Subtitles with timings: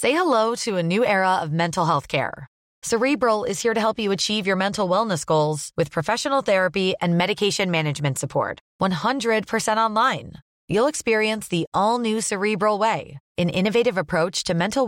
[0.00, 2.28] Say hello to new era mental health care
[2.86, 7.70] Cerebral is you help you achieve your mental wellness goals with professional therapy and medication
[7.70, 10.36] management supported
[10.74, 12.30] your experience
[13.98, 14.86] approach to mental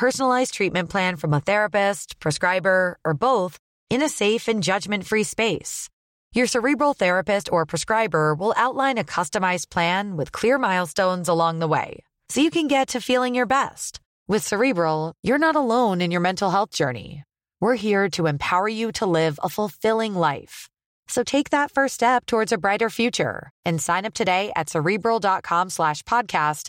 [0.00, 3.36] personalise treatment plan from a therapist prescriber or both
[3.94, 5.78] an a judgement free space
[6.36, 8.52] your Cerebral therapist or
[9.20, 13.44] customise plan with clear miles along the way so you can get to feeling your
[13.44, 13.98] best.
[14.28, 17.24] With Cerebral, you're not alone in your mental health journey.
[17.58, 20.68] We're here to empower you to live a fulfilling life.
[21.08, 26.68] So take that first step towards a brighter future and sign up today at Cerebral.com/podcast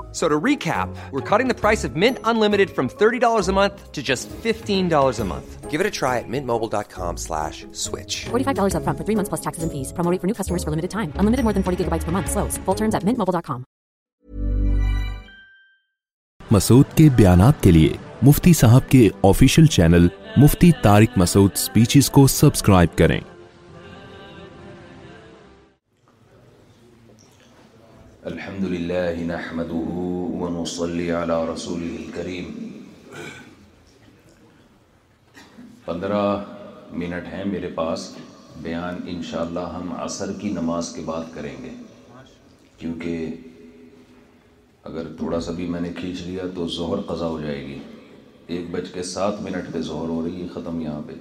[0.13, 1.25] Masood
[16.95, 22.97] کے بیانات کے لیے مفتی صاحب کے official channel Mufti Tariq Masood speeches کو subscribe
[22.97, 23.19] کریں
[28.29, 30.09] الحمد لله نحمده
[30.41, 32.51] ونصلي على رسوله الكريم
[35.85, 36.19] پندرہ
[37.03, 38.03] منٹ ہیں میرے پاس
[38.67, 41.69] بیان انشاءاللہ ہم عصر کی نماز کے بعد کریں گے
[42.77, 43.25] کیونکہ
[44.91, 47.79] اگر تھوڑا سا بھی میں نے کھینچ لیا تو زہر قضا ہو جائے گی
[48.47, 51.19] ایک بج کے سات منٹ پہ زہر ہو رہی ہے ختم یہاں پہ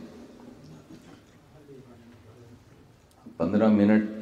[3.39, 4.19] پندرہ منٹ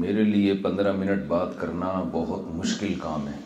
[0.00, 3.38] میرے لیے پندرہ منٹ بات کرنا بہت مشکل کام ہے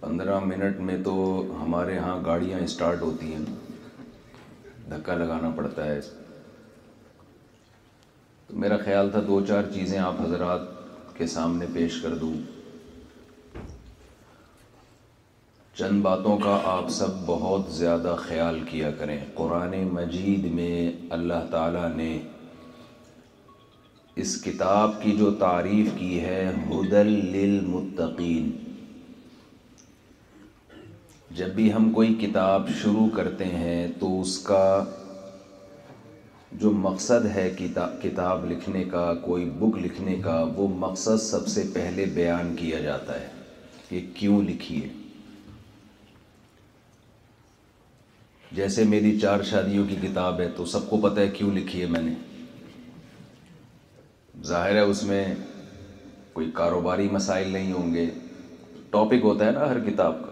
[0.00, 1.14] پندرہ منٹ میں تو
[1.62, 3.44] ہمارے ہاں گاڑیاں اسٹارٹ ہوتی ہیں
[4.90, 5.98] دھکا لگانا پڑتا ہے
[8.46, 10.60] تو میرا خیال تھا دو چار چیزیں آپ حضرات
[11.16, 12.32] کے سامنے پیش کر دوں
[15.78, 21.88] چند باتوں کا آپ سب بہت زیادہ خیال کیا کریں قرآن مجید میں اللہ تعالیٰ
[21.96, 22.08] نے
[24.24, 28.50] اس کتاب کی جو تعریف کی ہے ہدل للمتقین
[31.38, 34.64] جب بھی ہم کوئی کتاب شروع کرتے ہیں تو اس کا
[36.60, 37.48] جو مقصد ہے
[38.02, 43.20] کتاب لکھنے کا کوئی بک لکھنے کا وہ مقصد سب سے پہلے بیان کیا جاتا
[43.20, 44.88] ہے کیوں لکھی ہے
[48.56, 51.86] جیسے میری چار شادیوں کی کتاب ہے تو سب کو پتہ ہے کیوں لکھی ہے
[51.94, 52.12] میں نے
[54.50, 55.24] ظاہر ہے اس میں
[56.32, 58.06] کوئی کاروباری مسائل نہیں ہوں گے
[58.96, 60.30] ٹاپک ہوتا ہے نا ہر کتاب کا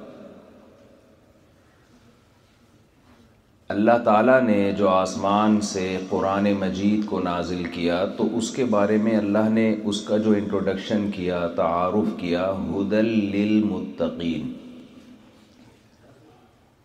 [3.77, 8.97] اللہ تعالیٰ نے جو آسمان سے قرآن مجید کو نازل کیا تو اس کے بارے
[9.05, 13.09] میں اللہ نے اس کا جو انٹروڈکشن کیا تعارف کیا ہدل
[13.39, 14.53] للمتقین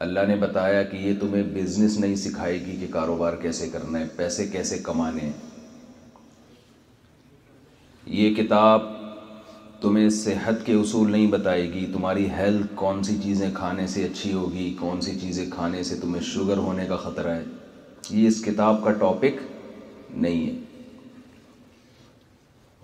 [0.05, 4.05] اللہ نے بتایا کہ یہ تمہیں بزنس نہیں سکھائے گی کہ کاروبار کیسے کرنا ہے
[4.15, 5.33] پیسے کیسے کمانے ہیں
[8.19, 8.81] یہ کتاب
[9.81, 14.31] تمہیں صحت کے اصول نہیں بتائے گی تمہاری ہیلتھ کون سی چیزیں کھانے سے اچھی
[14.33, 17.43] ہوگی کون سی چیزیں کھانے سے تمہیں شوگر ہونے کا خطرہ ہے
[18.09, 19.41] یہ اس کتاب کا ٹاپک
[20.15, 20.61] نہیں ہے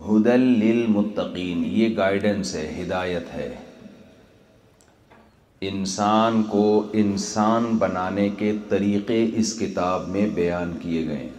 [0.08, 3.54] ہدل للمتقین یہ گائیڈنس ہے ہدایت ہے
[5.62, 6.62] انسان کو
[7.02, 11.30] انسان بنانے کے طریقے اس کتاب میں بیان کیے گئے ہیں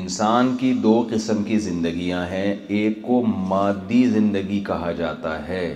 [0.00, 5.74] انسان کی دو قسم کی زندگیاں ہیں ایک کو مادی زندگی کہا جاتا ہے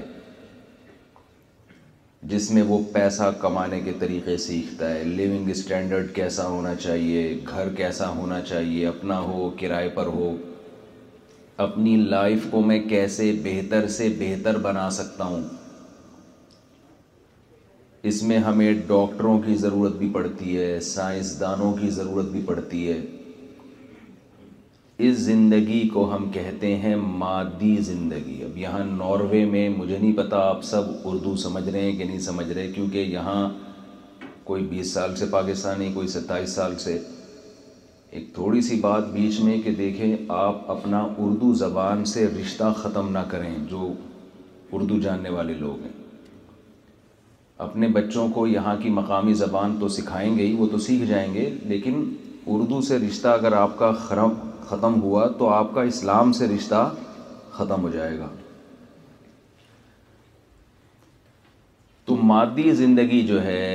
[2.33, 7.73] جس میں وہ پیسہ کمانے کے طریقے سیکھتا ہے لیونگ اسٹینڈرڈ کیسا ہونا چاہیے گھر
[7.77, 10.35] کیسا ہونا چاہیے اپنا ہو کرائے پر ہو
[11.65, 15.43] اپنی لائف کو میں کیسے بہتر سے بہتر بنا سکتا ہوں
[18.11, 22.99] اس میں ہمیں ڈاکٹروں کی ضرورت بھی پڑتی ہے سائنس دانوں ضرورت بھی پڑتی ہے
[25.07, 26.95] اس زندگی کو ہم کہتے ہیں
[27.25, 31.97] مادی زندگی اب یہاں ناروے میں مجھے نہیں پتا آپ سب اردو سمجھ رہے ہیں
[31.99, 33.49] کہ نہیں سمجھ رہے کیونکہ یہاں
[34.45, 36.99] کوئی بیس سال سے پاکستانی کوئی ستائیس سال سے
[38.11, 43.09] ایک تھوڑی سی بات بیچ میں کہ دیکھیں آپ اپنا اردو زبان سے رشتہ ختم
[43.13, 43.91] نہ کریں جو
[44.73, 45.93] اردو جاننے والے لوگ ہیں
[47.67, 51.33] اپنے بچوں کو یہاں کی مقامی زبان تو سکھائیں گے ہی وہ تو سیکھ جائیں
[51.35, 52.05] گے لیکن
[52.55, 54.33] اردو سے رشتہ اگر آپ کا خرم
[54.69, 56.89] ختم ہوا تو آپ کا اسلام سے رشتہ
[57.53, 58.29] ختم ہو جائے گا
[62.05, 63.67] تو مادی زندگی جو ہے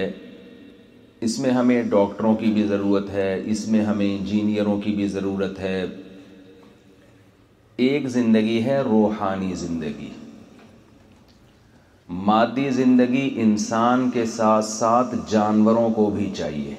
[1.26, 5.60] اس میں ہمیں ڈاکٹروں کی بھی ضرورت ہے اس میں ہمیں انجینئروں کی بھی ضرورت
[5.60, 5.84] ہے
[7.88, 10.10] ایک زندگی ہے روحانی زندگی
[12.30, 16.74] مادی زندگی انسان کے ساتھ ساتھ جانوروں کو بھی چاہیے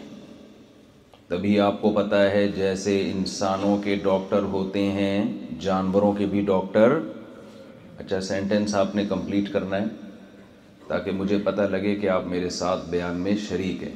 [1.28, 5.14] تبھی آپ کو پتہ ہے جیسے انسانوں کے ڈاکٹر ہوتے ہیں
[5.60, 6.98] جانوروں کے بھی ڈاکٹر
[7.98, 12.88] اچھا سینٹنس آپ نے کمپلیٹ کرنا ہے تاکہ مجھے پتہ لگے کہ آپ میرے ساتھ
[12.90, 13.94] بیان میں شریک ہیں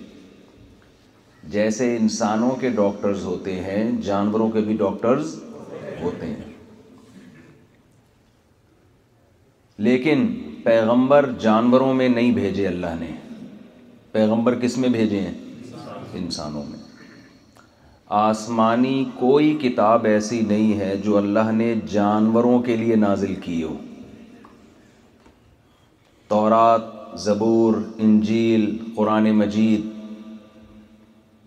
[1.52, 5.34] جیسے انسانوں کے ڈاکٹرز ہوتے ہیں جانوروں کے بھی ڈاکٹرز
[6.00, 6.52] ہوتے ہیں
[9.88, 10.26] لیکن
[10.64, 13.10] پیغمبر جانوروں میں نہیں بھیجے اللہ نے
[14.12, 15.34] پیغمبر کس میں بھیجے ہیں
[16.20, 16.78] انسانوں میں
[18.24, 23.76] آسمانی کوئی کتاب ایسی نہیں ہے جو اللہ نے جانوروں کے لیے نازل کی ہو
[26.28, 26.82] تورات
[27.24, 27.74] زبور
[28.06, 29.94] انجیل قرآن مجید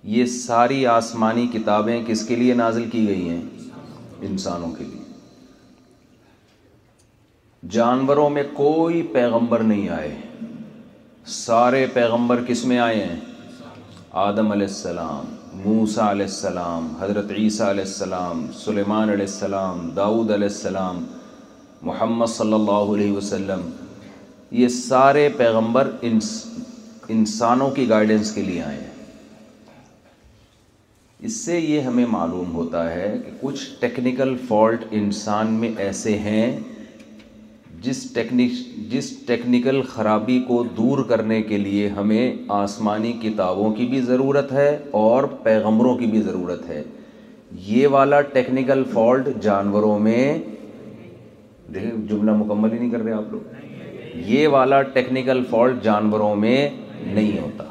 [0.08, 3.42] یہ ساری آسمانی کتابیں کس کے لیے نازل کی گئی ہیں
[4.30, 4.98] انسانوں کے لیے
[7.72, 10.16] جانوروں میں کوئی پیغمبر نہیں آئے
[11.40, 13.20] سارے پیغمبر کس میں آئے ہیں
[14.28, 15.36] آدم علیہ السلام
[15.66, 21.04] موسا علیہ السلام حضرت عیسیٰ علیہ السلام سلیمان علیہ السلام داؤد علیہ السلام
[21.90, 23.70] محمد صلی اللہ علیہ وسلم
[24.62, 26.32] یہ سارے پیغمبر انس
[27.18, 28.89] انسانوں کی گائیڈنس کے لیے آئے ہیں
[31.28, 36.46] اس سے یہ ہمیں معلوم ہوتا ہے کہ کچھ ٹیکنیکل فالٹ انسان میں ایسے ہیں
[37.84, 38.52] جس ٹیکنک
[38.92, 42.34] جس ٹیکنیکل خرابی کو دور کرنے کے لیے ہمیں
[42.64, 44.70] آسمانی کتابوں کی بھی ضرورت ہے
[45.02, 46.82] اور پیغمبروں کی بھی ضرورت ہے
[47.66, 50.38] یہ والا ٹیکنیکل فالٹ جانوروں میں
[51.74, 56.70] دیکھیں جملہ مکمل ہی نہیں کر رہے آپ لوگ یہ والا ٹیکنیکل فالٹ جانوروں میں
[57.06, 57.66] نہیں ہوتا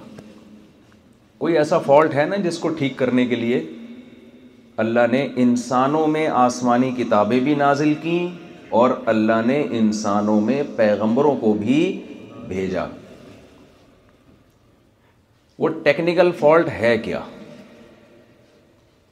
[1.39, 3.61] کوئی ایسا فالٹ ہے نا جس کو ٹھیک کرنے کے لیے
[4.85, 8.27] اللہ نے انسانوں میں آسمانی کتابیں بھی نازل کیں
[8.79, 11.79] اور اللہ نے انسانوں میں پیغمبروں کو بھی
[12.49, 12.87] بھیجا
[15.59, 17.21] وہ ٹیکنیکل فالٹ ہے کیا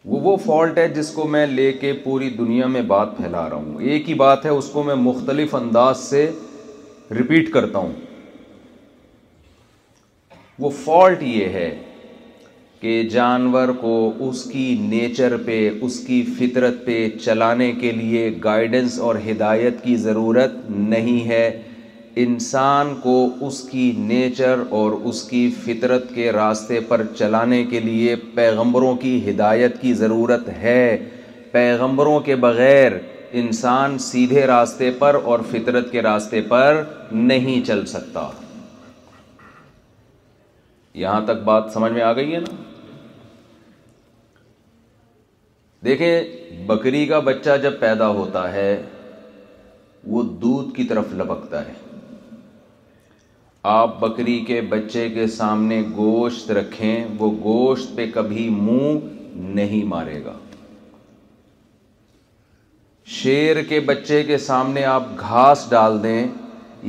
[0.09, 3.81] وہ فالٹ ہے جس کو میں لے کے پوری دنیا میں بات پھیلا رہا ہوں
[3.81, 6.29] ایک ہی بات ہے اس کو میں مختلف انداز سے
[7.21, 7.93] رپیٹ کرتا ہوں
[10.61, 11.69] وہ فالٹ یہ ہے
[12.81, 13.93] کہ جانور کو
[14.29, 19.95] اس کی نیچر پہ اس کی فطرت پہ چلانے کے لیے گائیڈنس اور ہدایت کی
[20.07, 21.47] ضرورت نہیں ہے
[22.25, 23.15] انسان کو
[23.47, 29.19] اس کی نیچر اور اس کی فطرت کے راستے پر چلانے کے لیے پیغمبروں کی
[29.29, 30.81] ہدایت کی ضرورت ہے
[31.53, 32.93] پیغمبروں کے بغیر
[33.43, 38.29] انسان سیدھے راستے پر اور فطرت کے راستے پر نہیں چل سکتا
[41.05, 42.55] یہاں تک بات سمجھ میں آ گئی ہے نا
[45.85, 48.71] دیکھیں بکری کا بچہ جب پیدا ہوتا ہے
[50.15, 51.73] وہ دودھ کی طرف لپکتا ہے
[53.75, 58.99] آپ بکری کے بچے کے سامنے گوشت رکھیں وہ گوشت پہ کبھی منہ
[59.61, 60.37] نہیں مارے گا
[63.21, 66.21] شیر کے بچے کے سامنے آپ گھاس ڈال دیں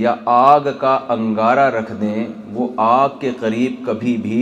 [0.01, 4.41] یا آگ کا انگارہ رکھ دیں وہ آگ کے قریب کبھی بھی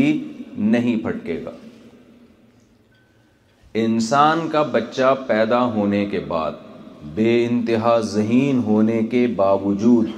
[0.73, 1.51] نہیں پھٹکے گا
[3.83, 6.51] انسان کا بچہ پیدا ہونے کے بعد
[7.15, 10.09] بے انتہا ذہین ہونے کے باوجود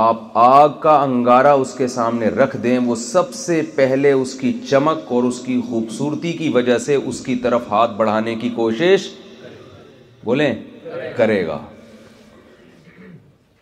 [0.00, 4.52] آپ آگ کا انگارہ اس کے سامنے رکھ دیں وہ سب سے پہلے اس کی
[4.68, 9.08] چمک اور اس کی خوبصورتی کی وجہ سے اس کی طرف ہاتھ بڑھانے کی کوشش
[10.24, 10.52] بولیں
[11.16, 11.58] کرے گا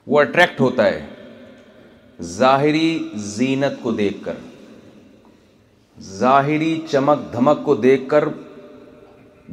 [0.06, 1.00] وہ اٹریکٹ ہوتا ہے
[2.36, 2.98] ظاہری
[3.34, 4.34] زینت کو دیکھ کر
[6.18, 8.24] ظاہری چمک دھمک کو دیکھ کر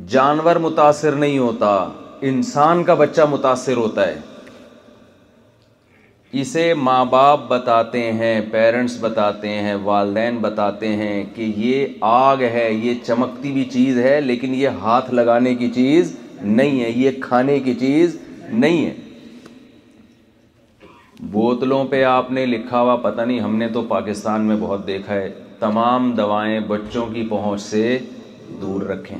[0.09, 1.73] جانور متاثر نہیں ہوتا
[2.29, 4.15] انسان کا بچہ متاثر ہوتا ہے
[6.41, 12.71] اسے ماں باپ بتاتے ہیں پیرنٹس بتاتے ہیں والدین بتاتے ہیں کہ یہ آگ ہے
[12.71, 17.59] یہ چمکتی ہوئی چیز ہے لیکن یہ ہاتھ لگانے کی چیز نہیں ہے یہ کھانے
[17.65, 18.17] کی چیز
[18.49, 18.93] نہیں ہے
[21.31, 25.13] بوتلوں پہ آپ نے لکھا ہوا پتہ نہیں ہم نے تو پاکستان میں بہت دیکھا
[25.13, 27.97] ہے تمام دوائیں بچوں کی پہنچ سے
[28.62, 29.17] دور رکھیں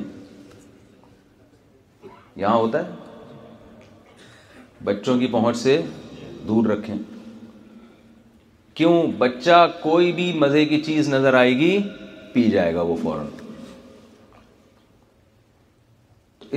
[2.36, 3.84] یہاں ہوتا ہے
[4.84, 5.80] بچوں کی پہنچ سے
[6.48, 6.94] دور رکھیں
[8.76, 11.78] کیوں بچہ کوئی بھی مزے کی چیز نظر آئے گی
[12.32, 13.26] پی جائے گا وہ فوراً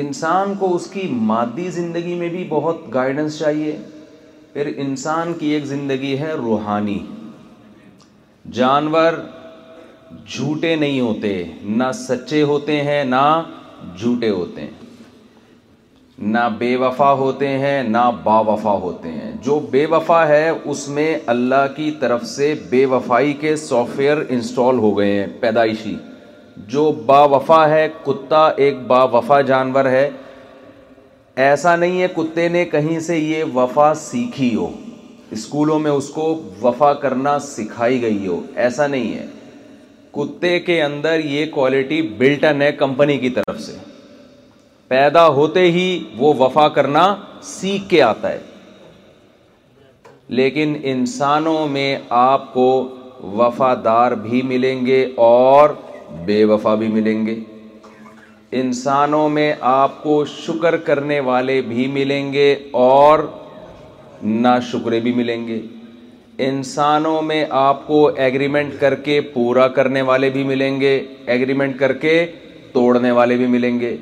[0.02, 3.76] انسان کو اس کی مادی زندگی میں بھی بہت گائیڈنس چاہیے
[4.54, 6.98] پھر انسان کی ایک زندگی ہے روحانی
[8.54, 9.14] جانور
[10.28, 11.32] جھوٹے نہیں ہوتے
[11.82, 13.22] نہ سچے ہوتے ہیں نہ
[13.98, 14.80] جھوٹے ہوتے ہیں
[16.34, 20.88] نہ بے وفا ہوتے ہیں نہ با وفا ہوتے ہیں جو بے وفا ہے اس
[20.98, 25.96] میں اللہ کی طرف سے بے وفائی کے سافٹ ویئر انسٹال ہو گئے ہیں پیدائشی
[26.74, 30.10] جو با وفا ہے کتا ایک با وفا جانور ہے
[31.40, 34.70] ایسا نہیں ہے کتے نے کہیں سے یہ وفا سیکھی ہو
[35.32, 36.24] اسکولوں میں اس کو
[36.62, 39.26] وفا کرنا سکھائی گئی ہو ایسا نہیں ہے
[40.14, 43.78] کتے کے اندر یہ کوالٹی بلٹن ہے کمپنی کی طرف سے
[44.88, 45.86] پیدا ہوتے ہی
[46.18, 47.14] وہ وفا کرنا
[47.52, 48.40] سیکھ کے آتا ہے
[50.40, 52.68] لیکن انسانوں میں آپ کو
[53.38, 55.70] وفادار بھی ملیں گے اور
[56.26, 57.40] بے وفا بھی ملیں گے
[58.60, 63.20] انسانوں میں آپ کو شکر کرنے والے بھی ملیں گے اور
[64.22, 64.48] نہ
[65.04, 65.60] بھی ملیں گے
[66.48, 70.92] انسانوں میں آپ کو ایگریمنٹ کر کے پورا کرنے والے بھی ملیں گے
[71.36, 72.14] ایگریمنٹ کر کے
[72.74, 73.96] توڑنے والے بھی ملیں گے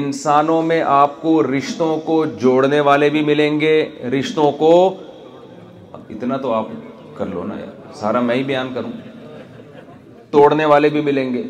[0.00, 3.74] انسانوں میں آپ کو رشتوں کو جوڑنے والے بھی ملیں گے
[4.18, 4.72] رشتوں کو
[6.08, 6.66] اتنا تو آپ
[7.16, 8.90] کر لو نا یار سارا میں ہی بیان کروں
[10.30, 11.42] توڑنے والے بھی ملیں گے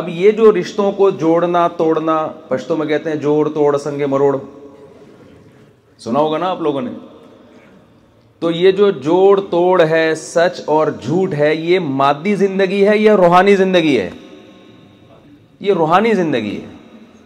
[0.00, 2.14] اب یہ جو رشتوں کو جوڑنا توڑنا
[2.48, 4.34] پشتوں میں کہتے ہیں جوڑ توڑ سنگے مروڑ
[6.04, 6.90] سنا ہوگا نا آپ لوگوں نے
[8.40, 13.16] تو یہ جو جوڑ توڑ ہے سچ اور جھوٹ ہے یہ مادی زندگی ہے یا
[13.16, 14.08] روحانی زندگی ہے
[15.68, 17.20] یہ روحانی زندگی ہے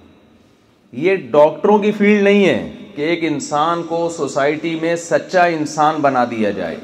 [1.04, 2.56] یہ ڈاکٹروں کی فیلڈ نہیں ہے
[2.96, 6.76] کہ ایک انسان کو سوسائٹی میں سچا انسان بنا دیا جائے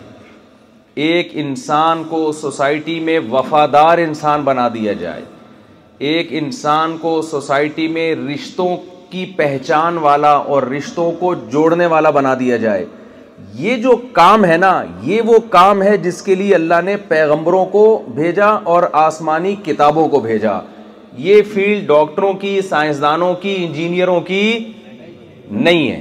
[1.11, 5.23] ایک انسان کو سوسائٹی میں وفادار انسان بنا دیا جائے
[6.09, 8.76] ایک انسان کو سوسائٹی میں رشتوں
[9.11, 12.85] کی پہچان والا اور رشتوں کو جوڑنے والا بنا دیا جائے
[13.54, 14.71] یہ جو کام ہے نا
[15.04, 20.09] یہ وہ کام ہے جس کے لیے اللہ نے پیغمبروں کو بھیجا اور آسمانی کتابوں
[20.14, 20.59] کو بھیجا
[21.26, 24.42] یہ فیلڈ ڈاکٹروں کی سائنسدانوں کی انجینئروں کی
[25.50, 26.00] نہیں ہے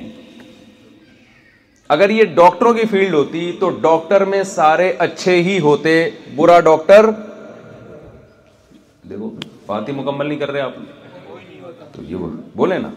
[1.97, 6.01] اگر یہ ڈاکٹروں کی فیلڈ ہوتی تو ڈاکٹر میں سارے اچھے ہی ہوتے
[6.35, 7.09] برا ڈاکٹر
[9.09, 9.31] دیکھو
[9.69, 12.89] بات ہی مکمل نہیں کر رہے آپ تو یہ بولے نا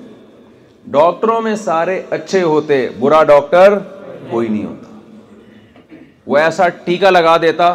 [0.95, 3.79] ڈاکٹروں میں سارے اچھے ہوتے برا ڈاکٹر
[4.31, 6.01] کوئی نہیں ہوتا
[6.33, 7.75] وہ ایسا ٹیکا لگا دیتا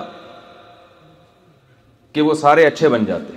[2.14, 3.34] کہ وہ سارے اچھے بن جاتے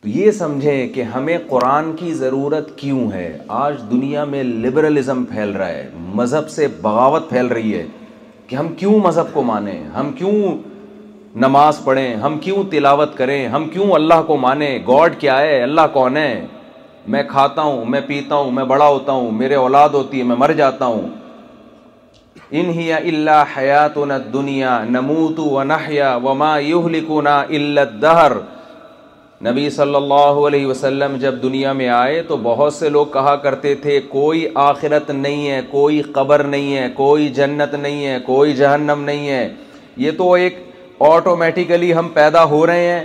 [0.00, 3.26] تو یہ سمجھیں کہ ہمیں قرآن کی ضرورت کیوں ہے
[3.62, 5.88] آج دنیا میں لبرلزم پھیل رہا ہے
[6.20, 7.84] مذہب سے بغاوت پھیل رہی ہے
[8.48, 10.34] کہ ہم کیوں مذہب کو مانیں ہم کیوں
[11.36, 15.86] نماز پڑھیں ہم کیوں تلاوت کریں ہم کیوں اللہ کو مانیں گاڈ کیا ہے اللہ
[15.92, 16.44] کون ہے
[17.12, 20.36] میں کھاتا ہوں میں پیتا ہوں میں بڑا ہوتا ہوں میرے اولاد ہوتی ہے میں
[20.38, 21.08] مر جاتا ہوں
[22.60, 26.56] انہیا اللہ حیات و نت دنیا نموت و نحیا ماں
[26.92, 28.32] لکھوں نہ الت دہر
[29.48, 33.74] نبی صلی اللہ علیہ وسلم جب دنیا میں آئے تو بہت سے لوگ کہا کرتے
[33.82, 39.02] تھے کوئی آخرت نہیں ہے کوئی قبر نہیں ہے کوئی جنت نہیں ہے کوئی جہنم
[39.06, 39.48] نہیں ہے
[39.96, 40.58] یہ تو ایک
[41.06, 43.04] آٹومیٹیکلی ہم پیدا ہو رہے ہیں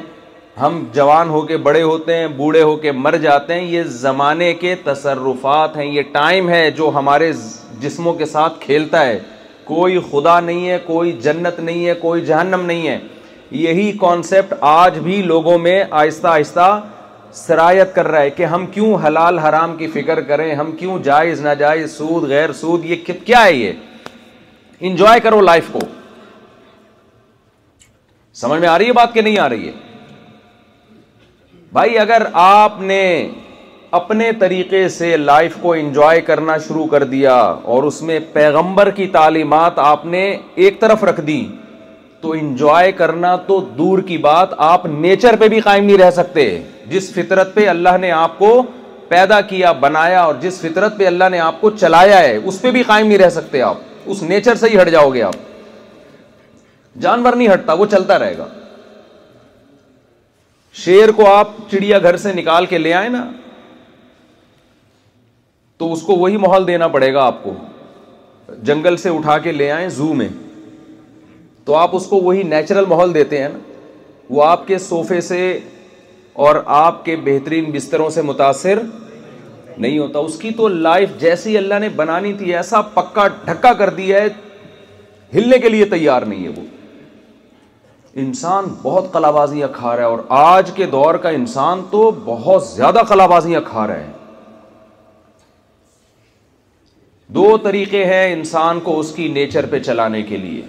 [0.62, 4.54] ہم جوان ہو کے بڑے ہوتے ہیں بوڑھے ہو کے مر جاتے ہیں یہ زمانے
[4.62, 7.32] کے تصرفات ہیں یہ ٹائم ہے جو ہمارے
[7.82, 9.20] جسموں کے ساتھ کھیلتا ہے
[9.64, 12.98] کوئی خدا نہیں ہے کوئی جنت نہیں ہے کوئی جہنم نہیں ہے
[13.52, 16.68] یہی کانسیپٹ آج بھی لوگوں میں آہستہ آہستہ
[17.46, 21.42] سرایت کر رہا ہے کہ ہم کیوں حلال حرام کی فکر کریں ہم کیوں جائز
[21.42, 23.72] ناجائز سود غیر سود یہ کیا ہے یہ
[24.90, 25.80] انجوائے کرو لائف کو
[28.42, 29.72] سمجھ میں آ رہی ہے بات کہ نہیں آ رہی ہے
[31.74, 33.02] بھائی اگر آپ نے
[34.00, 37.34] اپنے طریقے سے لائف کو انجوائے کرنا شروع کر دیا
[37.74, 40.24] اور اس میں پیغمبر کی تعلیمات آپ نے
[40.66, 41.40] ایک طرف رکھ دی
[42.22, 46.48] تو انجوائے کرنا تو دور کی بات آپ نیچر پہ بھی قائم نہیں رہ سکتے
[46.90, 48.54] جس فطرت پہ اللہ نے آپ کو
[49.08, 52.72] پیدا کیا بنایا اور جس فطرت پہ اللہ نے آپ کو چلایا ہے اس پہ
[52.80, 55.36] بھی قائم نہیں رہ سکتے آپ اس نیچر سے ہی ہٹ جاؤ گے آپ
[57.02, 58.48] جانور نہیں ہٹتا وہ چلتا رہے گا
[60.84, 63.26] شیر کو آپ چڑیا گھر سے نکال کے لے آئے نا
[65.78, 67.54] تو اس کو وہی ماحول دینا پڑے گا آپ کو
[68.66, 70.28] جنگل سے اٹھا کے لے آئے زو میں
[71.66, 73.60] تو آپ اس کو وہی نیچرل ماحول دیتے ہیں نا
[74.30, 75.40] وہ آپ کے سوفے سے
[76.44, 78.80] اور آپ کے بہترین بستروں سے متاثر
[79.78, 83.90] نہیں ہوتا اس کی تو لائف جیسی اللہ نے بنانی تھی ایسا پکا ڈھکا کر
[84.00, 84.28] دیا ہے
[85.34, 86.64] ہلنے کے لیے تیار نہیں ہے وہ
[88.22, 92.66] انسان بہت قلابازیاں بازیاں کھا رہا ہے اور آج کے دور کا انسان تو بہت
[92.68, 94.12] زیادہ قلابازیاں بازیاں کھا رہا ہے
[97.38, 100.62] دو طریقے ہیں انسان کو اس کی نیچر پہ چلانے کے لیے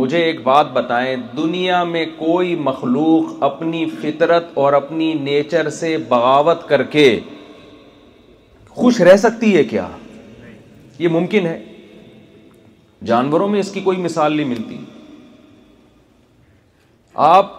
[0.00, 6.68] مجھے ایک بات بتائیں دنیا میں کوئی مخلوق اپنی فطرت اور اپنی نیچر سے بغاوت
[6.68, 7.08] کر کے
[8.74, 9.88] خوش رہ سکتی ہے کیا
[10.98, 11.58] یہ ممکن ہے
[13.06, 14.76] جانوروں میں اس کی کوئی مثال نہیں ملتی
[17.14, 17.52] آپ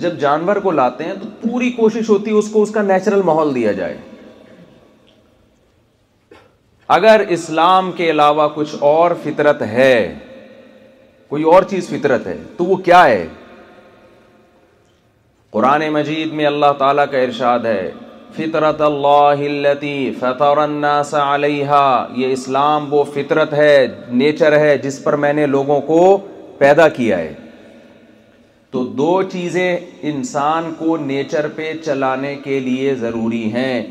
[0.00, 3.22] جب جانور کو لاتے ہیں تو پوری کوشش ہوتی ہے اس کو اس کا نیچرل
[3.24, 3.96] ماحول دیا جائے
[6.96, 10.14] اگر اسلام کے علاوہ کچھ اور فطرت ہے
[11.28, 13.26] کوئی اور چیز فطرت ہے تو وہ کیا ہے
[15.50, 17.90] قرآن مجید میں اللہ تعالیٰ کا ارشاد ہے
[18.36, 19.42] فطرت اللہ
[20.20, 21.80] فتح الناس علیہ
[22.22, 23.86] یہ اسلام وہ فطرت ہے
[24.22, 26.00] نیچر ہے جس پر میں نے لوگوں کو
[26.58, 27.34] پیدا کیا ہے
[28.70, 29.76] تو دو چیزیں
[30.08, 33.82] انسان کو نیچر پہ چلانے کے لیے ضروری ہیں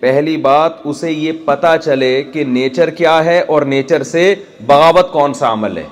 [0.00, 4.34] پہلی بات اسے یہ پتا چلے کہ نیچر کیا ہے اور نیچر سے
[4.66, 5.84] بغاوت کون سا عمل ہے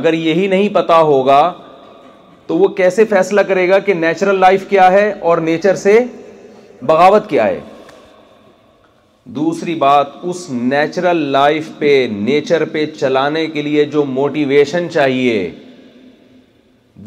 [0.00, 1.40] اگر یہی نہیں پتہ ہوگا
[2.46, 5.98] تو وہ کیسے فیصلہ کرے گا کہ نیچرل لائف کیا ہے اور نیچر سے
[6.86, 7.60] بغاوت کیا ہے
[9.40, 15.38] دوسری بات اس نیچرل لائف پہ نیچر پہ چلانے کے لیے جو موٹیویشن چاہیے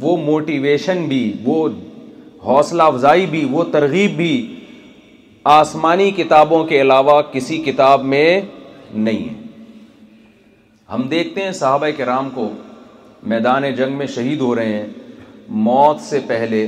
[0.01, 1.67] وہ موٹیویشن بھی وہ
[2.45, 4.31] حوصلہ افزائی بھی وہ ترغیب بھی
[5.59, 8.29] آسمانی کتابوں کے علاوہ کسی کتاب میں
[8.93, 9.33] نہیں ہے
[10.93, 12.49] ہم دیکھتے ہیں صحابہ کرام کو
[13.33, 14.87] میدان جنگ میں شہید ہو رہے ہیں
[15.69, 16.67] موت سے پہلے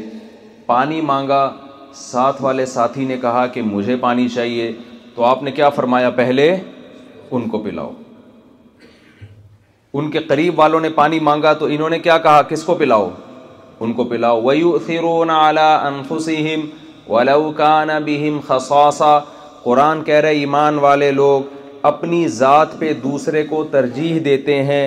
[0.66, 1.50] پانی مانگا
[1.96, 4.72] ساتھ والے ساتھی نے کہا کہ مجھے پانی چاہیے
[5.16, 6.52] تو آپ نے کیا فرمایا پہلے
[7.32, 7.92] ان کو پلاؤ
[9.96, 13.10] ان کے قریب والوں نے پانی مانگا تو انہوں نے کیا کہا کس کو پلاؤ
[13.86, 19.12] ان کو پلاؤ وَيُؤْثِرُونَ عَلَىٰ أَنفُسِهِمْ وَلَوْ كَانَ بِهِمْ خَصَاصَ
[19.68, 21.56] قرآن کہہ رہے ایمان والے لوگ
[21.92, 24.84] اپنی ذات پہ دوسرے کو ترجیح دیتے ہیں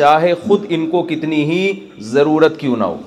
[0.00, 1.62] چاہے خود ان کو کتنی ہی
[2.16, 2.98] ضرورت کیوں نہ ہو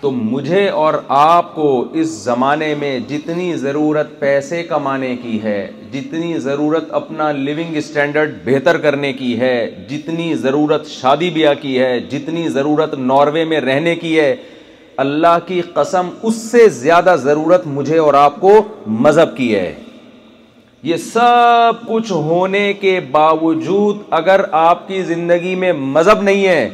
[0.00, 1.68] تو مجھے اور آپ کو
[2.00, 5.58] اس زمانے میں جتنی ضرورت پیسے کمانے کی ہے
[5.92, 9.54] جتنی ضرورت اپنا لیونگ اسٹینڈرڈ بہتر کرنے کی ہے
[9.88, 14.34] جتنی ضرورت شادی بیاہ کی ہے جتنی ضرورت ناروے میں رہنے کی ہے
[15.06, 18.52] اللہ کی قسم اس سے زیادہ ضرورت مجھے اور آپ کو
[19.06, 19.72] مذہب کی ہے
[20.92, 26.68] یہ سب کچھ ہونے کے باوجود اگر آپ کی زندگی میں مذہب نہیں ہے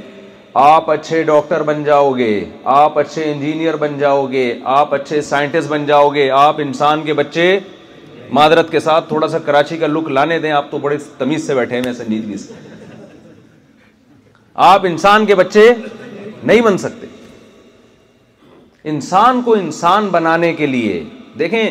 [0.63, 4.43] آپ اچھے ڈاکٹر بن جاؤ گے آپ اچھے انجینئر بن جاؤ گے
[4.75, 7.59] آپ اچھے سائنٹسٹ بن جاؤ گے آپ انسان کے بچے
[8.39, 11.55] معذرت کے ساتھ تھوڑا سا کراچی کا لک لانے دیں آپ تو بڑے تمیز سے
[11.55, 13.03] بیٹھے سنجیدگی سنجید جی۔
[14.71, 15.69] آپ انسان کے بچے
[16.43, 17.07] نہیں بن سکتے
[18.91, 21.03] انسان کو انسان بنانے کے لیے
[21.39, 21.69] دیکھیں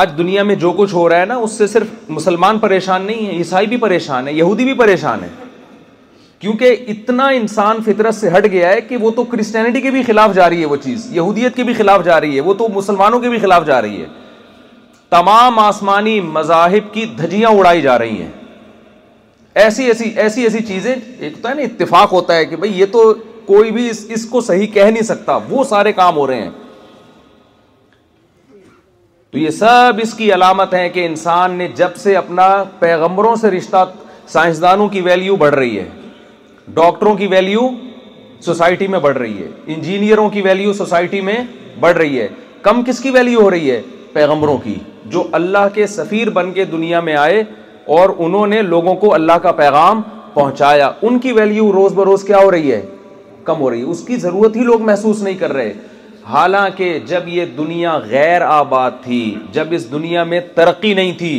[0.00, 3.26] آج دنیا میں جو کچھ ہو رہا ہے نا اس سے صرف مسلمان پریشان نہیں
[3.26, 5.28] ہے عیسائی بھی پریشان ہے یہودی بھی پریشان ہے
[6.40, 10.34] کیونکہ اتنا انسان فطرت سے ہٹ گیا ہے کہ وہ تو کرسچینٹی کے بھی خلاف
[10.34, 13.20] جا رہی ہے وہ چیز یہودیت کے بھی خلاف جا رہی ہے وہ تو مسلمانوں
[13.20, 14.06] کے بھی خلاف جا رہی ہے
[15.10, 18.30] تمام آسمانی مذاہب کی دھجیاں اڑائی جا رہی ہیں
[19.64, 22.86] ایسی ایسی ایسی ایسی چیزیں ایک تو ہے نا اتفاق ہوتا ہے کہ بھائی یہ
[22.92, 23.12] تو
[23.46, 26.50] کوئی بھی اس کو صحیح کہہ نہیں سکتا وہ سارے کام ہو رہے ہیں
[29.32, 32.48] تو یہ سب اس کی علامت ہے کہ انسان نے جب سے اپنا
[32.78, 33.84] پیغمبروں سے رشتہ
[34.32, 35.88] سائنسدانوں کی ویلیو بڑھ رہی ہے
[36.74, 37.60] ڈاکٹروں کی ویلیو
[38.44, 41.34] سوسائٹی میں بڑھ رہی ہے انجینئروں کی ویلیو سوسائٹی میں
[41.80, 42.28] بڑھ رہی ہے
[42.62, 43.80] کم کس کی ویلیو ہو رہی ہے
[44.12, 44.74] پیغمبروں کی
[45.10, 47.42] جو اللہ کے سفیر بن کے دنیا میں آئے
[47.98, 50.00] اور انہوں نے لوگوں کو اللہ کا پیغام
[50.34, 52.80] پہنچایا ان کی ویلیو روز بروز کیا ہو رہی ہے
[53.44, 55.72] کم ہو رہی ہے اس کی ضرورت ہی لوگ محسوس نہیں کر رہے
[56.32, 59.20] حالانکہ جب یہ دنیا غیر آباد تھی
[59.52, 61.38] جب اس دنیا میں ترقی نہیں تھی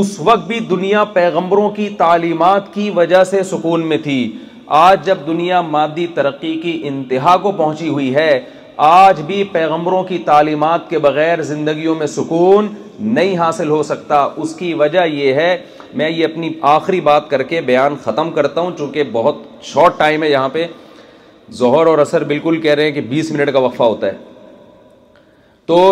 [0.00, 4.16] اس وقت بھی دنیا پیغمبروں کی تعلیمات کی وجہ سے سکون میں تھی
[4.66, 8.40] آج جب دنیا مادی ترقی کی انتہا کو پہنچی ہوئی ہے
[8.86, 12.68] آج بھی پیغمبروں کی تعلیمات کے بغیر زندگیوں میں سکون
[13.00, 15.56] نہیں حاصل ہو سکتا اس کی وجہ یہ ہے
[15.94, 20.22] میں یہ اپنی آخری بات کر کے بیان ختم کرتا ہوں چونکہ بہت شارٹ ٹائم
[20.22, 20.66] ہے یہاں پہ
[21.58, 24.16] ظہر اور اثر بالکل کہہ رہے ہیں کہ بیس منٹ کا وقفہ ہوتا ہے
[25.66, 25.86] تو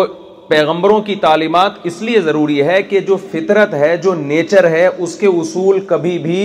[0.53, 5.15] پیغمبروں کی تعلیمات اس لیے ضروری ہے کہ جو فطرت ہے جو نیچر ہے اس
[5.19, 6.43] کے اصول کبھی بھی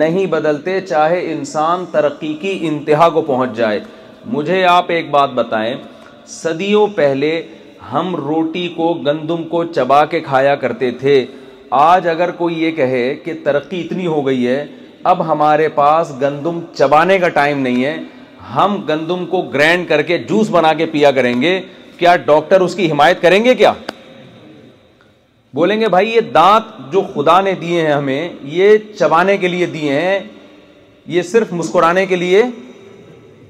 [0.00, 3.78] نہیں بدلتے چاہے انسان ترقی کی انتہا کو پہنچ جائے
[4.32, 5.72] مجھے آپ ایک بات بتائیں
[6.38, 7.30] صدیوں پہلے
[7.92, 11.14] ہم روٹی کو گندم کو چبا کے کھایا کرتے تھے
[11.84, 14.64] آج اگر کوئی یہ کہے کہ ترقی اتنی ہو گئی ہے
[15.12, 17.96] اب ہمارے پاس گندم چبانے کا ٹائم نہیں ہے
[18.56, 21.58] ہم گندم کو گرینڈ کر کے جوس بنا کے پیا کریں گے
[21.98, 23.72] کیا ڈاکٹر اس کی حمایت کریں گے کیا
[25.54, 28.28] بولیں گے بھائی یہ دانت جو خدا نے دیے ہیں ہمیں
[28.58, 30.18] یہ چبانے کے لیے دیے ہیں
[31.14, 32.42] یہ صرف مسکرانے کے لیے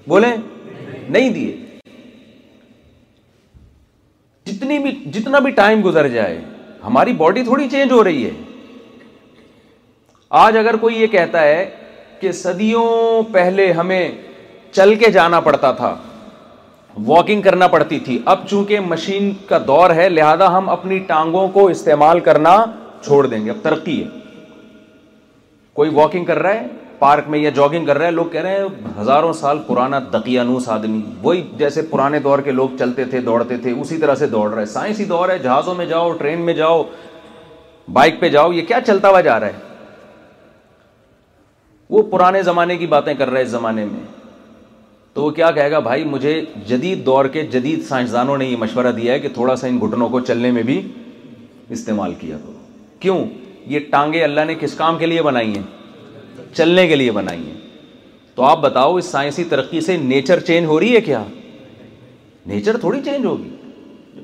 [0.09, 1.57] بولیں نہیں دیے
[4.51, 6.39] جتنی بھی جتنا بھی ٹائم گزر جائے
[6.85, 8.31] ہماری باڈی تھوڑی چینج ہو رہی ہے
[10.45, 11.65] آج اگر کوئی یہ کہتا ہے
[12.21, 12.87] کہ صدیوں
[13.33, 14.09] پہلے ہمیں
[14.73, 15.97] چل کے جانا پڑتا تھا
[17.07, 21.67] واکنگ کرنا پڑتی تھی اب چونکہ مشین کا دور ہے لہذا ہم اپنی ٹانگوں کو
[21.69, 22.57] استعمال کرنا
[23.05, 24.09] چھوڑ دیں گے اب ترقی ہے
[25.77, 26.67] کوئی واکنگ کر رہا ہے
[26.99, 30.69] پارک میں یا جاگنگ کر رہا ہے لوگ کہہ رہے ہیں ہزاروں سال پرانا دقیانوس
[30.69, 34.49] آدمی وہی جیسے پرانے دور کے لوگ چلتے تھے دوڑتے تھے اسی طرح سے دوڑ
[34.53, 36.83] رہے سائنسی دور ہے جہازوں میں جاؤ ٹرین میں جاؤ
[37.93, 39.73] بائک پہ جاؤ یہ کیا چلتا ہوا جا رہا ہے
[41.91, 44.03] وہ پرانے زمانے کی باتیں کر رہے ہیں اس زمانے میں
[45.15, 48.93] تو وہ کیا کہے گا بھائی مجھے جدید دور کے جدید سائنسدانوں نے یہ مشورہ
[48.97, 50.81] دیا ہے کہ تھوڑا سا ان گھٹنوں کو چلنے میں بھی
[51.77, 52.37] استعمال کیا
[53.01, 53.19] کیوں
[53.73, 55.63] یہ ٹانگیں اللہ نے کس کام کے لیے بنائی ہیں
[56.57, 57.55] چلنے کے لیے بنائی ہیں
[58.35, 61.23] تو آپ بتاؤ اس سائنسی ترقی سے نیچر چینج ہو رہی ہے کیا
[62.47, 63.51] نیچر تھوڑی چینج ہوگی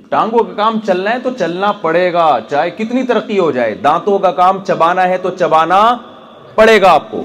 [0.09, 4.19] ٹانگوں کا کام چلنا ہے تو چلنا پڑے گا چاہے کتنی ترقی ہو جائے دانتوں
[4.27, 5.81] کا کام چبانا ہے تو چبانا
[6.57, 7.23] پڑے گا آپ کو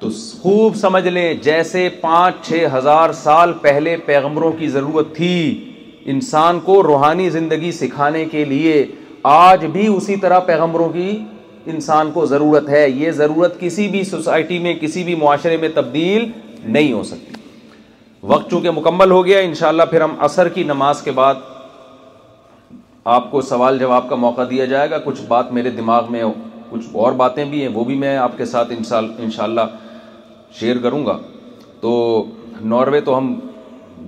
[0.00, 0.08] تو
[0.42, 5.34] خوب سمجھ لیں جیسے پانچ چھ ہزار سال پہلے پیغمبروں کی ضرورت تھی
[6.14, 8.84] انسان کو روحانی زندگی سکھانے کے لیے
[9.34, 11.10] آج بھی اسی طرح پیغمبروں کی
[11.72, 16.30] انسان کو ضرورت ہے یہ ضرورت کسی بھی سوسائٹی میں کسی بھی معاشرے میں تبدیل
[16.64, 17.32] نہیں ہو سکتی
[18.32, 21.34] وقت چونکہ مکمل ہو گیا انشاءاللہ پھر ہم اثر کی نماز کے بعد
[23.14, 26.22] آپ کو سوال جواب کا موقع دیا جائے گا کچھ بات میرے دماغ میں
[26.70, 29.60] کچھ اور باتیں بھی ہیں وہ بھی میں آپ کے ساتھ انشاءاللہ
[30.60, 31.16] شیئر کروں گا
[31.80, 31.92] تو
[32.72, 33.34] ناروے تو ہم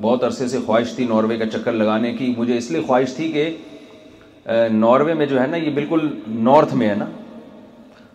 [0.00, 3.30] بہت عرصے سے خواہش تھی ناروے کا چکر لگانے کی مجھے اس لیے خواہش تھی
[3.32, 3.48] کہ
[4.72, 6.08] ناروے میں جو ہے نا یہ بالکل
[6.48, 7.06] نارتھ میں ہے نا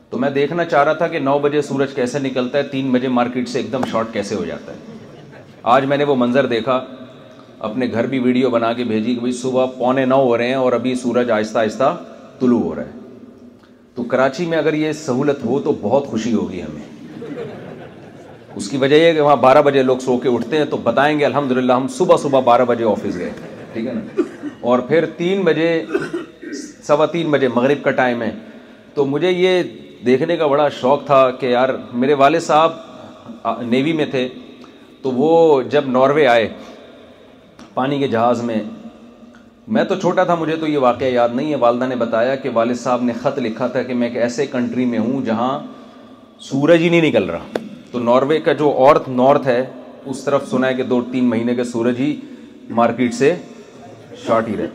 [0.09, 3.07] تو میں دیکھنا چاہ رہا تھا کہ نو بجے سورج کیسے نکلتا ہے تین بجے
[3.17, 5.41] مارکیٹ سے ایک دم شارٹ کیسے ہو جاتا ہے
[5.73, 6.79] آج میں نے وہ منظر دیکھا
[7.67, 10.55] اپنے گھر بھی ویڈیو بنا کے بھیجی کہ بھائی صبح پونے نو ہو رہے ہیں
[10.55, 11.95] اور ابھی سورج آہستہ آہستہ
[12.39, 12.99] طلوع ہو رہا ہے
[13.95, 16.85] تو کراچی میں اگر یہ سہولت ہو تو بہت خوشی ہوگی ہمیں
[18.57, 21.17] اس کی وجہ یہ کہ وہاں بارہ بجے لوگ سو کے اٹھتے ہیں تو بتائیں
[21.19, 23.29] گے الحمد للہ ہم صبح صبح بارہ بجے آفس گئے
[23.73, 24.21] ٹھیک ہے نا
[24.71, 25.67] اور پھر تین بجے
[26.87, 28.31] سوا تین بجے مغرب کا ٹائم ہے
[28.93, 29.61] تو مجھے یہ
[30.05, 31.69] دیکھنے کا بڑا شوق تھا کہ یار
[32.03, 34.27] میرے والد صاحب نیوی میں تھے
[35.01, 36.47] تو وہ جب ناروے آئے
[37.73, 38.61] پانی کے جہاز میں
[39.75, 42.49] میں تو چھوٹا تھا مجھے تو یہ واقعہ یاد نہیں ہے والدہ نے بتایا کہ
[42.53, 45.57] والد صاحب نے خط لکھا تھا کہ میں ایک ایسے کنٹری میں ہوں جہاں
[46.49, 47.59] سورج ہی نہیں نکل رہا
[47.91, 49.63] تو ناروے کا جو اورتھ نارتھ ہے
[50.12, 52.13] اس طرف سنا ہے کہ دو تین مہینے کے سورج ہی
[52.75, 53.34] مارکیٹ سے
[54.25, 54.67] شارٹ ہی رہے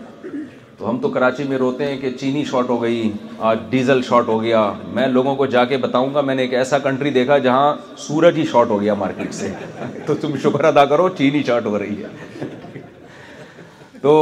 [0.78, 3.10] تو ہم تو کراچی میں روتے ہیں کہ چینی شارٹ ہو گئی
[3.50, 6.54] آج ڈیزل شارٹ ہو گیا میں لوگوں کو جا کے بتاؤں گا میں نے ایک
[6.54, 7.74] ایسا کنٹری دیکھا جہاں
[8.06, 9.48] سورج ہی شارٹ ہو گیا مارکیٹ سے
[10.06, 12.46] تو تم شکر ادا کرو چینی شارٹ ہو رہی ہے
[14.02, 14.12] تو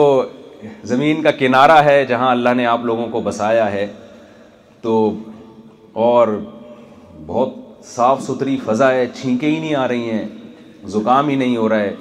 [0.92, 3.86] زمین کا کنارہ ہے جہاں اللہ نے آپ لوگوں کو بسایا ہے
[4.82, 4.94] تو
[6.08, 6.28] اور
[7.26, 10.24] بہت صاف ستھری فضا ہے چھینکیں ہی نہیں آ رہی ہیں
[10.92, 11.94] زکام ہی نہیں ہو رہا ہے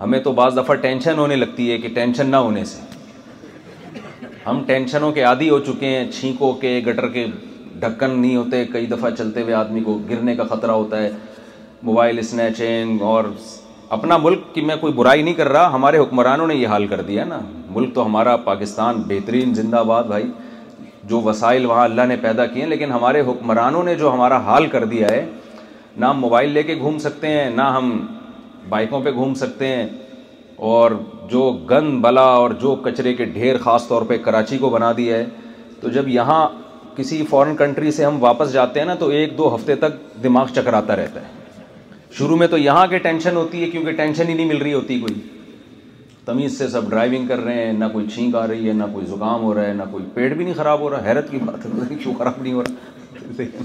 [0.00, 2.90] ہمیں تو بعض دفعہ ٹینشن ہونے لگتی ہے کہ ٹینشن نہ ہونے سے
[4.46, 7.26] ہم ٹینشنوں کے عادی ہو چکے ہیں چھینکوں کے گٹر کے
[7.80, 11.10] ڈھکن نہیں ہوتے کئی دفعہ چلتے ہوئے آدمی کو گرنے کا خطرہ ہوتا ہے
[11.88, 13.24] موبائل اسنیچنگ اور
[13.98, 17.00] اپنا ملک کی میں کوئی برائی نہیں کر رہا ہمارے حکمرانوں نے یہ حال کر
[17.08, 20.24] دیا نا ملک تو ہمارا پاکستان بہترین زندہ باد بھائی
[21.10, 24.66] جو وسائل وہاں اللہ نے پیدا کیے ہیں لیکن ہمارے حکمرانوں نے جو ہمارا حال
[24.74, 25.24] کر دیا ہے
[26.02, 27.90] نہ ہم موبائل لے کے گھوم سکتے ہیں نہ ہم
[28.68, 29.86] بائکوں پہ گھوم سکتے ہیں
[30.72, 30.90] اور
[31.30, 35.16] جو گند بلا اور جو کچرے کے ڈھیر خاص طور پہ کراچی کو بنا دیا
[35.16, 35.24] ہے
[35.80, 36.46] تو جب یہاں
[36.96, 40.46] کسی فورن کنٹری سے ہم واپس جاتے ہیں نا تو ایک دو ہفتے تک دماغ
[40.56, 41.40] چکراتا رہتا ہے
[42.18, 44.98] شروع میں تو یہاں کے ٹینشن ہوتی ہے کیونکہ ٹینشن ہی نہیں مل رہی ہوتی
[45.00, 45.14] کوئی
[46.26, 49.06] تمیز سے سب ڈرائیونگ کر رہے ہیں نہ کوئی چھینک آ رہی ہے نہ کوئی
[49.06, 52.14] زکام ہو رہا ہے نہ کوئی پیٹ بھی نہیں خراب ہو رہا ہے حیرت کیوں
[52.18, 53.42] خراب نہیں ہو رہا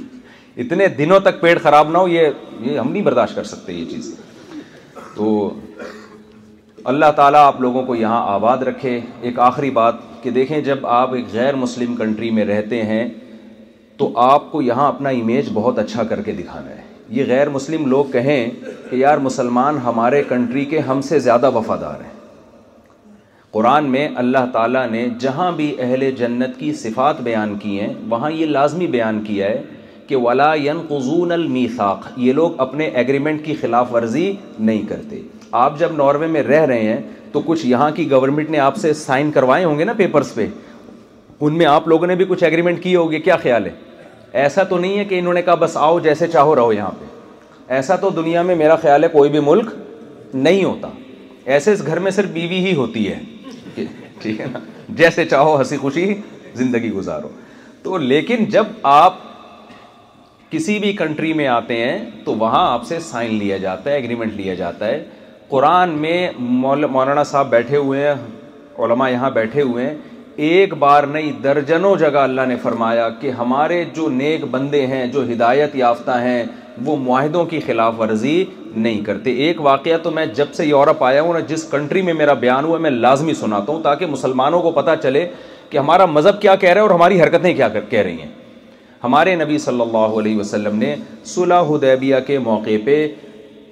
[0.63, 2.27] اتنے دنوں تک پیٹ خراب نہ ہو یہ
[2.61, 4.13] یہ ہم نہیں برداشت کر سکتے یہ چیز
[5.15, 5.27] تو
[6.93, 11.13] اللہ تعالیٰ آپ لوگوں کو یہاں آباد رکھے ایک آخری بات کہ دیکھیں جب آپ
[11.13, 13.07] ایک غیر مسلم کنٹری میں رہتے ہیں
[13.97, 16.81] تو آپ کو یہاں اپنا امیج بہت اچھا کر کے دکھانا ہے
[17.17, 18.49] یہ غیر مسلم لوگ کہیں
[18.89, 22.15] کہ یار مسلمان ہمارے کنٹری کے ہم سے زیادہ وفادار ہیں
[23.57, 28.29] قرآن میں اللہ تعالیٰ نے جہاں بھی اہل جنت کی صفات بیان کی ہیں وہاں
[28.31, 29.61] یہ لازمی بیان کیا ہے
[30.07, 30.51] کہ ولا
[30.89, 34.25] قزون المیثاق یہ لوگ اپنے ایگریمنٹ کی خلاف ورزی
[34.67, 35.21] نہیں کرتے
[35.61, 36.99] آپ جب ناروے میں رہ رہے ہیں
[37.31, 40.45] تو کچھ یہاں کی گورنمنٹ نے آپ سے سائن کروائے ہوں گے نا پیپرز پہ
[41.39, 43.71] ان میں آپ لوگوں نے بھی کچھ ایگریمنٹ کیے ہوگے کیا خیال ہے
[44.45, 47.05] ایسا تو نہیں ہے کہ انہوں نے کہا بس آؤ جیسے چاہو رہو یہاں پہ
[47.79, 49.69] ایسا تو دنیا میں میرا خیال ہے کوئی بھی ملک
[50.33, 50.89] نہیں ہوتا
[51.55, 53.17] ایسے اس گھر میں صرف بیوی ہی ہوتی ہے
[54.21, 54.59] ٹھیک ہے نا
[54.97, 56.13] جیسے چاہو ہنسی خوشی
[56.55, 57.29] زندگی گزارو
[57.83, 59.15] تو لیکن جب آپ
[60.51, 64.33] کسی بھی کنٹری میں آتے ہیں تو وہاں آپ سے سائن لیا جاتا ہے اگریمنٹ
[64.33, 65.03] لیا جاتا ہے
[65.47, 68.13] قرآن میں مولانا صاحب بیٹھے ہوئے ہیں
[68.85, 69.95] علماء یہاں بیٹھے ہوئے ہیں
[70.47, 75.23] ایک بار نئی درجنوں جگہ اللہ نے فرمایا کہ ہمارے جو نیک بندے ہیں جو
[75.31, 76.43] ہدایت یافتہ ہیں
[76.85, 78.43] وہ معاہدوں کی خلاف ورزی
[78.81, 82.13] نہیں کرتے ایک واقعہ تو میں جب سے یورپ آیا ہوں نا جس کنٹری میں
[82.13, 85.25] میرا بیان ہوا میں لازمی سناتا ہوں تاکہ مسلمانوں کو پتہ چلے
[85.69, 88.29] کہ ہمارا مذہب کیا کہہ رہا ہے اور ہماری حرکتیں کیا کہہ رہی ہیں
[89.03, 90.95] ہمارے نبی صلی اللہ علیہ وسلم نے
[91.33, 93.07] صلح حدیبیہ کے موقع پہ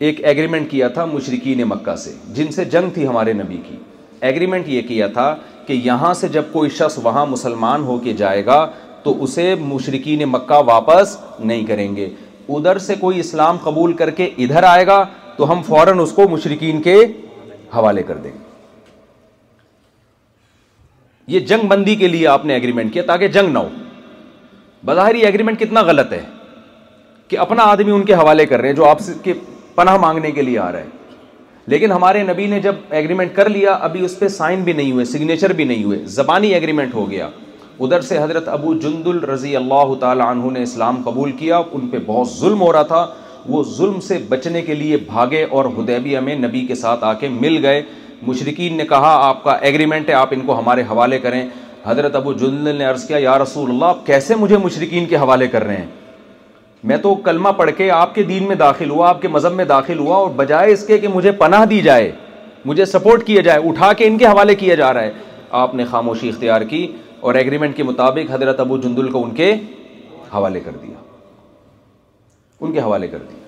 [0.07, 3.75] ایک ایگریمنٹ کیا تھا مشرقین مکہ سے جن سے جنگ تھی ہمارے نبی کی
[4.29, 5.35] ایگریمنٹ یہ کیا تھا
[5.67, 8.65] کہ یہاں سے جب کوئی شخص وہاں مسلمان ہو کے جائے گا
[9.03, 12.07] تو اسے مشرقین مکہ واپس نہیں کریں گے
[12.53, 15.03] ادھر سے کوئی اسلام قبول کر کے ادھر آئے گا
[15.37, 16.95] تو ہم فوراً اس کو مشرقین کے
[17.75, 18.43] حوالے کر دیں گے
[21.33, 23.69] یہ جنگ بندی کے لیے آپ نے ایگریمنٹ کیا تاکہ جنگ نہ ہو
[24.85, 26.21] بظاہر یہ ایگریمنٹ کتنا غلط ہے
[27.27, 29.33] کہ اپنا آدمی ان کے حوالے کر رہے ہیں جو آپ کے
[29.75, 31.03] پناہ مانگنے کے لیے آ رہا ہے
[31.73, 35.05] لیکن ہمارے نبی نے جب ایگریمنٹ کر لیا ابھی اس پہ سائن بھی نہیں ہوئے
[35.05, 37.29] سگنیچر بھی نہیں ہوئے زبانی ایگریمنٹ ہو گیا
[37.83, 41.97] ادھر سے حضرت ابو جندل رضی اللہ تعالیٰ عنہ نے اسلام قبول کیا ان پہ
[42.05, 43.05] بہت ظلم ہو رہا تھا
[43.49, 47.29] وہ ظلم سے بچنے کے لیے بھاگے اور حدیبیہ میں نبی کے ساتھ آ کے
[47.29, 47.81] مل گئے
[48.27, 51.43] مشرقین نے کہا آپ کا ایگریمنٹ ہے آپ ان کو ہمارے حوالے کریں
[51.85, 55.47] حضرت ابو جندل نے عرض کیا یا رسول اللہ آپ کیسے مجھے مشرقین کے حوالے
[55.47, 55.85] کر رہے ہیں
[56.89, 59.65] میں تو کلمہ پڑھ کے آپ کے دین میں داخل ہوا آپ کے مذہب میں
[59.65, 62.11] داخل ہوا اور بجائے اس کے کہ مجھے پناہ دی جائے
[62.65, 65.11] مجھے سپورٹ کیا جائے اٹھا کے ان کے حوالے کیا جا رہا ہے
[65.63, 66.85] آپ نے خاموشی اختیار کی
[67.29, 69.49] اور ایگریمنٹ کے مطابق حضرت ابو جندل کو ان کے
[70.33, 70.95] حوالے کر دیا
[72.63, 73.43] ان کے حوالے کر دیا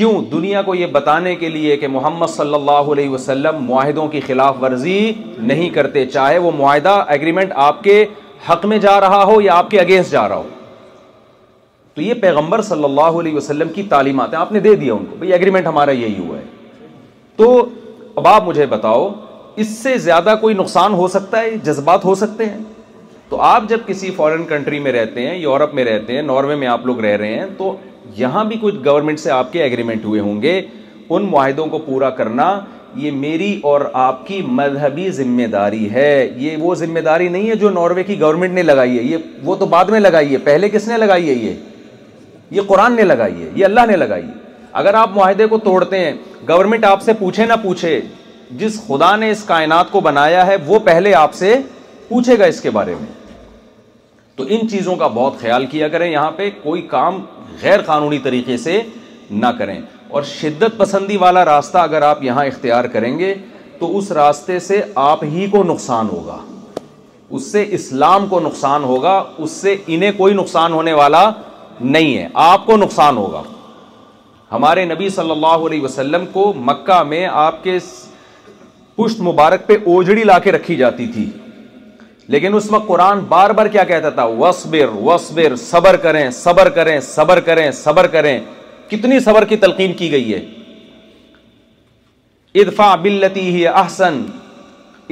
[0.00, 4.20] کیوں دنیا کو یہ بتانے کے لیے کہ محمد صلی اللہ علیہ وسلم معاہدوں کی
[4.26, 4.96] خلاف ورزی
[5.50, 7.94] نہیں کرتے چاہے وہ معاہدہ ایگریمنٹ آپ کے
[8.48, 10.48] حق میں جا رہا ہو یا آپ کے اگینسٹ جا رہا ہو
[11.94, 15.04] تو یہ پیغمبر صلی اللہ علیہ وسلم کی تعلیمات ہیں آپ نے دے دیا ان
[15.10, 16.44] کو بھائی ایگریمنٹ ہمارا یہی ہوا ہے
[17.36, 17.48] تو
[18.16, 19.08] اب آپ مجھے بتاؤ
[19.64, 22.58] اس سے زیادہ کوئی نقصان ہو سکتا ہے جذبات ہو سکتے ہیں
[23.32, 26.66] تو آپ جب کسی فورن کنٹری میں رہتے ہیں یورپ میں رہتے ہیں ناروے میں
[26.68, 27.74] آپ لوگ رہ رہے ہیں تو
[28.16, 30.60] یہاں بھی کچھ گورنمنٹ سے آپ کے ایگریمنٹ ہوئے ہوں گے
[31.08, 32.48] ان معاہدوں کو پورا کرنا
[33.04, 37.56] یہ میری اور آپ کی مذہبی ذمہ داری ہے یہ وہ ذمہ داری نہیں ہے
[37.62, 40.68] جو ناروے کی گورنمنٹ نے لگائی ہے یہ وہ تو بعد میں لگائی ہے پہلے
[40.72, 44.32] کس نے لگائی ہے یہ یہ قرآن نے لگائی ہے یہ اللہ نے لگائی ہے
[44.82, 46.12] اگر آپ معاہدے کو توڑتے ہیں
[46.48, 47.98] گورنمنٹ آپ سے پوچھے نہ پوچھے
[48.62, 51.56] جس خدا نے اس کائنات کو بنایا ہے وہ پہلے آپ سے
[52.08, 53.20] پوچھے گا اس کے بارے میں
[54.36, 57.20] تو ان چیزوں کا بہت خیال کیا کریں یہاں پہ کوئی کام
[57.62, 58.80] غیر قانونی طریقے سے
[59.40, 59.80] نہ کریں
[60.16, 63.34] اور شدت پسندی والا راستہ اگر آپ یہاں اختیار کریں گے
[63.78, 66.36] تو اس راستے سے آپ ہی کو نقصان ہوگا
[67.36, 71.30] اس سے اسلام کو نقصان ہوگا اس سے انہیں کوئی نقصان ہونے والا
[71.80, 73.42] نہیں ہے آپ کو نقصان ہوگا
[74.52, 77.78] ہمارے نبی صلی اللہ علیہ وسلم کو مکہ میں آپ کے
[78.96, 81.30] پشت مبارک پہ اوجڑی لا کے رکھی جاتی تھی
[82.30, 86.98] لیکن اس وقت قرآن بار بار کیا کہتا تھا وصبر وصبر صبر کریں صبر کریں
[87.14, 88.38] صبر کریں صبر کریں
[88.90, 90.38] کتنی صبر کی تلقین کی گئی ہے
[92.62, 94.22] ادفع بلتی ہی احسن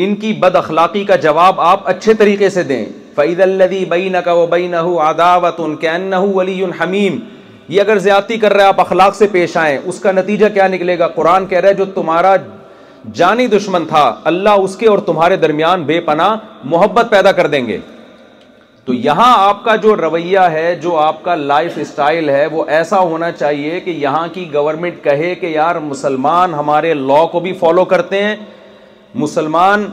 [0.03, 4.33] ان کی بد اخلاقی کا جواب آپ اچھے طریقے سے دیں فعید الدی بین کا
[4.33, 5.88] و بین اداوت ان کے
[6.81, 7.18] حمیم
[7.68, 10.99] یہ اگر زیادتی کر رہے آپ اخلاق سے پیش آئیں اس کا نتیجہ کیا نکلے
[10.99, 12.35] گا قرآن کہہ رہے جو تمہارا
[13.17, 16.35] جانی دشمن تھا اللہ اس کے اور تمہارے درمیان بے پناہ
[16.71, 17.79] محبت پیدا کر دیں گے
[18.85, 22.99] تو یہاں آپ کا جو رویہ ہے جو آپ کا لائف اسٹائل ہے وہ ایسا
[23.01, 27.85] ہونا چاہیے کہ یہاں کی گورنمنٹ کہے کہ یار مسلمان ہمارے لا کو بھی فالو
[27.95, 28.37] کرتے ہیں
[29.25, 29.89] مسلمان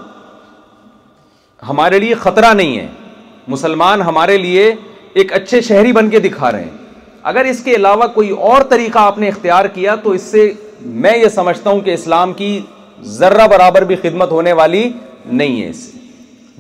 [1.70, 2.88] ہمارے لیے خطرہ نہیں ہے
[3.48, 4.72] مسلمان ہمارے لیے
[5.20, 6.86] ایک اچھے شہری بن کے دکھا رہے ہیں
[7.32, 10.52] اگر اس کے علاوہ کوئی اور طریقہ آپ نے اختیار کیا تو اس سے
[11.06, 12.60] میں یہ سمجھتا ہوں کہ اسلام کی
[13.06, 14.90] ذرہ برابر بھی خدمت ہونے والی
[15.26, 15.98] نہیں ہے اس سے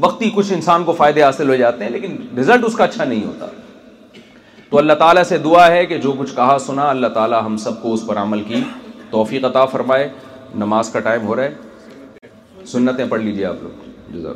[0.01, 3.23] وقتی کچھ انسان کو فائدے حاصل ہو جاتے ہیں لیکن ریزلٹ اس کا اچھا نہیں
[3.25, 3.45] ہوتا
[4.69, 7.81] تو اللہ تعالیٰ سے دعا ہے کہ جو کچھ کہا سنا اللہ تعالیٰ ہم سب
[7.81, 8.61] کو اس پر عمل کی
[9.11, 10.09] توفیق عطا فرمائے
[10.55, 11.53] نماز کا ٹائم ہو رہا ہے
[12.67, 14.35] سنتیں پڑھ لیجیے آپ لوگ جزاک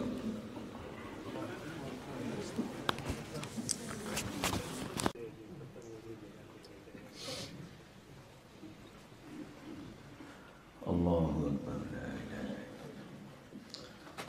[10.92, 11.51] اللہ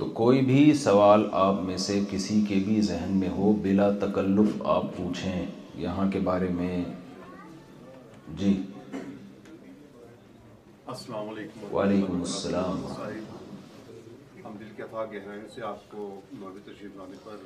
[0.02, 4.48] تو کوئی بھی سوال آپ میں سے کسی کے بھی ذہن میں ہو بلا تکلف
[4.76, 5.38] آپ پوچھیں
[5.80, 6.78] یہاں کے بارے میں
[8.40, 8.50] جی
[10.94, 12.76] السلام علیکم وعلیکم السلام
[14.44, 14.84] ہم دل کے
[15.54, 16.00] سے آپ کو
[16.40, 16.92] نوبی تشریف
[17.24, 17.38] پر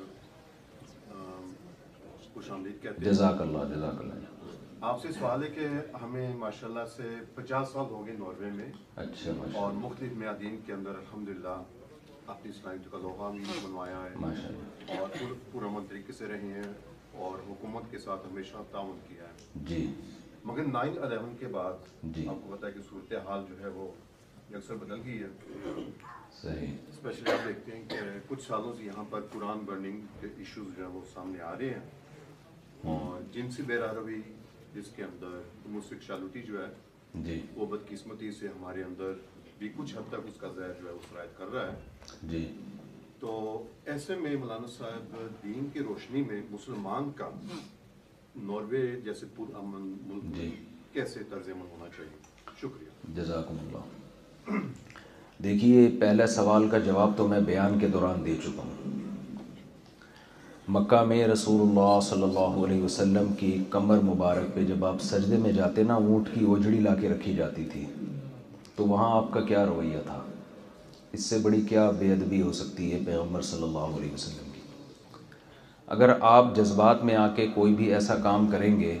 [2.33, 4.15] خوش آمدید کہتے ہیں جزاک اللہ جزاک اللہ
[4.91, 5.67] آپ سے سوال ہے کہ
[6.03, 7.07] ہمیں ماشاءاللہ سے
[7.39, 8.69] پچاس سال ہو گئے نوروے میں
[9.09, 11.57] اچھا اور مختلف میادین کے اندر الحمدللہ
[12.33, 16.71] اپنی اسلام جو کا لوہا بھی ہاں۔ بنوایا ہے اور طریقے سے رہے ہیں
[17.25, 19.85] اور حکومت کے ساتھ ہمیشہ تعاون کیا ہے جی۔
[20.45, 23.87] مگر نائن الیون کے بعد جی۔ آپ کو پتا ہے کہ صورتحال جو ہے وہ
[24.55, 25.77] اکثر بدل گئی ہے
[26.89, 30.83] اسپیشلی آپ دیکھتے ہیں کہ کچھ سالوں سے یہاں پر قرآن برننگ کے ایشوز جو
[30.85, 34.21] ہیں وہ سامنے آ رہے ہیں ہاں۔ اور جنسی براہ روی
[34.73, 35.39] جس کے اندر
[35.89, 39.13] شا شالوٹی جو ہے جی۔ وہ بدقسمتی سے ہمارے اندر
[39.59, 41.75] بھی کچھ حد تک اس کا زہر جو ہے وہ شرائط کر رہا ہے
[42.31, 42.45] جی
[43.19, 43.31] تو
[43.91, 47.29] ایسے میں مولانا صاحب دین کی روشنی میں مسلمان کا
[49.05, 49.25] جیسے
[49.59, 50.49] امن ملک جی۔
[50.93, 54.57] کیسے طرز ہونا چاہیے شکریہ جزاکم اللہ
[55.43, 58.95] دیکھیے پہلا سوال کا جواب تو میں بیان کے دوران دے چکا ہوں
[60.75, 65.37] مکہ میں رسول اللہ صلی اللہ علیہ وسلم کی کمر مبارک پہ جب آپ سجدے
[65.41, 67.85] میں جاتے نا اونٹ کی اوجڑی لا کے رکھی جاتی تھی
[68.75, 70.19] تو وہاں آپ کا کیا رویہ تھا
[71.17, 75.21] اس سے بڑی کیا بے ادبی ہو سکتی ہے پیغمبر صلی اللہ علیہ وسلم کی
[75.95, 78.97] اگر آپ جذبات میں آ کے کوئی بھی ایسا کام کریں گے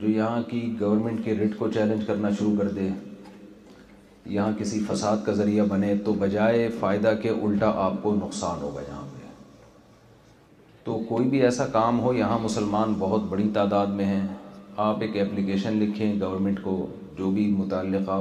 [0.00, 5.22] جو یہاں کی گورنمنٹ کے رٹ کو چیلنج کرنا شروع کر دے یہاں کسی فساد
[5.26, 9.28] کا ذریعہ بنے تو بجائے فائدہ کے الٹا آپ کو نقصان ہوگا یہاں پہ
[10.84, 14.26] تو کوئی بھی ایسا کام ہو یہاں مسلمان بہت بڑی تعداد میں ہیں
[14.90, 16.76] آپ ایک اپلیکیشن لکھیں گورنمنٹ کو
[17.18, 18.20] جو بھی متعلقہ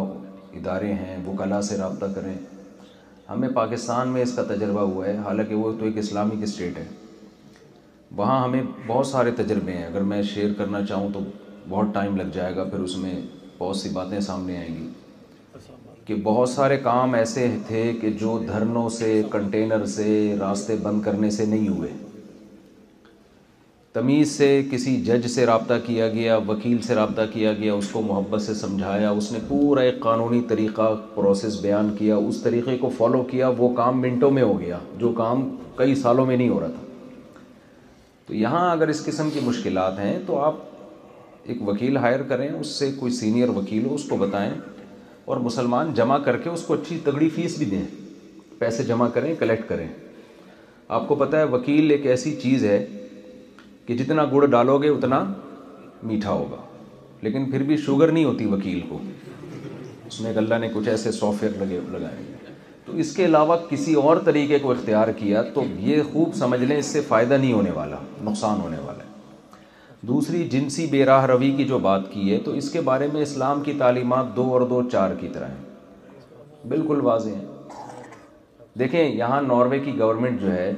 [0.62, 2.34] ادارے ہیں وہ کلا سے رابطہ کریں
[3.29, 6.85] ہمیں پاکستان میں اس کا تجربہ ہوا ہے حالانکہ وہ تو ایک اسلامک اسٹیٹ ہے
[8.17, 11.19] وہاں ہمیں بہت سارے تجربے ہیں اگر میں شیئر کرنا چاہوں تو
[11.69, 13.13] بہت ٹائم لگ جائے گا پھر اس میں
[13.57, 14.87] بہت سی باتیں سامنے آئیں گی
[16.05, 21.29] کہ بہت سارے کام ایسے تھے کہ جو دھرنوں سے کنٹینر سے راستے بند کرنے
[21.39, 21.91] سے نہیں ہوئے
[23.93, 28.02] تمیز سے کسی جج سے رابطہ کیا گیا وکیل سے رابطہ کیا گیا اس کو
[28.08, 32.89] محبت سے سمجھایا اس نے پورا ایک قانونی طریقہ پروسیس بیان کیا اس طریقے کو
[32.97, 35.47] فالو کیا وہ کام منٹوں میں ہو گیا جو کام
[35.78, 37.43] کئی سالوں میں نہیں ہو رہا تھا
[38.28, 40.56] تو یہاں اگر اس قسم کی مشکلات ہیں تو آپ
[41.49, 44.49] ایک وکیل ہائر کریں اس سے کوئی سینئر وکیل ہو اس کو بتائیں
[45.30, 47.84] اور مسلمان جمع کر کے اس کو اچھی تگڑی فیس بھی دیں
[48.60, 49.88] پیسے جمع کریں کلیکٹ کریں
[50.99, 52.80] آپ کو پتہ ہے وکیل ایک ایسی چیز ہے
[53.89, 55.23] کہ جتنا گڑ ڈالو گے اتنا
[56.08, 56.56] میٹھا ہوگا
[57.21, 58.97] لیکن پھر بھی شوگر نہیں ہوتی وکیل کو
[60.08, 62.21] اس میں اللہ نے کچھ ایسے سافٹ ویئر لگے لگائے
[62.86, 66.78] تو اس کے علاوہ کسی اور طریقے کو اختیار کیا تو یہ خوب سمجھ لیں
[66.78, 69.58] اس سے فائدہ نہیں ہونے والا نقصان ہونے والا ہے
[70.08, 73.21] دوسری جنسی بے راہ روی کی جو بات کی ہے تو اس کے بارے میں
[73.21, 79.41] اسلام کی تعلیمات دو اور دو چار کی طرح ہیں بالکل واضح ہیں دیکھیں یہاں
[79.47, 80.71] ناروے کی گورنمنٹ جو ہے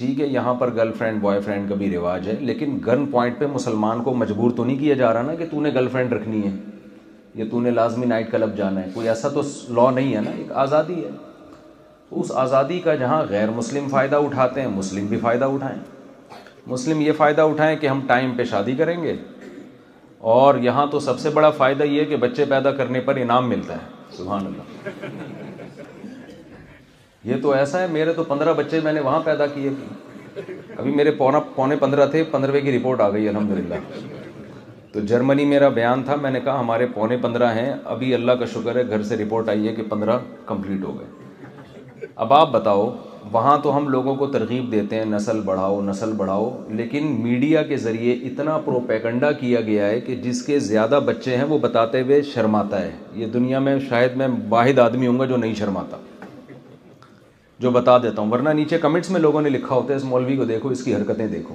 [0.00, 3.38] ٹھیک ہے یہاں پر گرل فرینڈ بوائے فرینڈ کا بھی رواج ہے لیکن گن پوائنٹ
[3.38, 6.12] پہ مسلمان کو مجبور تو نہیں کیا جا رہا نا کہ تو نے گرل فرینڈ
[6.12, 6.50] رکھنی ہے
[7.40, 9.42] یا تو نے لازمی نائٹ کلب جانا ہے کوئی ایسا تو
[9.80, 11.10] لا نہیں ہے نا ایک آزادی ہے
[12.20, 15.78] اس آزادی کا جہاں غیر مسلم فائدہ اٹھاتے ہیں مسلم بھی فائدہ اٹھائیں
[16.66, 19.14] مسلم یہ فائدہ اٹھائیں کہ ہم ٹائم پہ شادی کریں گے
[20.38, 23.48] اور یہاں تو سب سے بڑا فائدہ یہ ہے کہ بچے پیدا کرنے پر انعام
[23.48, 25.48] ملتا ہے سبحان اللہ
[27.28, 29.70] یہ تو ایسا ہے میرے تو پندرہ بچے میں نے وہاں پیدا کیے
[30.76, 33.74] ابھی میرے پونا پونے پندرہ تھے پندرہویں کی رپورٹ آ گئی الحمد للہ
[34.92, 38.46] تو جرمنی میرا بیان تھا میں نے کہا ہمارے پونے پندرہ ہیں ابھی اللہ کا
[38.52, 42.90] شکر ہے گھر سے رپورٹ آئی ہے کہ پندرہ کمپلیٹ ہو گئے اب آپ بتاؤ
[43.32, 47.76] وہاں تو ہم لوگوں کو ترغیب دیتے ہیں نسل بڑھاؤ نسل بڑھاؤ لیکن میڈیا کے
[47.86, 52.22] ذریعے اتنا پروپیگنڈا کیا گیا ہے کہ جس کے زیادہ بچے ہیں وہ بتاتے ہوئے
[52.34, 55.96] شرماتا ہے یہ دنیا میں شاید میں واحد آدمی ہوں گا جو نہیں شرماتا
[57.62, 60.36] جو بتا دیتا ہوں ورنہ نیچے کمنٹس میں لوگوں نے لکھا ہوتا ہے اس مولوی
[60.36, 61.54] کو دیکھو اس کی حرکتیں دیکھو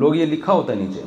[0.00, 1.02] لوگ یہ لکھا ہوتا ہے نیچے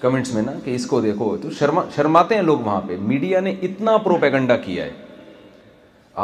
[0.00, 3.40] کمنٹس میں نا کہ اس کو دیکھو تو شرما شرماتے ہیں لوگ وہاں پہ میڈیا
[3.46, 4.90] نے اتنا پروپیگنڈا کیا ہے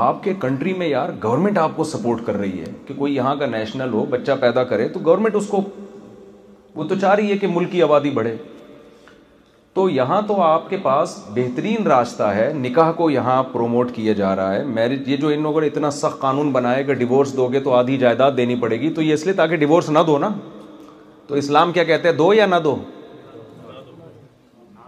[0.06, 3.34] آپ کے کنٹری میں یار گورنمنٹ آپ کو سپورٹ کر رہی ہے کہ کوئی یہاں
[3.36, 5.60] کا نیشنل ہو بچہ پیدا کرے تو گورنمنٹ اس کو
[6.74, 8.36] وہ تو چاہ رہی ہے کہ ملک کی آبادی بڑھے
[9.74, 14.34] تو یہاں تو آپ کے پاس بہترین راستہ ہے نکاح کو یہاں پروموٹ کیا جا
[14.36, 17.46] رہا ہے میرج یہ جو ان لوگوں نے اتنا سخت قانون بنایا کہ ڈیورس دو
[17.52, 20.16] گے تو آدھی جائیداد دینی پڑے گی تو یہ اس لیے تاکہ ڈیورس نہ دو
[20.18, 20.28] نا
[21.26, 22.74] تو اسلام کیا کہتے ہیں دو یا نہ دو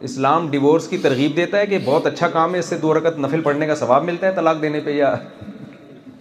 [0.08, 3.18] اسلام ڈیورس کی ترغیب دیتا ہے کہ بہت اچھا کام ہے اس سے دو رکت
[3.18, 5.14] نفل پڑھنے کا ثواب ملتا ہے طلاق دینے پہ یا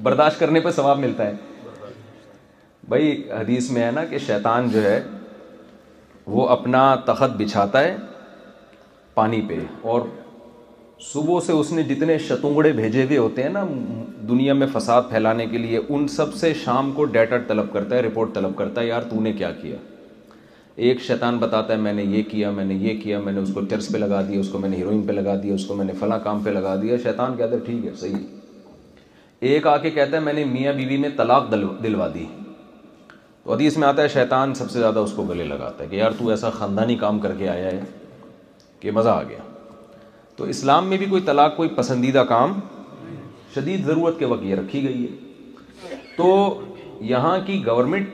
[0.03, 1.33] برداشت کرنے پہ ثواب ملتا ہے
[2.89, 3.09] بھائی
[3.39, 4.99] حدیث میں ہے نا کہ شیطان جو ہے
[6.37, 7.95] وہ اپنا تخت بچھاتا ہے
[9.13, 9.59] پانی پہ
[9.91, 10.01] اور
[11.11, 13.65] صبح سے اس نے جتنے شتونگڑے بھیجے ہوئے ہوتے ہیں نا
[14.29, 18.01] دنیا میں فساد پھیلانے کے لیے ان سب سے شام کو ڈیٹا طلب کرتا ہے
[18.01, 19.75] رپورٹ طلب کرتا ہے یار تو نے کیا کیا
[20.87, 23.49] ایک شیطان بتاتا ہے میں نے یہ کیا میں نے یہ کیا میں نے اس
[23.53, 25.75] کو چرس پہ لگا دیا اس کو میں نے ہیروئن پہ لگا دیا اس کو
[25.75, 28.25] میں نے فلاں کام پہ لگا دیا شیطان کہتا ہے ٹھیک ہے صحیح
[29.49, 32.25] ایک آ کے کہتا ہے میں نے میاں بیوی میں طلاق دلوا دی
[33.43, 35.95] تو حدیث میں آتا ہے شیطان سب سے زیادہ اس کو گلے لگاتا ہے کہ
[35.95, 37.79] یار تو ایسا خاندانی کام کر کے آیا ہے
[38.81, 39.39] کہ مزہ آ گیا
[40.35, 42.59] تو اسلام میں بھی کوئی طلاق کوئی پسندیدہ کام
[43.55, 46.29] شدید ضرورت کے وقت یہ رکھی گئی ہے تو
[47.11, 48.09] یہاں کی گورنمنٹ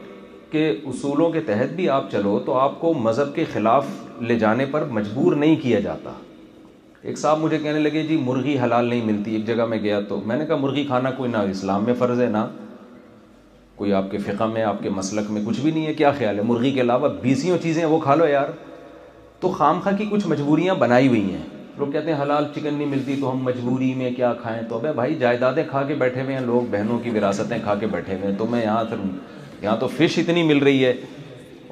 [0.51, 3.88] کے اصولوں کے تحت بھی آپ چلو تو آپ کو مذہب کے خلاف
[4.28, 6.13] لے جانے پر مجبور نہیں کیا جاتا
[7.09, 10.20] ایک صاحب مجھے کہنے لگے جی مرغی حلال نہیں ملتی ایک جگہ میں گیا تو
[10.26, 12.45] میں نے کہا مرغی کھانا کوئی نہ اسلام میں فرض ہے نہ
[13.76, 16.38] کوئی آپ کے فقہ میں آپ کے مسلک میں کچھ بھی نہیں ہے کیا خیال
[16.38, 18.47] ہے مرغی کے علاوہ بیسیوں چیزیں وہ کھا لو یار
[19.41, 21.41] تو خام خواہ کی کچھ مجبوریاں بنائی ہوئی ہیں
[21.77, 24.91] لوگ کہتے ہیں حلال چکن نہیں ملتی تو ہم مجبوری میں کیا کھائیں تو ابے
[24.99, 28.29] بھائی جائیدادیں کھا کے بیٹھے ہوئے ہیں لوگ بہنوں کی وراثتیں کھا کے بیٹھے ہوئے
[28.31, 29.03] ہیں تو میں یہاں پھر
[29.63, 30.93] یہاں تو فش اتنی مل رہی ہے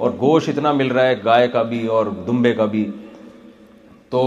[0.06, 2.86] اور گوشت اتنا مل رہا ہے گائے کا بھی اور دمبے کا بھی
[4.16, 4.24] تو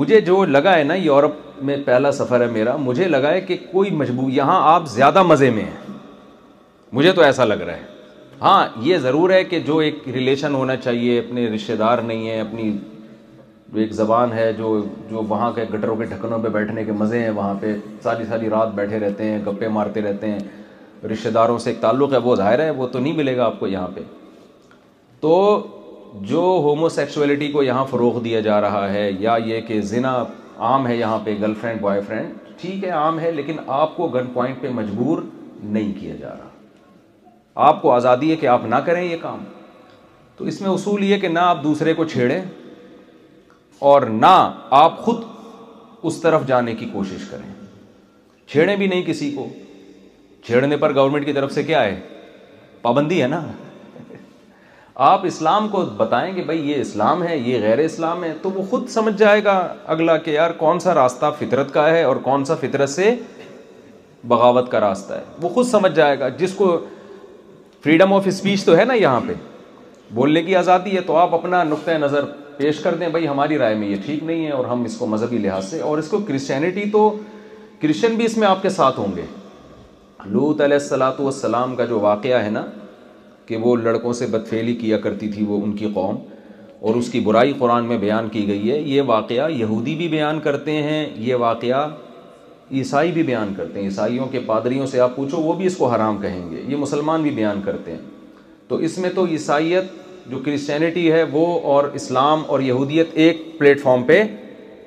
[0.00, 1.34] مجھے جو لگا ہے نا یورپ
[1.68, 5.50] میں پہلا سفر ہے میرا مجھے لگا ہے کہ کوئی مجبور یہاں آپ زیادہ مزے
[5.56, 5.94] میں ہیں
[6.98, 7.96] مجھے تو ایسا لگ رہا ہے
[8.42, 12.40] ہاں یہ ضرور ہے کہ جو ایک ریلیشن ہونا چاہیے اپنے رشتہ دار نہیں ہیں
[12.40, 12.70] اپنی
[13.82, 14.68] ایک زبان ہے جو
[15.10, 18.48] جو وہاں کے گٹروں کے ڈھکنوں پہ بیٹھنے کے مزے ہیں وہاں پہ ساری ساری
[18.50, 20.38] رات بیٹھے رہتے ہیں گپے مارتے رہتے ہیں
[21.12, 23.58] رشتہ داروں سے ایک تعلق ہے وہ ظاہر ہے وہ تو نہیں ملے گا آپ
[23.60, 24.00] کو یہاں پہ
[25.20, 25.34] تو
[26.28, 30.14] جو ہومو سیکسویلٹی کو یہاں فروغ دیا جا رہا ہے یا یہ کہ زنا
[30.70, 34.08] عام ہے یہاں پہ گرل فرینڈ بوائے فرینڈ ٹھیک ہے عام ہے لیکن آپ کو
[34.14, 35.22] گن پوائنٹ پہ مجبور
[35.62, 36.47] نہیں کیا جا رہا
[37.66, 39.38] آپ کو آزادی ہے کہ آپ نہ کریں یہ کام
[40.36, 42.40] تو اس میں اصول یہ کہ نہ آپ دوسرے کو چھیڑیں
[43.92, 44.32] اور نہ
[44.80, 45.22] آپ خود
[46.10, 47.48] اس طرف جانے کی کوشش کریں
[48.52, 49.46] چھیڑیں بھی نہیں کسی کو
[50.46, 51.98] چھیڑنے پر گورنمنٹ کی طرف سے کیا ہے
[52.82, 53.40] پابندی ہے نا
[55.06, 58.62] آپ اسلام کو بتائیں کہ بھائی یہ اسلام ہے یہ غیر اسلام ہے تو وہ
[58.70, 59.56] خود سمجھ جائے گا
[59.96, 63.14] اگلا کہ یار کون سا راستہ فطرت کا ہے اور کون سا فطرت سے
[64.32, 66.70] بغاوت کا راستہ ہے وہ خود سمجھ جائے گا جس کو
[67.82, 69.32] فریڈم آف اسپیچ تو ہے نا یہاں پہ
[70.14, 72.24] بولنے کی آزادی ہے تو آپ اپنا نقطۂ نظر
[72.56, 75.06] پیش کر دیں بھائی ہماری رائے میں یہ ٹھیک نہیں ہے اور ہم اس کو
[75.06, 77.02] مذہبی لحاظ سے اور اس کو کرسچینٹی تو
[77.82, 79.24] کرسچن بھی اس میں آپ کے ساتھ ہوں گے
[80.26, 82.64] لوت علیہ السلاۃ والسلام کا جو واقعہ ہے نا
[83.46, 86.16] کہ وہ لڑکوں سے بدفیلی کیا کرتی تھی وہ ان کی قوم
[86.88, 90.40] اور اس کی برائی قرآن میں بیان کی گئی ہے یہ واقعہ یہودی بھی بیان
[90.40, 91.86] کرتے ہیں یہ واقعہ
[92.76, 95.86] عیسائی بھی بیان کرتے ہیں عیسائیوں کے پادریوں سے آپ پوچھو وہ بھی اس کو
[95.94, 97.98] حرام کہیں گے یہ مسلمان بھی بیان کرتے ہیں
[98.68, 99.84] تو اس میں تو عیسائیت
[100.30, 104.22] جو کرسچینٹی ہے وہ اور اسلام اور یہودیت ایک پلیٹ فارم پہ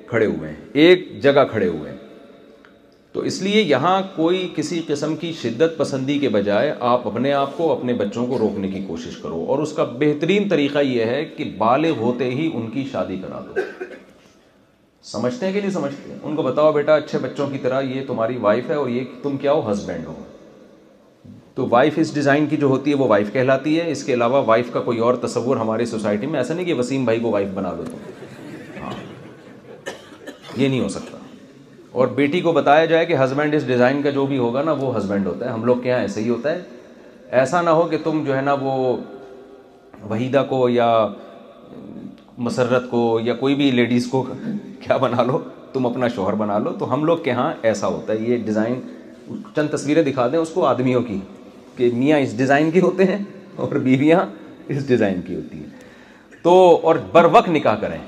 [0.08, 0.56] کھڑے ہوئے ہیں
[0.86, 1.96] ایک جگہ کھڑے ہوئے ہیں
[3.12, 7.56] تو اس لیے یہاں کوئی کسی قسم کی شدت پسندی کے بجائے آپ اپنے آپ
[7.56, 11.24] کو اپنے بچوں کو روکنے کی کوشش کرو اور اس کا بہترین طریقہ یہ ہے
[11.36, 13.60] کہ بالغ ہوتے ہی ان کی شادی کرا دو
[15.10, 18.36] سمجھتے ہیں کہ نہیں سمجھتے ان کو بتاؤ بیٹا اچھے بچوں کی طرح یہ تمہاری
[18.40, 20.12] وائف ہے اور یہ تم کیا ہو ہسبینڈ ہو
[21.54, 24.42] تو وائف اس ڈیزائن کی جو ہوتی ہے وہ وائف کہلاتی ہے اس کے علاوہ
[24.46, 27.48] وائف کا کوئی اور تصور ہماری سوسائٹی میں ایسا نہیں کہ وسیم بھائی کو وائف
[27.54, 28.90] بنا دو تم ہاں
[30.56, 31.18] یہ نہیں ہو سکتا
[32.00, 34.96] اور بیٹی کو بتایا جائے کہ ہسبینڈ اس ڈیزائن کا جو بھی ہوگا نا وہ
[34.96, 36.60] ہسبینڈ ہوتا ہے ہم لوگ کے یہاں ایسے ہی ہوتا ہے
[37.40, 38.96] ایسا نہ ہو کہ تم جو ہے نا وہ
[40.10, 40.88] وحیدہ کو یا
[42.48, 44.24] مسرت کو یا کوئی بھی لیڈیز کو
[44.86, 45.38] کیا بنا لو
[45.72, 48.80] تم اپنا شوہر بنا لو تو ہم لوگ کے ہاں ایسا ہوتا ہے یہ ڈیزائن
[49.56, 51.18] چند تصویریں دکھا دیں اس کو آدمیوں کی
[51.76, 53.18] کہ میاں اس ڈیزائن کی ہوتے ہیں
[53.66, 54.18] اور بیویاں
[54.74, 56.54] اس ڈیزائن کی ہوتی ہیں تو
[56.90, 57.98] اور بر وقت نکاح کریں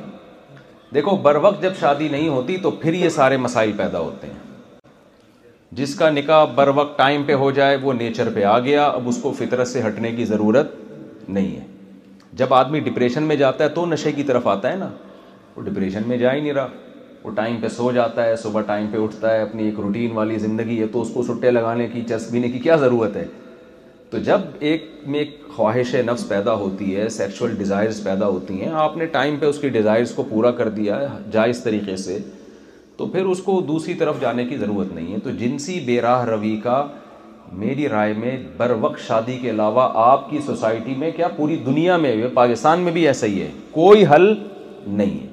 [0.94, 4.42] دیکھو بر وقت جب شادی نہیں ہوتی تو پھر یہ سارے مسائل پیدا ہوتے ہیں
[5.78, 9.08] جس کا نکاح بر وقت ٹائم پہ ہو جائے وہ نیچر پہ آ گیا اب
[9.12, 10.74] اس کو فطرت سے ہٹنے کی ضرورت
[11.36, 11.64] نہیں ہے
[12.42, 14.88] جب آدمی ڈپریشن میں جاتا ہے تو نشے کی طرف آتا ہے نا
[15.56, 16.68] وہ ڈپریشن میں جا ہی نہیں رہا
[17.22, 20.38] وہ ٹائم پہ سو جاتا ہے صبح ٹائم پہ اٹھتا ہے اپنی ایک روٹین والی
[20.38, 23.24] زندگی ہے تو اس کو سٹے لگانے کی پینے کی کیا ضرورت ہے
[24.10, 24.40] تو جب
[24.70, 29.06] ایک میں ایک خواہش نفس پیدا ہوتی ہے سیکشول ڈیزائرز پیدا ہوتی ہیں آپ نے
[29.16, 32.18] ٹائم پہ اس کی ڈیزائرز کو پورا کر دیا ہے جائز طریقے سے
[32.96, 36.24] تو پھر اس کو دوسری طرف جانے کی ضرورت نہیں ہے تو جنسی بے راہ
[36.28, 36.86] روی کا
[37.62, 42.16] میری رائے میں بروقت شادی کے علاوہ آپ کی سوسائٹی میں کیا پوری دنیا میں
[42.34, 44.32] پاکستان میں بھی ایسا ہی ہے کوئی حل
[44.86, 45.32] نہیں ہے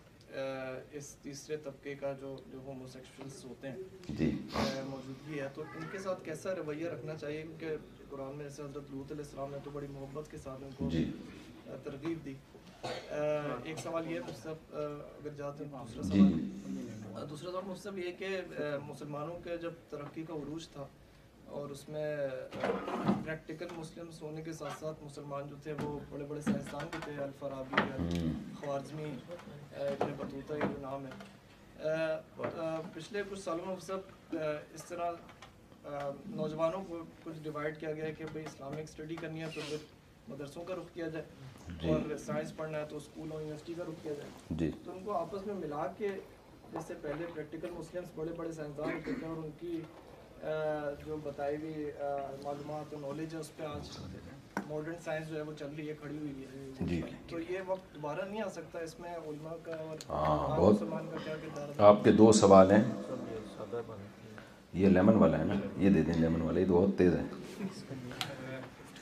[0.35, 4.29] اس تیسرے طبقے کا جو جو ہومو مسلم ہوتے ہیں جی۔
[4.89, 9.15] موجودگی ہے تو ان کے ساتھ کیسا رویہ رکھنا چاہیے کیونکہ قرآن میں جیسے علیہ
[9.19, 11.03] السلام نے تو بڑی محبت کے ساتھ ان کو جی۔
[11.83, 12.33] ترغیب دی
[12.83, 18.11] ایک سوال یہ ہے مصطف اگر جاتے ہیں جی۔ دوسرا سوال دوسرا سوال سب یہ
[18.19, 18.27] کہ
[18.87, 20.85] مسلمانوں کے جب ترقی کا عروج تھا
[21.59, 22.07] اور اس میں
[22.61, 27.21] پریکٹیکل مسلمس ہونے کے ساتھ ساتھ مسلمان جو تھے وہ بڑے بڑے سائنسدان بھی تھے
[27.23, 28.19] الفرابی
[28.59, 29.11] خوارزمی
[30.19, 32.09] بطوطہ جو نام ہے
[32.93, 34.35] پچھلے کچھ سالوں میں سب
[34.75, 35.11] اس طرح
[36.35, 39.77] نوجوانوں کو کچھ ڈیوائڈ کیا گیا ہے کہ بھائی اسلامک اسٹڈی کرنی ہے تو پھر
[40.27, 43.83] مدرسوں کا رخ کیا جائے جی۔ اور سائنس پڑھنا ہے تو اسکول اور یونیورسٹی کا
[43.87, 46.07] رخ کیا جائے جی۔ تو ان کو آپس میں ملا کے
[46.73, 49.79] جیسے پہلے پریکٹیکل مسلمس بڑے بڑے سائنسدان ہوتے تھے اور ان کی
[51.05, 51.89] جو بتائی ہوئی
[52.43, 53.89] معلومات اور نالج ہے اس پہ آج
[54.57, 55.07] جی
[58.45, 58.79] آ سکتا
[60.09, 62.83] ہاں آپ کے دو سوال ہیں
[64.73, 67.25] یہ لیمن والا ہے نا یہ دے دیں لیمن والا یہ تیز ہے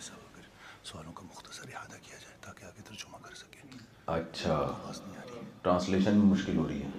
[0.04, 3.62] سوالوں کا مختصر احاطہ کیا جائے تاکہ جمعہ کر سکیں
[4.18, 4.56] اچھا
[5.64, 6.90] ٹرانسلیشن بھی مشکل ہو رہی ہے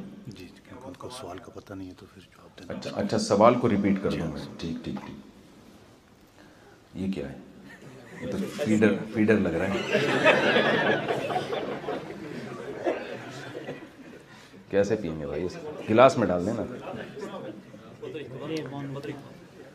[4.59, 4.64] تو
[6.94, 7.36] یہ کیا ہے
[8.21, 10.97] تو مطلب فیڈر فیڈر لگ رہا ہے
[14.71, 15.47] کیسے پئیں گے بھائی
[15.89, 16.64] گلاس میں ڈال دیں نا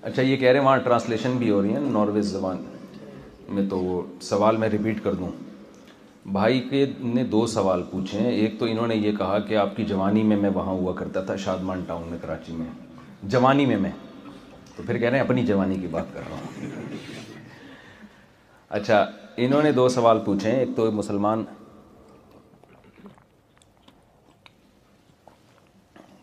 [0.01, 2.63] اچھا یہ کہہ رہے ہیں وہاں ٹرانسلیشن بھی ہو رہی ہیں نارویز زبان
[3.55, 5.29] میں تو وہ سوال میں ریپیٹ کر دوں
[6.37, 9.75] بھائی کے نے دو سوال پوچھے ہیں ایک تو انہوں نے یہ کہا کہ آپ
[9.75, 12.65] کی جوانی میں میں وہاں ہوا کرتا تھا شادمان ٹاؤن میں کراچی میں
[13.35, 13.91] جوانی میں میں
[14.75, 16.83] تو پھر کہہ رہے ہیں اپنی جوانی کی بات کر رہا ہوں
[18.69, 19.05] اچھا
[19.37, 21.43] انہوں نے دو سوال پوچھے ہیں ایک تو مسلمان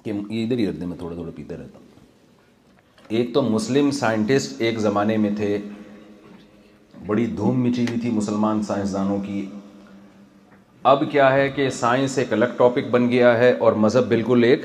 [0.05, 1.91] کہ ادھر ہی رکھ دیں میں تھوڑا تھوڑا پیتے رہتا ہوں
[3.19, 5.57] ایک تو مسلم سائنٹسٹ ایک زمانے میں تھے
[7.07, 9.45] بڑی دھوم مچی ہوئی تھی مسلمان سائنسدانوں کی
[10.93, 14.65] اب کیا ہے کہ سائنس ایک الگ ٹاپک بن گیا ہے اور مذہب بالکل ایک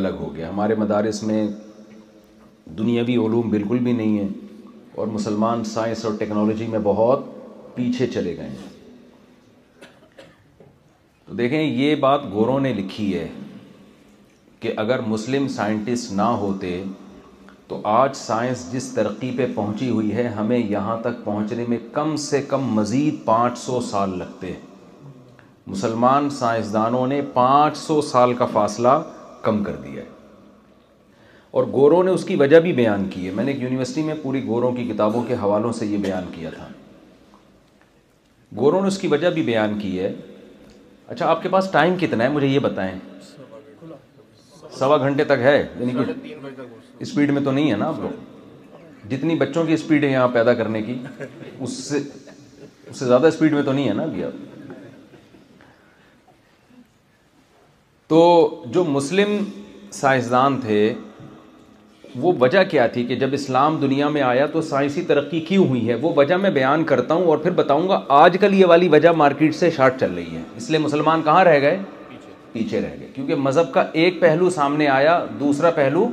[0.00, 1.46] الگ ہو گیا ہمارے مدارس میں
[2.78, 4.28] دنیاوی علوم بالکل بھی نہیں ہیں
[5.00, 7.24] اور مسلمان سائنس اور ٹیکنالوجی میں بہت
[7.74, 8.72] پیچھے چلے گئے ہیں
[11.26, 13.26] تو دیکھیں یہ بات گوروں نے لکھی ہے
[14.60, 16.70] کہ اگر مسلم سائنٹسٹ نہ ہوتے
[17.68, 22.14] تو آج سائنس جس ترقی پہ پہنچی ہوئی ہے ہمیں یہاں تک پہنچنے میں کم
[22.30, 24.52] سے کم مزید پانچ سو سال لگتے
[25.74, 29.02] مسلمان سائنسدانوں نے پانچ سو سال کا فاصلہ
[29.44, 30.12] کم کر دیا ہے
[31.56, 34.14] اور گوروں نے اس کی وجہ بھی بیان کی ہے میں نے ایک یونیورسٹی میں
[34.22, 36.66] پوری گوروں کی کتابوں کے حوالوں سے یہ بیان کیا تھا
[38.56, 40.10] گوروں نے اس کی وجہ بھی بیان کی ہے
[41.14, 42.92] اچھا آپ کے پاس ٹائم کتنا ہے مجھے یہ بتائیں
[44.78, 46.34] سوا گھنٹے تک ہے یعنی کہ
[47.06, 50.54] اسپیڈ میں تو نہیں ہے نا آپ لوگ جتنی بچوں کی اسپیڈ ہے یہاں پیدا
[50.62, 51.72] کرنے کی اس
[52.98, 55.62] سے زیادہ اسپیڈ میں تو نہیں ہے نا ابھی آپ
[58.08, 58.20] تو
[58.76, 59.36] جو مسلم
[60.02, 60.80] سائنسدان تھے
[62.22, 65.88] وہ وجہ کیا تھی کہ جب اسلام دنیا میں آیا تو سائنسی ترقی کیوں ہوئی
[65.88, 68.88] ہے وہ وجہ میں بیان کرتا ہوں اور پھر بتاؤں گا آج کل یہ والی
[68.88, 71.76] وجہ مارکیٹ سے شارٹ چل رہی ہے اس لیے مسلمان کہاں رہ گئے
[72.52, 76.06] پیچھے رہ گئے کیونکہ مذہب کا ایک پہلو سامنے آیا دوسرا پہلو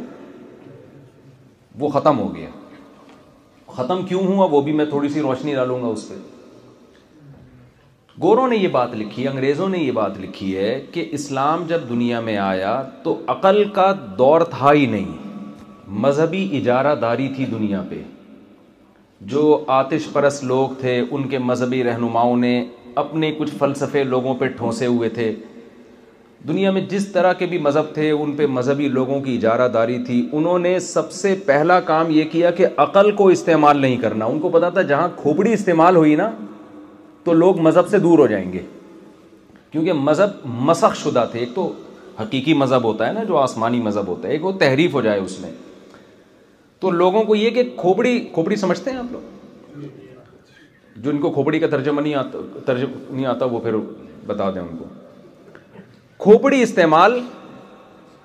[1.80, 2.48] وہ ختم ہو گیا
[3.76, 6.16] ختم کیوں ہوا وہ بھی میں تھوڑی سی روشنی ڈالوں گا اس پہ
[8.22, 12.20] گوروں نے یہ بات لکھی انگریزوں نے یہ بات لکھی ہے کہ اسلام جب دنیا
[12.22, 15.21] میں آیا تو عقل کا دور تھا ہی نہیں
[16.00, 18.02] مذہبی اجارہ داری تھی دنیا پہ
[19.32, 19.42] جو
[19.78, 22.64] آتش پرس لوگ تھے ان کے مذہبی رہنماؤں نے
[23.02, 25.34] اپنے کچھ فلسفے لوگوں پہ ٹھونسے ہوئے تھے
[26.48, 29.98] دنیا میں جس طرح کے بھی مذہب تھے ان پہ مذہبی لوگوں کی اجارہ داری
[30.06, 34.26] تھی انہوں نے سب سے پہلا کام یہ کیا کہ عقل کو استعمال نہیں کرنا
[34.26, 36.30] ان کو پتا تھا جہاں کھوپڑی استعمال ہوئی نا
[37.24, 38.62] تو لوگ مذہب سے دور ہو جائیں گے
[39.72, 41.72] کیونکہ مذہب مسخ شدہ تھے ایک تو
[42.20, 45.20] حقیقی مذہب ہوتا ہے نا جو آسمانی مذہب ہوتا ہے ایک وہ تحریف ہو جائے
[45.20, 45.52] اس میں
[46.82, 49.82] تو لوگوں کو یہ کہ کھوپڑی کھوپڑی سمجھتے ہیں آپ لوگ
[51.04, 53.76] جو ان کو کھوپڑی کا ترجمہ نہیں آتا ترجمہ نہیں آتا وہ پھر
[54.28, 54.86] بتا دیں ان کو
[56.24, 57.20] کھوپڑی استعمال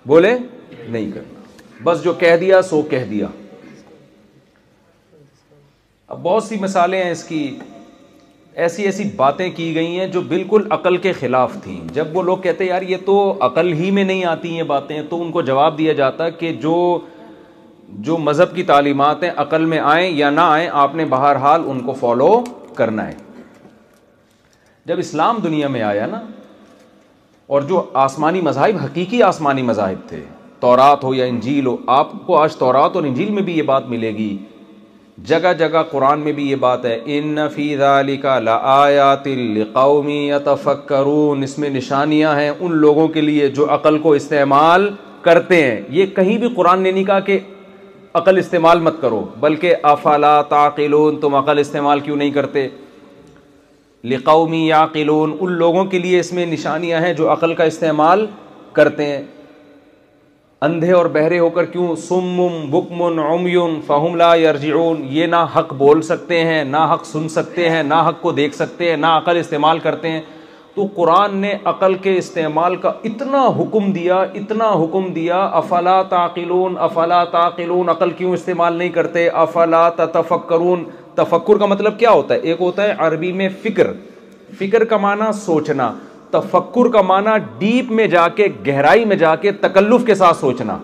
[0.08, 0.34] بولے
[0.72, 3.26] نہیں کر بس جو کہہ دیا سو کہہ دیا
[6.14, 7.40] اب بہت سی مثالیں ہیں اس کی
[8.64, 12.38] ایسی ایسی باتیں کی گئی ہیں جو بالکل عقل کے خلاف تھیں جب وہ لوگ
[12.46, 15.78] کہتے یار یہ تو عقل ہی میں نہیں آتی ہیں باتیں تو ان کو جواب
[15.78, 16.76] دیا جاتا کہ جو
[18.06, 21.92] جو مذہب کی تعلیمات عقل میں آئیں یا نہ آئیں آپ نے بہرحال ان کو
[22.00, 22.28] فالو
[22.76, 23.14] کرنا ہے
[24.86, 26.20] جب اسلام دنیا میں آیا نا
[27.54, 30.22] اور جو آسمانی مذاہب حقیقی آسمانی مذاہب تھے
[30.60, 33.88] تورات ہو یا انجیل ہو آپ کو آج تورات اور انجیل میں بھی یہ بات
[33.88, 34.36] ملے گی
[35.28, 37.38] جگہ جگہ قرآن میں بھی یہ بات ہے ان
[41.44, 44.88] اس میں نشانیاں ہیں ان لوگوں کے لیے جو عقل کو استعمال
[45.22, 47.38] کرتے ہیں یہ کہیں بھی قرآن نے نہیں کہا کہ
[48.16, 52.66] عقل استعمال مت کرو بلکہ افلا تعقلون تم عقل استعمال کیوں نہیں کرتے
[54.12, 58.26] لقومی یا قلون ان لوگوں کے لیے اس میں نشانیاں ہیں جو عقل کا استعمال
[58.78, 59.22] کرتے ہیں
[60.68, 62.28] اندھے اور بہرے ہو کر کیوں سم
[62.70, 67.68] بکمن عمیون فہم عم یون یہ نہ حق بول سکتے ہیں نہ حق سن سکتے
[67.70, 70.20] ہیں نہ حق کو دیکھ سکتے ہیں نہ عقل استعمال کرتے ہیں
[70.76, 76.74] تو قرآن نے عقل کے استعمال کا اتنا حکم دیا اتنا حکم دیا افلا تعقلون
[76.88, 82.38] افلا تعقلون عقل کیوں استعمال نہیں کرتے افلا تفکرون تفکر کا مطلب کیا ہوتا ہے
[82.50, 83.92] ایک ہوتا ہے عربی میں فکر
[84.58, 85.90] فکر کا معنی سوچنا
[86.30, 90.78] تفکر کا معنی ڈیپ میں جا کے گہرائی میں جا کے تکلف کے ساتھ سوچنا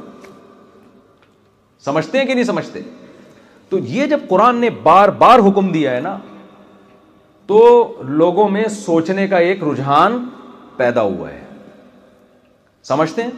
[1.84, 2.80] سمجھتے ہیں کہ نہیں سمجھتے
[3.68, 6.16] تو یہ جب قرآن نے بار بار حکم دیا ہے نا
[7.52, 7.62] تو
[8.18, 10.12] لوگوں میں سوچنے کا ایک رجحان
[10.76, 11.40] پیدا ہوا ہے
[12.90, 13.32] سمجھتے ہیں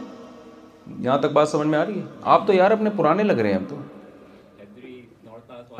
[1.05, 2.03] یہاں تک بات سمجھ میں آ رہی ہے
[2.35, 3.75] آپ تو یار اپنے پرانے لگ رہے ہیں اب تو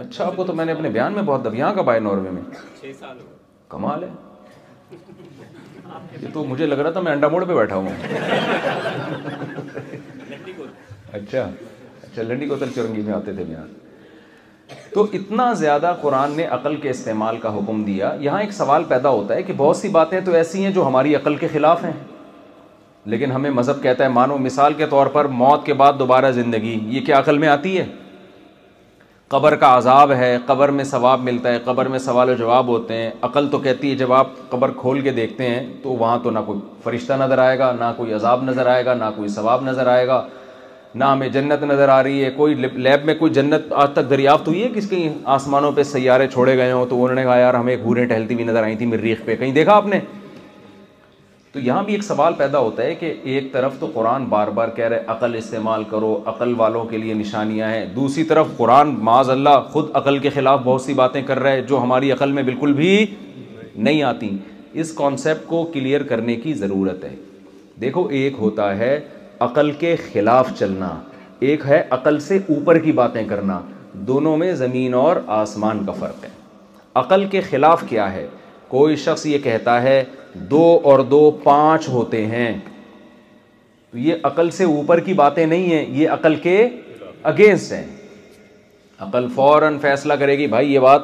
[0.04, 2.30] اچھا آپ کو تو میں نے اپنے بیان میں بہت دب یہاں کا بھائی ناروے
[2.38, 2.42] میں
[3.76, 4.10] کمال ہے
[6.22, 7.88] یہ تو مجھے لگ رہا تھا میں انڈا موڑ پہ بیٹھا ہوں
[11.14, 13.70] اچھا اچھا لنڈی کو تر چرنگی میں آتے تھے بہان
[14.96, 19.10] تو اتنا زیادہ قرآن نے عقل کے استعمال کا حکم دیا یہاں ایک سوال پیدا
[19.16, 21.92] ہوتا ہے کہ بہت سی باتیں تو ایسی ہیں جو ہماری عقل کے خلاف ہیں
[23.14, 26.78] لیکن ہمیں مذہب کہتا ہے مانو مثال کے طور پر موت کے بعد دوبارہ زندگی
[26.96, 27.86] یہ کیا عقل میں آتی ہے
[29.36, 32.98] قبر کا عذاب ہے قبر میں ثواب ملتا ہے قبر میں سوال و جواب ہوتے
[33.02, 36.32] ہیں عقل تو کہتی ہے جب آپ قبر کھول کے دیکھتے ہیں تو وہاں تو
[36.38, 39.64] نہ کوئی فرشتہ نظر آئے گا نہ کوئی عذاب نظر آئے گا نہ کوئی ثواب
[39.70, 40.24] نظر آئے گا
[40.98, 44.48] نہ ہمیں جنت نظر آ رہی ہے کوئی لیب میں کوئی جنت آج تک دریافت
[44.48, 47.54] ہوئی ہے کس کہیں آسمانوں پہ سیارے چھوڑے گئے ہوں تو انہوں نے کہا یار
[47.54, 50.00] ہمیں گھوریں ٹہلتی ہوئی نظر آئی تھی میری ریخ پہ کہیں دیکھا آپ نے
[51.54, 54.68] تو یہاں بھی ایک سوال پیدا ہوتا ہے کہ ایک طرف تو قرآن بار بار
[54.76, 59.30] کہہ رہے عقل استعمال کرو عقل والوں کے لیے نشانیاں ہیں دوسری طرف قرآن معاذ
[59.30, 62.74] اللہ خود عقل کے خلاف بہت سی باتیں کر رہے جو ہماری عقل میں بالکل
[62.82, 63.06] بھی
[63.76, 64.36] نہیں آتی
[64.84, 67.16] اس کانسیپٹ کو کلیئر کرنے کی ضرورت ہے
[67.82, 69.00] دیکھو ایک ہوتا ہے
[69.44, 70.90] عقل کے خلاف چلنا
[71.48, 73.60] ایک ہے عقل سے اوپر کی باتیں کرنا
[74.08, 76.30] دونوں میں زمین اور آسمان کا فرق ہے
[77.02, 78.26] عقل کے خلاف کیا ہے
[78.68, 80.04] کوئی شخص یہ کہتا ہے
[80.52, 82.52] دو اور دو پانچ ہوتے ہیں
[84.06, 86.56] یہ عقل سے اوپر کی باتیں نہیں ہیں یہ عقل کے
[87.34, 87.86] اگینسٹ ہیں
[89.08, 91.02] عقل فوراً فیصلہ کرے گی بھائی یہ بات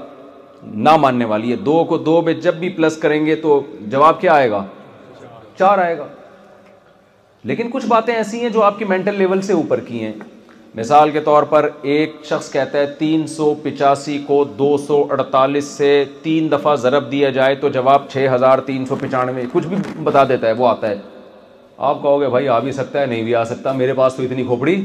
[0.88, 3.60] نہ ماننے والی ہے دو کو دو میں جب بھی پلس کریں گے تو
[3.92, 4.66] جواب کیا آئے گا
[5.60, 6.08] چار آئے گا
[7.50, 10.12] لیکن کچھ باتیں ایسی ہیں جو آپ کی مینٹل لیول سے اوپر کی ہیں
[10.76, 15.66] مثال کے طور پر ایک شخص کہتا ہے تین سو پچاسی کو دو سو اڑتالیس
[15.78, 15.88] سے
[16.24, 20.24] تین دفعہ ضرب دیا جائے تو جواب چھ ہزار تین سو پچانوے کچھ بھی بتا
[20.30, 20.98] دیتا ہے وہ آتا ہے
[21.88, 24.24] آپ کہو گے بھائی آ بھی سکتا ہے نہیں بھی آ سکتا میرے پاس تو
[24.24, 24.80] اتنی کھوپڑی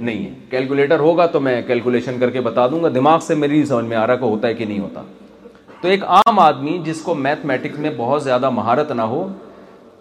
[0.00, 3.64] نہیں ہے کیلکولیٹر ہوگا تو میں کیلکولیشن کر کے بتا دوں گا دماغ سے میری
[3.66, 5.02] سمجھ میں آ رہا کو ہوتا ہے کہ نہیں ہوتا
[5.82, 9.26] تو ایک عام آدمی جس کو میتھمیٹکس میں بہت زیادہ مہارت نہ ہو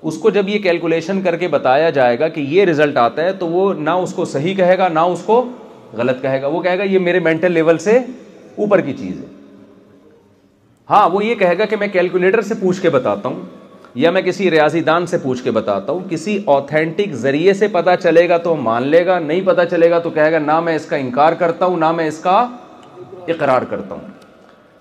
[0.08, 3.34] اس کو جب یہ کیلکولیشن کر کے بتایا جائے گا کہ یہ رزلٹ آتا ہے
[3.40, 5.44] تو وہ نہ اس کو صحیح کہے گا نہ اس کو
[5.98, 7.98] غلط کہے گا وہ کہے گا یہ میرے مینٹل لیول سے
[8.56, 9.26] اوپر کی چیز ہے
[10.90, 13.42] ہاں وہ یہ کہے گا کہ میں کیلکولیٹر سے پوچھ کے بتاتا ہوں
[14.04, 17.96] یا میں کسی ریاضی دان سے پوچھ کے بتاتا ہوں کسی آتھینٹک ذریعے سے پتا
[17.98, 20.76] چلے گا تو مان لے گا نہیں پتا چلے گا تو کہے گا نہ میں
[20.76, 22.38] اس کا انکار کرتا ہوں نہ میں اس کا
[23.28, 24.21] اقرار کرتا ہوں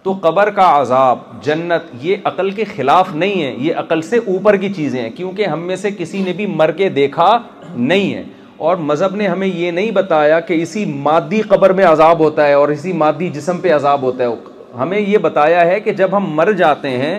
[0.02, 4.56] تو قبر کا عذاب جنت یہ عقل کے خلاف نہیں ہے یہ عقل سے اوپر
[4.60, 7.28] کی چیزیں ہیں کیونکہ ہم میں سے کسی نے بھی مر کے دیکھا
[7.74, 8.22] نہیں ہے
[8.68, 12.52] اور مذہب نے ہمیں یہ نہیں بتایا کہ اسی مادی قبر میں عذاب ہوتا ہے
[12.52, 14.34] اور اسی مادی جسم پہ عذاب ہوتا ہے
[14.78, 17.18] ہمیں یہ بتایا ہے کہ جب ہم مر جاتے ہیں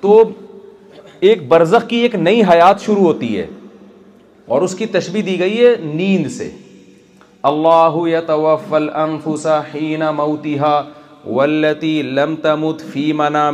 [0.00, 0.22] تو
[1.28, 3.46] ایک برزخ کی ایک نئی حیات شروع ہوتی ہے
[4.54, 6.50] اور اس کی تشبیح دی گئی ہے نیند سے
[7.52, 10.74] اللہ یتوفل انفس حین موتیہ
[11.34, 13.50] ولتی لم تمت فی منا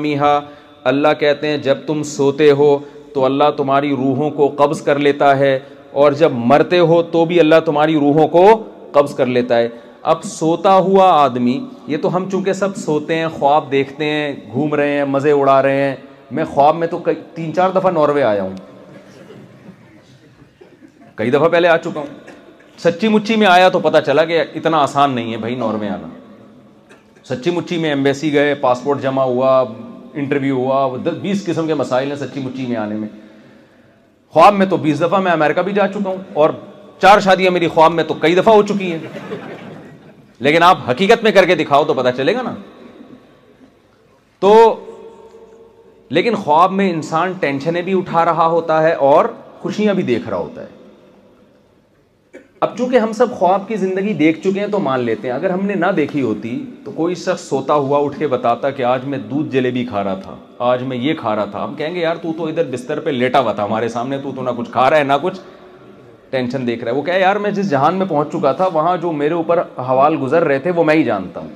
[0.90, 2.76] اللہ کہتے ہیں جب تم سوتے ہو
[3.14, 5.58] تو اللہ تمہاری روحوں کو قبض کر لیتا ہے
[6.02, 8.44] اور جب مرتے ہو تو بھی اللہ تمہاری روحوں کو
[8.92, 9.68] قبض کر لیتا ہے
[10.12, 11.58] اب سوتا ہوا آدمی
[11.88, 15.60] یہ تو ہم چونکہ سب سوتے ہیں خواب دیکھتے ہیں گھوم رہے ہیں مزے اڑا
[15.62, 15.94] رہے ہیں
[16.36, 16.98] میں خواب میں تو
[17.34, 18.56] تین چار دفعہ ناروے آیا ہوں
[21.16, 24.78] کئی دفعہ پہلے آ چکا ہوں سچی مچی میں آیا تو پتہ چلا کہ اتنا
[24.82, 26.08] آسان نہیں ہے بھائی ناروے آنا
[27.28, 29.58] سچی مچی میں ایمبیسی گئے پاسپورٹ جمع ہوا
[30.12, 33.08] انٹرویو ہوا دس بیس قسم کے مسائل ہیں سچی مچی میں آنے میں
[34.32, 36.50] خواب میں تو بیس دفعہ میں امریکہ بھی جا چکا ہوں اور
[37.02, 39.40] چار شادیاں میری خواب میں تو کئی دفعہ ہو چکی ہیں
[40.46, 42.54] لیکن آپ حقیقت میں کر کے دکھاؤ تو پتا چلے گا نا
[44.40, 44.54] تو
[46.16, 49.24] لیکن خواب میں انسان ٹینشنیں بھی اٹھا رہا ہوتا ہے اور
[49.60, 50.80] خوشیاں بھی دیکھ رہا ہوتا ہے
[52.64, 55.50] اب چونکہ ہم سب خواب کی زندگی دیکھ چکے ہیں تو مان لیتے ہیں اگر
[55.50, 56.50] ہم نے نہ دیکھی ہوتی
[56.84, 60.18] تو کوئی شخص سوتا ہوا اٹھ کے بتاتا کہ آج میں دودھ جلیبی کھا رہا
[60.22, 60.34] تھا
[60.68, 63.10] آج میں یہ کھا رہا تھا ہم کہیں گے یار تو تو ادھر بستر پہ
[63.10, 65.40] لیٹا ہوا تھا ہمارے سامنے تو تو نہ کچھ کھا رہا ہے نہ کچھ
[66.30, 68.96] ٹینشن دیکھ رہا ہے وہ کہے یار میں جس جہان میں پہنچ چکا تھا وہاں
[69.02, 71.48] جو میرے اوپر حوال گزر رہے تھے وہ میں ہی جانتا ہوں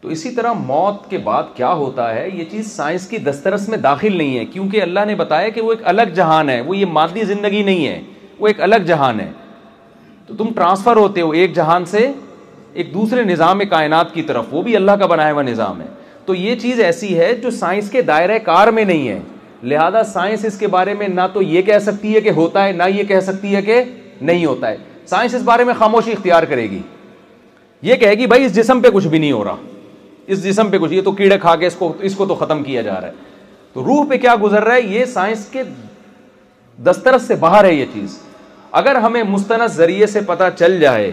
[0.00, 3.78] تو اسی طرح موت کے بعد کیا ہوتا ہے یہ چیز سائنس کی دسترس میں
[3.90, 6.86] داخل نہیں ہے کیونکہ اللہ نے بتایا کہ وہ ایک الگ جہان ہے وہ یہ
[7.00, 8.00] مادی زندگی نہیں ہے
[8.38, 9.30] وہ ایک الگ جہان ہے
[10.26, 12.10] تو تم ٹرانسفر ہوتے ہو ایک جہان سے
[12.72, 15.86] ایک دوسرے نظام کائنات کی طرف وہ بھی اللہ کا بنایا ہوا نظام ہے
[16.26, 19.18] تو یہ چیز ایسی ہے جو سائنس کے دائرہ کار میں نہیں ہے
[19.72, 22.72] لہذا سائنس اس کے بارے میں نہ تو یہ کہہ سکتی ہے کہ ہوتا ہے
[22.72, 23.82] نہ یہ کہہ سکتی ہے کہ
[24.20, 26.80] نہیں ہوتا ہے سائنس اس بارے میں خاموشی اختیار کرے گی
[27.90, 29.56] یہ کہے گی بھائی اس جسم پہ کچھ بھی نہیں ہو رہا
[30.26, 32.62] اس جسم پہ کچھ یہ تو کیڑے کھا کے اس کو اس کو تو ختم
[32.64, 33.32] کیا جا رہا ہے
[33.72, 35.62] تو روح پہ کیا گزر رہا ہے یہ سائنس کے
[36.86, 38.18] دسترس سے باہر ہے یہ چیز
[38.80, 41.10] اگر ہمیں مستند ذریعے سے پتہ چل جائے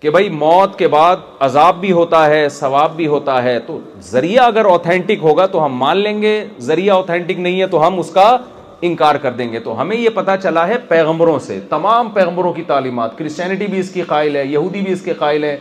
[0.00, 3.78] کہ بھائی موت کے بعد عذاب بھی ہوتا ہے ثواب بھی ہوتا ہے تو
[4.10, 6.32] ذریعہ اگر اوتھینٹک ہوگا تو ہم مان لیں گے
[6.68, 8.26] ذریعہ اوتھینٹک نہیں ہے تو ہم اس کا
[8.88, 12.62] انکار کر دیں گے تو ہمیں یہ پتہ چلا ہے پیغمبروں سے تمام پیغمبروں کی
[12.72, 15.56] تعلیمات کرسچینٹی بھی اس کی قائل ہے یہودی بھی اس کے قائل ہے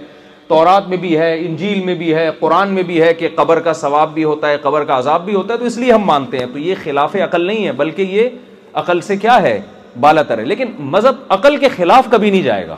[0.47, 3.73] تورات میں بھی ہے انجیل میں بھی ہے قرآن میں بھی ہے کہ قبر کا
[3.85, 6.39] ثواب بھی ہوتا ہے قبر کا عذاب بھی ہوتا ہے تو اس لیے ہم مانتے
[6.39, 9.59] ہیں تو یہ خلاف عقل نہیں ہے بلکہ یہ عقل سے کیا ہے
[9.99, 12.75] بالا تر ہے لیکن مذہب عقل کے خلاف کبھی نہیں جائے گا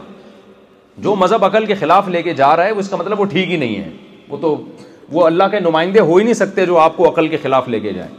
[1.06, 3.50] جو مذہب عقل کے خلاف لے کے جا رہا ہے اس کا مطلب وہ ٹھیک
[3.52, 3.90] ہی نہیں ہے
[4.30, 4.56] وہ تو
[5.12, 7.80] وہ اللہ کے نمائندے ہو ہی نہیں سکتے جو آپ کو عقل کے خلاف لے
[7.80, 8.10] کے جائیں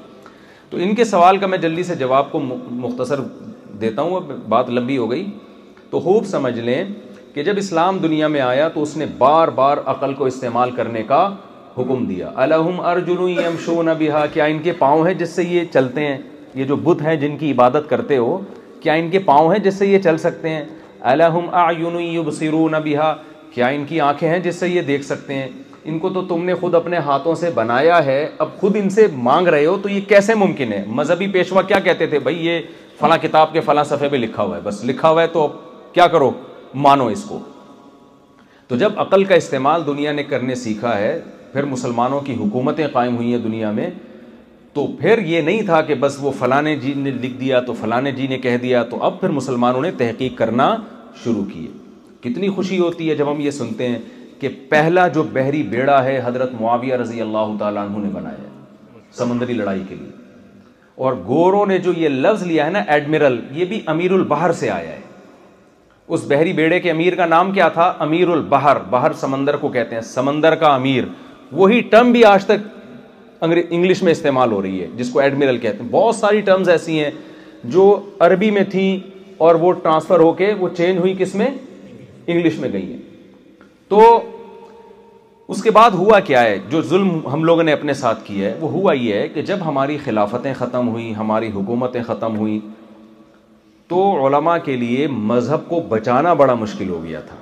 [0.71, 3.21] تو ان کے سوال کا میں جلدی سے جواب کو مختصر
[3.81, 5.27] دیتا ہوں اب بات لمبی ہو گئی
[5.91, 6.83] تو خوب سمجھ لیں
[7.35, 11.03] کہ جب اسلام دنیا میں آیا تو اس نے بار بار عقل کو استعمال کرنے
[11.13, 11.23] کا
[11.79, 13.81] حکم دیا الحم ارجن شو
[14.13, 16.19] ہا کیا ان کے پاؤں ہیں جس سے یہ چلتے ہیں
[16.61, 18.39] یہ جو بت ہیں جن کی عبادت کرتے ہو
[18.81, 20.65] کیا ان کے پاؤں ہیں جس سے یہ چل سکتے ہیں
[23.55, 25.49] کیا ان کی آنکھیں ہیں جس سے یہ دیکھ سکتے ہیں
[25.91, 29.07] ان کو تو تم نے خود اپنے ہاتھوں سے بنایا ہے اب خود ان سے
[29.29, 32.61] مانگ رہے ہو تو یہ کیسے ممکن ہے مذہبی پیشوا کیا کہتے تھے بھائی یہ
[33.01, 35.93] فلاں کتاب کے فلاں صفحے پہ لکھا ہوا ہے بس لکھا ہوا ہے تو اب
[35.95, 36.31] کیا کرو
[36.87, 37.39] مانو اس کو
[38.69, 41.19] تو جب عقل کا استعمال دنیا نے کرنے سیکھا ہے
[41.53, 43.91] پھر مسلمانوں کی حکومتیں قائم ہوئی ہیں دنیا میں
[44.75, 48.11] تو پھر یہ نہیں تھا کہ بس وہ فلانے جی نے لکھ دیا تو فلانے
[48.13, 50.75] جی نے کہہ دیا تو اب پھر مسلمانوں نے تحقیق کرنا
[51.25, 51.71] شروع کی ہے
[52.29, 53.99] کتنی خوشی ہوتی ہے جب ہم یہ سنتے ہیں
[54.41, 59.53] کہ پہلا جو بحری بیڑا ہے حضرت معاویہ رضی اللہ تعالیٰ عنہ نے بنایا سمندری
[59.55, 60.09] لڑائی کے لیے
[61.07, 64.71] اور گوروں نے جو یہ لفظ لیا ہے نا ایڈمرل یہ بھی امیر البحر سے
[64.71, 64.99] آیا ہے
[66.17, 69.95] اس بحری بیڑے کے امیر کا نام کیا تھا امیر البحر بحر سمندر کو کہتے
[69.95, 71.05] ہیں سمندر کا امیر
[71.53, 72.67] وہی ٹرم بھی آج تک
[73.43, 76.99] انگلش میں استعمال ہو رہی ہے جس کو ایڈمرل کہتے ہیں بہت ساری ٹرمز ایسی
[77.05, 77.11] ہیں
[77.77, 77.85] جو
[78.27, 78.99] عربی میں تھیں
[79.47, 81.47] اور وہ ٹرانسفر ہو کے وہ چینج ہوئی کس میں
[82.27, 82.97] انگلش میں گئی
[83.89, 84.03] تو
[85.55, 88.55] اس کے بعد ہوا کیا ہے جو ظلم ہم لوگوں نے اپنے ساتھ کی ہے
[88.61, 92.59] وہ ہوا یہ ہے کہ جب ہماری خلافتیں ختم ہوئی ہماری حکومتیں ختم ہوئی
[93.89, 97.37] تو علماء کے لیے مذہب کو بچانا بڑا مشکل ہو گیا تھا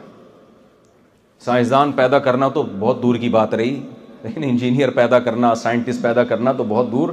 [1.44, 3.76] سائنسدان پیدا کرنا تو بہت دور کی بات رہی
[4.22, 7.08] لیکن انجینئر پیدا کرنا سائنٹسٹ پیدا کرنا تو بہت دور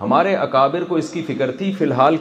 [0.00, 2.16] ہمارے اکابر کو اس کی فکر تھی فی الحال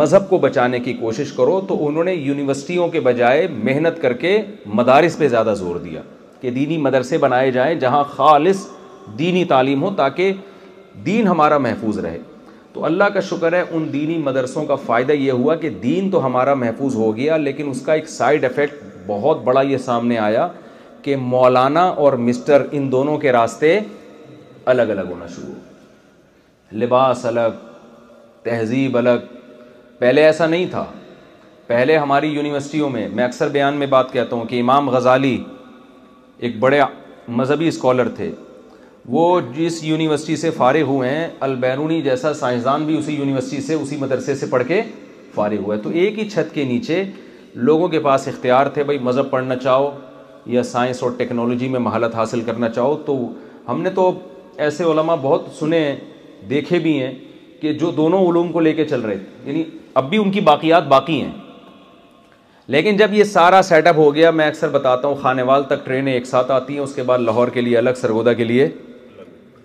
[0.00, 4.40] مذہب کو بچانے کی کوشش کرو تو انہوں نے یونیورسٹیوں کے بجائے محنت کر کے
[4.80, 6.00] مدارس پہ زیادہ زور دیا
[6.40, 8.66] کہ دینی مدرسے بنائے جائیں جہاں خالص
[9.18, 10.32] دینی تعلیم ہو تاکہ
[11.06, 12.18] دین ہمارا محفوظ رہے
[12.72, 16.24] تو اللہ کا شکر ہے ان دینی مدرسوں کا فائدہ یہ ہوا کہ دین تو
[16.26, 20.48] ہمارا محفوظ ہو گیا لیکن اس کا ایک سائیڈ افیکٹ بہت بڑا یہ سامنے آیا
[21.02, 23.78] کہ مولانا اور مسٹر ان دونوں کے راستے
[24.72, 27.56] الگ الگ ہونا شروع ہو لباس الگ
[28.42, 29.24] تہذیب الگ
[29.98, 30.84] پہلے ایسا نہیں تھا
[31.66, 35.36] پہلے ہماری یونیورسٹیوں میں میں اکثر بیان میں بات کہتا ہوں کہ امام غزالی
[36.46, 36.80] ایک بڑے
[37.40, 38.30] مذہبی اسکالر تھے
[39.14, 39.24] وہ
[39.54, 44.34] جس یونیورسٹی سے فارغ ہوئے ہیں البیرونی جیسا سائنسدان بھی اسی یونیورسٹی سے اسی مدرسے
[44.42, 44.80] سے پڑھ کے
[45.34, 47.02] فارغ ہوا ہے تو ایک ہی چھت کے نیچے
[47.68, 49.90] لوگوں کے پاس اختیار تھے بھائی مذہب پڑھنا چاہو
[50.54, 53.18] یا سائنس اور ٹیکنالوجی میں مہارت حاصل کرنا چاہو تو
[53.68, 54.10] ہم نے تو
[54.66, 55.96] ایسے علماء بہت سنے ہیں
[56.50, 57.14] دیکھے بھی ہیں
[57.60, 59.62] کہ جو دونوں علوم کو لے کے چل رہے تھے یعنی
[60.00, 61.30] اب بھی ان کی باقیات باقی ہیں
[62.74, 65.84] لیکن جب یہ سارا سیٹ اپ ہو گیا میں اکثر بتاتا ہوں خانے وال تک
[65.86, 68.68] ٹرینیں ایک ساتھ آتی ہیں اس کے بعد لاہور کے لیے الگ سرگودا کے لیے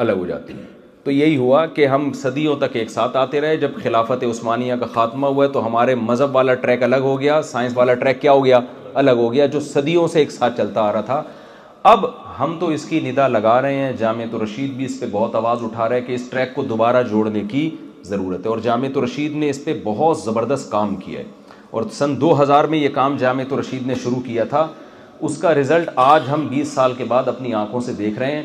[0.05, 0.65] الگ ہو جاتی ہیں
[1.03, 4.85] تو یہی ہوا کہ ہم صدیوں تک ایک ساتھ آتے رہے جب خلافت عثمانیہ کا
[4.93, 8.43] خاتمہ ہوا تو ہمارے مذہب والا ٹریک الگ ہو گیا سائنس والا ٹریک کیا ہو
[8.45, 8.59] گیا
[8.99, 11.21] الگ ہو گیا جو صدیوں سے ایک ساتھ چلتا آ رہا تھا
[11.91, 12.05] اب
[12.39, 15.63] ہم تو اس کی ندا لگا رہے ہیں تو رشید بھی اس پہ بہت آواز
[15.63, 17.69] اٹھا رہا ہے کہ اس ٹریک کو دوبارہ جوڑنے کی
[18.11, 21.25] ضرورت ہے اور تو رشید نے اس پہ بہت زبردست کام کیا ہے
[21.71, 23.17] اور سن دو ہزار میں یہ کام
[23.49, 24.67] تو رشید نے شروع کیا تھا
[25.27, 28.43] اس کا رزلٹ آج ہم بیس سال کے بعد اپنی آنکھوں سے دیکھ رہے ہیں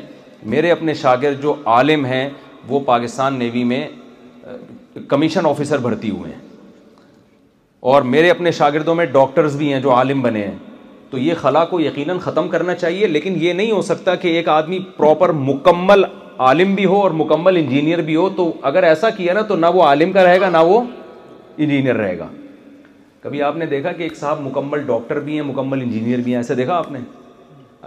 [0.54, 2.28] میرے اپنے شاگرد جو عالم ہیں
[2.68, 3.82] وہ پاکستان نیوی میں
[5.08, 6.40] کمیشن آفیسر بھرتی ہوئے ہیں
[7.90, 10.54] اور میرے اپنے شاگردوں میں ڈاکٹرز بھی ہیں جو عالم بنے ہیں
[11.10, 14.48] تو یہ خلا کو یقیناً ختم کرنا چاہیے لیکن یہ نہیں ہو سکتا کہ ایک
[14.48, 16.04] آدمی پراپر مکمل
[16.50, 19.66] عالم بھی ہو اور مکمل انجینئر بھی ہو تو اگر ایسا کیا نا تو نہ
[19.74, 20.80] وہ عالم کا رہے گا نہ وہ
[21.56, 22.28] انجینئر رہے گا
[23.22, 26.38] کبھی آپ نے دیکھا کہ ایک صاحب مکمل ڈاکٹر بھی ہیں مکمل انجینئر بھی ہیں
[26.38, 26.98] ایسے دیکھا آپ نے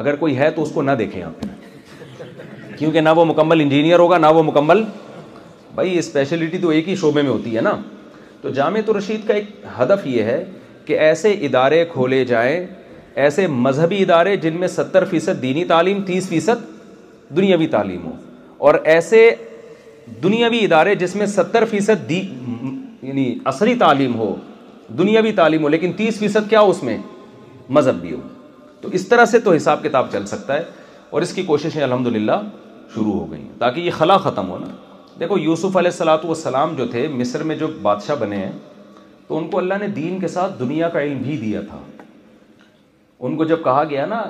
[0.04, 1.46] اگر کوئی ہے تو اس کو نہ دیکھیں آپ
[2.80, 4.84] کیونکہ نہ وہ مکمل انجینئر ہوگا نہ وہ مکمل
[5.76, 7.78] بھائی اسپیشلٹی تو ایک ہی شعبے میں ہوتی ہے نا
[8.46, 9.46] تو جامع رشید کا ایک
[9.78, 10.44] ہدف یہ ہے
[10.86, 12.66] کہ ایسے ادارے کھولے جائیں
[13.24, 16.62] ایسے مذہبی ادارے جن میں ستر فیصد دینی تعلیم تیس فیصد
[17.38, 18.12] دنیاوی تعلیم ہو
[18.68, 19.22] اور ایسے
[20.24, 24.34] دنیاوی ادارے جس میں ستر فیصد دی یعنی عصری تعلیم ہو
[24.98, 26.98] دنیاوی تعلیم ہو لیکن تیس فیصد کیا ہو اس میں
[27.80, 28.22] مذہب بھی ہو
[28.82, 30.64] تو اس طرح سے تو حساب کتاب چل سکتا ہے
[31.10, 32.40] اور اس کی کوششیں الحمد للہ
[32.96, 34.68] شروع ہو گئی ہیں تاکہ یہ خلا ختم ہونا
[35.20, 38.52] دیکھو یوسف علیہ السلاۃ والسلام جو تھے مصر میں جو بادشاہ بنے ہیں
[39.28, 41.78] تو ان کو اللہ نے دین کے ساتھ دنیا کا علم بھی دیا تھا
[43.28, 44.22] ان کو جب کہا گیا نا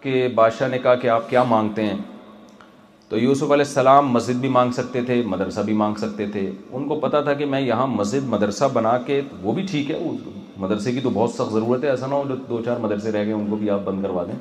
[0.00, 1.96] کہ بادشاہ نے کہا کہ آپ کیا مانگتے ہیں
[3.08, 6.86] تو یوسف علیہ السلام مسجد بھی مانگ سکتے تھے مدرسہ بھی مانگ سکتے تھے ان
[6.88, 9.98] کو پتہ تھا کہ میں یہاں مسجد مدرسہ بنا کے وہ بھی ٹھیک ہے
[10.66, 13.24] مدرسے کی تو بہت سخت ضرورت ہے ایسا نہ ہو جو دو چار مدرسے رہ
[13.24, 14.34] گئے ان کو بھی آپ بند کروا دیں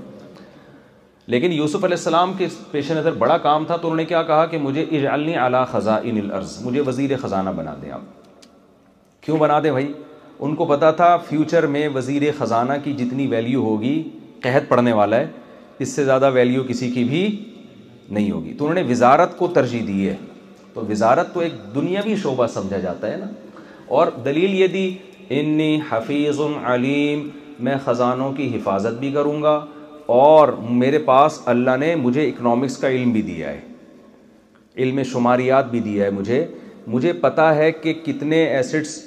[1.34, 4.46] لیکن یوسف علیہ السلام کے پیش نظر بڑا کام تھا تو انہوں نے کیا کہا
[4.46, 8.02] کہ مجھے اجعلنی علی خزائن الارض مجھے وزیر خزانہ بنا دیں آپ
[9.26, 9.92] کیوں بنا دیں بھائی
[10.46, 14.02] ان کو پتا تھا فیوچر میں وزیر خزانہ کی جتنی ویلیو ہوگی
[14.44, 15.28] قحط پڑھنے والا ہے
[15.86, 17.26] اس سے زیادہ ویلیو کسی کی بھی
[18.10, 20.16] نہیں ہوگی تو انہوں نے وزارت کو ترجیح دی ہے
[20.74, 23.26] تو وزارت تو ایک دنیاوی شعبہ سمجھا جاتا ہے نا
[23.98, 24.90] اور دلیل یہ دی
[25.40, 26.40] انی حفیظ
[26.74, 27.30] علیم
[27.66, 29.60] میں خزانوں کی حفاظت بھی کروں گا
[30.14, 33.60] اور میرے پاس اللہ نے مجھے اکنامکس کا علم بھی دیا ہے
[34.84, 36.46] علم شماریات بھی دیا ہے مجھے
[36.94, 38.98] مجھے پتہ ہے کہ کتنے ایسٹس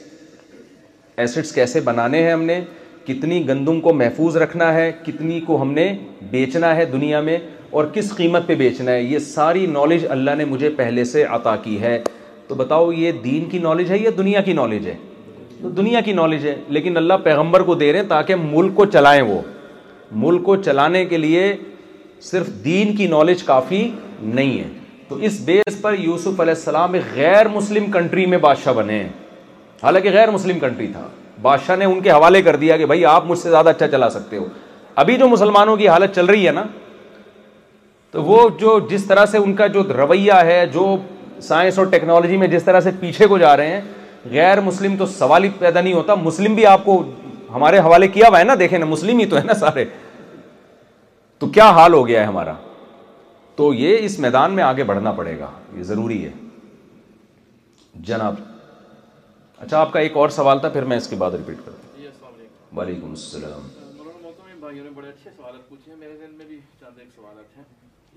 [1.24, 2.61] ایسٹس کیسے بنانے ہیں ہم نے
[3.07, 5.92] کتنی گندم کو محفوظ رکھنا ہے کتنی کو ہم نے
[6.30, 7.38] بیچنا ہے دنیا میں
[7.70, 11.55] اور کس قیمت پہ بیچنا ہے یہ ساری نالج اللہ نے مجھے پہلے سے عطا
[11.62, 12.03] کی ہے
[12.49, 14.94] تو بتاؤ یہ دین کی نالج ہے یا دنیا کی نالج ہے
[15.76, 19.22] دنیا کی نالج ہے لیکن اللہ پیغمبر کو دے رہے ہیں تاکہ ملک کو چلائیں
[19.22, 19.40] وہ
[20.16, 21.54] ملک کو چلانے کے لیے
[22.22, 23.88] صرف دین کی نالج کافی
[24.20, 24.68] نہیں ہے
[25.09, 29.09] تو اس بیس پر یوسف علیہ السلام ایک غیر مسلم کنٹری میں بادشاہ بنے ہیں
[29.82, 31.06] حالانکہ غیر مسلم کنٹری تھا
[31.42, 34.11] بادشاہ نے ان کے حوالے کر دیا کہ بھائی آپ مجھ سے زیادہ اچھا چلا
[34.11, 34.46] سکتے ہو
[35.02, 36.64] ابھی جو مسلمانوں کی حالت چل رہی ہے نا
[38.11, 40.96] تو وہ جو جس طرح سے ان کا جو رویہ ہے جو
[41.48, 43.80] سائنس اور ٹیکنالوجی میں جس طرح سے پیچھے کو جا رہے ہیں
[44.30, 47.02] غیر مسلم تو سوال ہی پیدا نہیں ہوتا مسلم بھی آپ کو
[47.55, 49.84] ہمارے حوالے کیا ہوا ہے نا دیکھیں نا مسلم ہی تو ہے نا سارے
[51.38, 52.55] تو کیا حال ہو گیا ہے ہمارا
[53.57, 56.30] تو یہ اس میدان میں آگے بڑھنا پڑے گا یہ ضروری ہے
[58.11, 58.34] جناب
[59.64, 62.01] اچھا آپ کا ایک اور سوال تھا پھر میں اس کے بعد ریپیٹ کرتا ہوں
[62.01, 62.09] جی،
[62.78, 63.66] وعلیکم السلام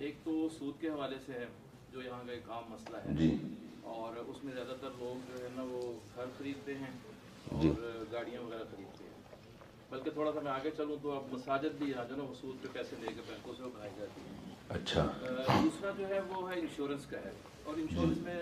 [0.07, 1.45] ایک تو سود کے حوالے سے ہے
[1.93, 3.33] جو یہاں کا ایک عام مسئلہ ہے جی
[3.97, 5.81] اور اس میں زیادہ تر لوگ جو ہے نا وہ
[6.15, 6.89] گھر خریدتے ہیں
[7.51, 7.69] جی۔ اور جی
[8.11, 9.00] گاڑیاں وغیرہ خریدتے ہیں
[9.91, 12.95] بلکہ تھوڑا سا میں آگے چلوں تو اب مساجد بھی آ نا وصول پہ پیسے
[12.99, 15.05] لے کے بینکوں سے بنائی جاتی ہیں اچھا
[15.63, 17.31] دوسرا جو ہے وہ ہے انشورنس کا ہے
[17.63, 18.35] اور انشورنس میں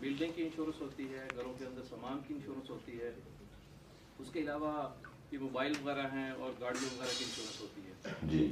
[0.00, 3.10] بلڈنگ کی انشورنس ہوتی ہے گھروں کے اندر سامان کی انشورنس ہوتی ہے
[4.18, 4.72] اس کے علاوہ
[5.32, 8.48] یہ موبائل وغیرہ ہیں اور گاڑیوں وغیرہ کی انشورنس ہوتی ہے جی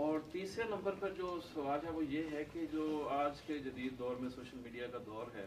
[0.00, 2.86] اور تیسرے نمبر پر جو سوال ہے وہ یہ ہے کہ جو
[3.20, 5.46] آج کے جدید دور میں سوشل میڈیا کا دور ہے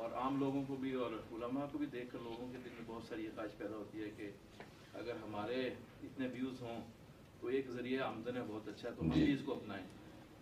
[0.00, 2.84] اور عام لوگوں کو بھی اور علماء کو بھی دیکھ کر لوگوں کے دل میں
[2.86, 4.30] بہت ساری خواہش پیدا ہوتی ہے کہ
[4.94, 5.60] اگر ہمارے
[6.04, 6.80] اتنے ویوز ہوں
[7.40, 9.82] تو ایک ذریعہ آمدن ہے بہت اچھا تو ہم بھی جی۔ اس کو اپنائیں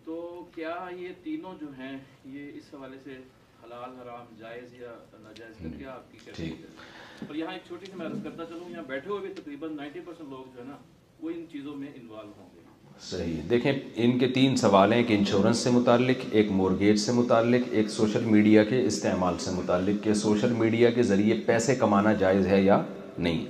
[0.05, 0.21] تو
[0.55, 1.97] کیا یہ تینوں جو ہیں
[2.35, 3.17] یہ اس حوالے سے
[3.65, 7.97] حلال حرام جائز یا ناجائز کا کیا آپ کی کیفیت اور یہاں ایک چھوٹی سی
[7.97, 10.77] میں عرض کرتا چلوں یہاں بیٹھے ہوئے بھی تقریباً نائنٹی پرسینٹ لوگ جو ہے نا
[11.23, 12.65] وہ ان چیزوں میں انوالو ہوں گے
[13.07, 17.67] صحیح دیکھیں ان کے تین سوال ہیں کہ انشورنس سے متعلق ایک مورگیج سے متعلق
[17.79, 22.47] ایک سوشل میڈیا کے استعمال سے متعلق کہ سوشل میڈیا کے ذریعے پیسے کمانا جائز
[22.47, 22.83] ہے یا
[23.19, 23.45] نہیں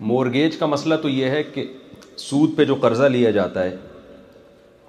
[0.00, 1.64] مورگیج کا مسئلہ تو یہ ہے کہ
[2.18, 3.76] سود پہ جو قرضہ لیا جاتا ہے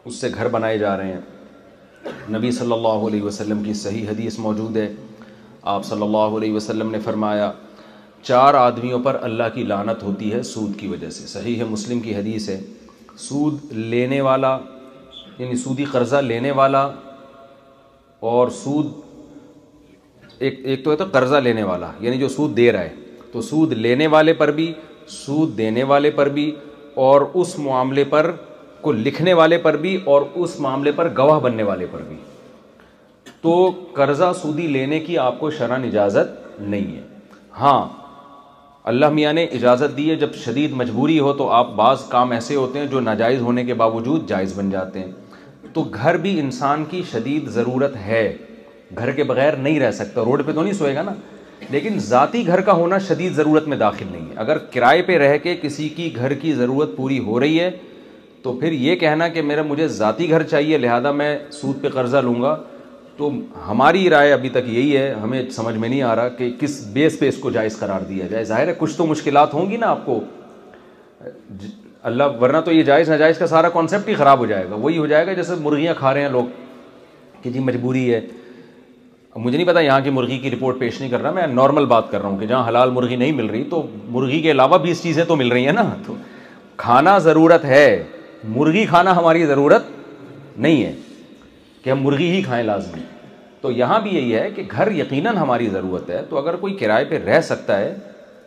[0.05, 4.37] اس سے گھر بنائے جا رہے ہیں نبی صلی اللہ علیہ وسلم کی صحیح حدیث
[4.39, 4.87] موجود ہے
[5.75, 7.51] آپ صلی اللہ علیہ وسلم نے فرمایا
[8.21, 11.99] چار آدمیوں پر اللہ کی لانت ہوتی ہے سود کی وجہ سے صحیح ہے مسلم
[11.99, 12.59] کی حدیث ہے
[13.27, 14.57] سود لینے والا
[15.37, 16.87] یعنی سودی قرضہ لینے والا
[18.31, 18.91] اور سود
[20.39, 22.93] ایک ایک تو ہے تو قرضہ لینے والا یعنی جو سود دے رہا ہے
[23.31, 24.71] تو سود لینے والے پر بھی
[25.09, 26.51] سود دینے والے پر بھی
[27.05, 28.31] اور اس معاملے پر
[28.81, 32.15] کو لکھنے والے پر بھی اور اس معاملے پر گواہ بننے والے پر بھی
[33.41, 33.53] تو
[33.93, 37.01] قرضہ سودی لینے کی آپ کو شرح اجازت نہیں ہے
[37.59, 37.85] ہاں
[38.91, 42.55] اللہ میاں نے اجازت دی ہے جب شدید مجبوری ہو تو آپ بعض کام ایسے
[42.55, 46.85] ہوتے ہیں جو ناجائز ہونے کے باوجود جائز بن جاتے ہیں تو گھر بھی انسان
[46.89, 48.25] کی شدید ضرورت ہے
[48.97, 51.11] گھر کے بغیر نہیں رہ سکتا روڈ پہ تو نہیں سوئے گا نا
[51.71, 55.37] لیکن ذاتی گھر کا ہونا شدید ضرورت میں داخل نہیں ہے اگر کرائے پہ رہ
[55.43, 57.69] کے کسی کی گھر کی ضرورت پوری ہو رہی ہے
[58.43, 62.17] تو پھر یہ کہنا کہ میرا مجھے ذاتی گھر چاہیے لہٰذا میں سود پہ قرضہ
[62.23, 62.55] لوں گا
[63.17, 63.29] تو
[63.67, 67.19] ہماری رائے ابھی تک یہی ہے ہمیں سمجھ میں نہیں آ رہا کہ کس بیس
[67.19, 69.89] پہ اس کو جائز قرار دیا جائے ظاہر ہے کچھ تو مشکلات ہوں گی نا
[69.89, 70.19] آپ کو
[72.11, 74.97] اللہ ورنہ تو یہ جائز ناجائز کا سارا کانسیپٹ ہی خراب ہو جائے گا وہی
[74.97, 76.45] ہو جائے گا جیسے مرغیاں کھا رہے ہیں لوگ
[77.41, 78.21] کہ جی مجبوری ہے
[79.43, 82.09] مجھے نہیں پتا یہاں کی مرغی کی رپورٹ پیش نہیں کر رہا میں نارمل بات
[82.11, 84.91] کر رہا ہوں کہ جہاں حلال مرغی نہیں مل رہی تو مرغی کے علاوہ بھی
[84.91, 86.13] اس چیزیں تو مل رہی ہیں نا تو
[86.77, 87.83] کھانا ضرورت ہے
[88.43, 89.83] مرغی کھانا ہماری ضرورت
[90.57, 90.93] نہیں ہے
[91.83, 93.01] کہ ہم مرغی ہی کھائیں لازمی
[93.61, 97.05] تو یہاں بھی یہی ہے کہ گھر یقیناً ہماری ضرورت ہے تو اگر کوئی کرائے
[97.09, 97.93] پہ رہ سکتا ہے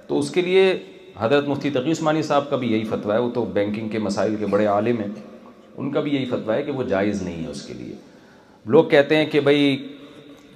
[0.06, 0.72] تو اس کے لیے
[1.18, 4.36] حضرت مفتی تقی عثمانی صاحب کا بھی یہی فتویٰ ہے وہ تو بینکنگ کے مسائل
[4.40, 5.08] کے بڑے عالم ہیں
[5.76, 7.94] ان کا بھی یہی فتویٰ ہے کہ وہ جائز نہیں ہے اس کے لیے
[8.76, 9.76] لوگ کہتے ہیں کہ بھائی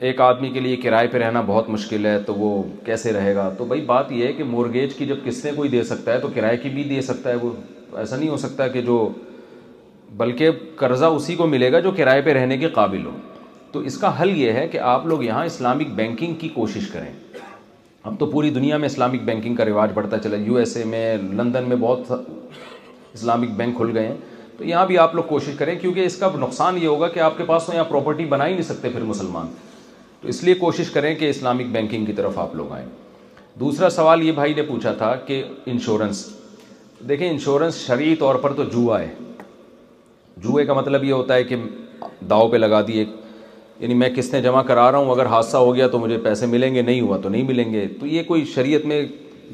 [0.06, 3.48] ایک آدمی کے لیے کرائے پہ رہنا بہت مشکل ہے تو وہ کیسے رہے گا
[3.58, 6.28] تو بھائی بات یہ ہے کہ مورگیج کی جب قسطیں کوئی دے سکتا ہے تو
[6.34, 7.50] کرائے کی بھی دے سکتا ہے وہ
[7.98, 9.08] ایسا نہیں ہو سکتا کہ جو
[10.16, 13.10] بلکہ قرضہ اسی کو ملے گا جو کرائے پہ رہنے کے قابل ہو
[13.72, 17.10] تو اس کا حل یہ ہے کہ آپ لوگ یہاں اسلامک بینکنگ کی کوشش کریں
[18.04, 21.16] اب تو پوری دنیا میں اسلامک بینکنگ کا رواج بڑھتا چلا یو ایس اے میں
[21.30, 22.12] لندن میں بہت
[23.14, 24.14] اسلامک بینک کھل گئے ہیں
[24.58, 27.36] تو یہاں بھی آپ لوگ کوشش کریں کیونکہ اس کا نقصان یہ ہوگا کہ آپ
[27.38, 29.46] کے پاس تو یہاں پراپرٹی بنا ہی نہیں سکتے پھر مسلمان
[30.24, 32.84] تو اس لیے کوشش کریں کہ اسلامک بینکنگ کی طرف آپ لوگ آئیں
[33.60, 36.24] دوسرا سوال یہ بھائی نے پوچھا تھا کہ انشورنس
[37.08, 39.08] دیکھیں انشورنس شرعی طور پر تو جوا ہے
[40.44, 41.56] جوئے کا مطلب یہ ہوتا ہے کہ
[42.30, 43.04] داؤ پہ لگا دیے
[43.80, 46.46] یعنی میں کس نے جمع کرا رہا ہوں اگر حادثہ ہو گیا تو مجھے پیسے
[46.54, 49.04] ملیں گے نہیں ہوا تو نہیں ملیں گے تو یہ کوئی شریعت میں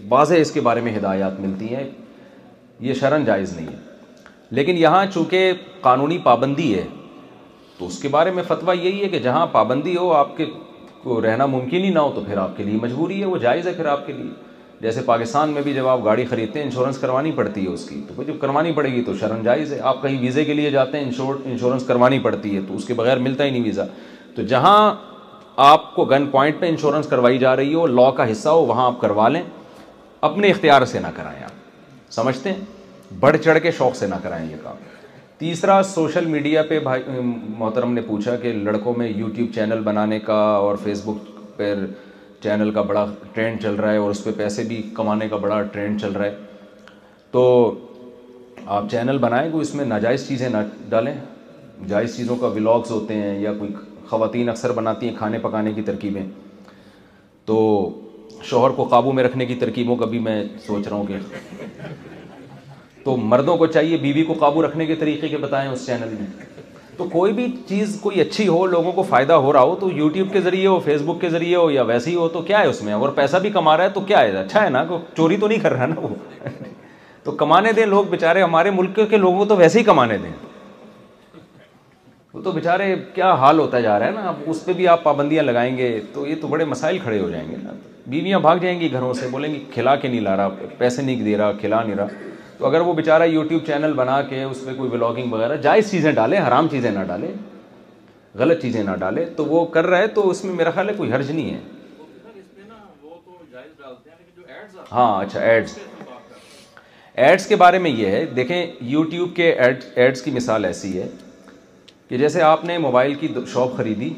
[0.09, 1.85] واضح اس کے بارے میں ہدایات ملتی ہیں
[2.89, 4.23] یہ شرن جائز نہیں ہے
[4.61, 6.87] لیکن یہاں چونکہ قانونی پابندی ہے
[7.81, 10.47] تو اس کے بارے میں فتویٰ یہی ہے کہ جہاں پابندی ہو آپ کے
[11.03, 13.67] کو رہنا ممکن ہی نہ ہو تو پھر آپ کے لیے مجبوری ہے وہ جائز
[13.67, 14.31] ہے پھر آپ کے لیے
[14.81, 18.01] جیسے پاکستان میں بھی جب آپ گاڑی خریدتے ہیں انشورنس کروانی پڑتی ہے اس کی
[18.17, 21.01] تو جب کروانی پڑے گی تو شرم جائز ہے آپ کہیں ویزے کے لیے جاتے
[21.01, 21.11] ہیں
[21.53, 23.85] انشورنس کروانی پڑتی ہے تو اس کے بغیر ملتا ہی نہیں ویزا
[24.35, 24.77] تو جہاں
[25.71, 28.87] آپ کو گن پوائنٹ پہ انشورنس کروائی جا رہی ہو لا کا حصہ ہو وہاں
[28.87, 29.43] آپ کروا لیں
[30.31, 34.49] اپنے اختیار سے نہ کرائیں آپ سمجھتے ہیں بڑھ چڑھ کے شوق سے نہ کرائیں
[34.51, 34.89] یہ کام
[35.41, 37.03] تیسرا سوشل میڈیا پہ بھائی
[37.59, 41.73] محترم نے پوچھا کہ لڑکوں میں یوٹیوب چینل بنانے کا اور فیس بک پہ
[42.43, 45.63] چینل کا بڑا ٹرینڈ چل رہا ہے اور اس پہ پیسے بھی کمانے کا بڑا
[45.73, 46.35] ٹرینڈ چل رہا ہے
[47.31, 47.45] تو
[48.67, 51.15] آپ چینل بنائیں کوئی اس میں ناجائز چیزیں نہ ڈالیں
[51.89, 53.73] جائز چیزوں کا ولاگز ہوتے ہیں یا کوئی
[54.11, 56.25] خواتین اکثر بناتی ہیں کھانے پکانے کی ترکیبیں
[57.47, 57.59] تو
[58.51, 61.17] شوہر کو قابو میں رکھنے کی ترکیبوں کا بھی میں سوچ رہا ہوں کہ
[63.05, 66.09] تو مردوں کو چاہیے بیوی بی کو قابو رکھنے کے طریقے کے بتائیں اس چینل
[66.19, 66.27] میں
[66.97, 70.33] تو کوئی بھی چیز کوئی اچھی ہو لوگوں کو فائدہ ہو رہا ہو تو یوٹیوب
[70.33, 72.67] کے ذریعے ہو فیس بک کے ذریعے ہو یا ویسے ہی ہو تو کیا ہے
[72.73, 74.85] اس میں اگر پیسہ بھی کما رہا ہے تو کیا ہے اچھا ہے نا
[75.17, 76.15] چوری تو نہیں کر رہا نا وہ
[77.25, 80.33] تو کمانے دیں لوگ بےچارے ہمارے ملک کے لوگوں کو تو ویسے ہی کمانے دیں
[82.33, 85.03] وہ تو بےچارے کیا حال ہوتا جا رہا ہے نا اب اس پہ بھی آپ
[85.05, 87.73] پابندیاں لگائیں گے تو یہ تو بڑے مسائل کھڑے ہو جائیں گے نا
[88.15, 90.49] بیویاں بھاگ جائیں گی گھروں سے بولیں گی کھلا کے نہیں لا رہا
[90.79, 92.07] پیسے نہیں دے رہا کھلا نہیں رہا
[92.61, 96.11] تو اگر وہ بیچارہ یوٹیوب چینل بنا کے اس میں کوئی ولاگنگ وغیرہ جائز چیزیں
[96.15, 97.31] ڈالے حرام چیزیں نہ ڈالے
[98.39, 100.95] غلط چیزیں نہ ڈالے تو وہ کر رہا ہے تو اس میں میرا خیال ہے
[100.97, 102.67] کوئی حرج نہیں ہے
[104.91, 105.79] ہاں اچھا ایڈس
[107.25, 111.07] ایڈس کے بارے میں یہ ہے دیکھیں یوٹیوب کے ایڈ ایڈس کی مثال ایسی ہے
[112.09, 114.13] کہ جیسے آپ نے موبائل کی شاپ خریدی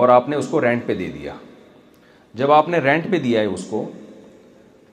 [0.00, 1.34] اور آپ نے اس کو رینٹ پہ دے دیا
[2.42, 3.84] جب آپ نے رینٹ پہ دیا ہے اس کو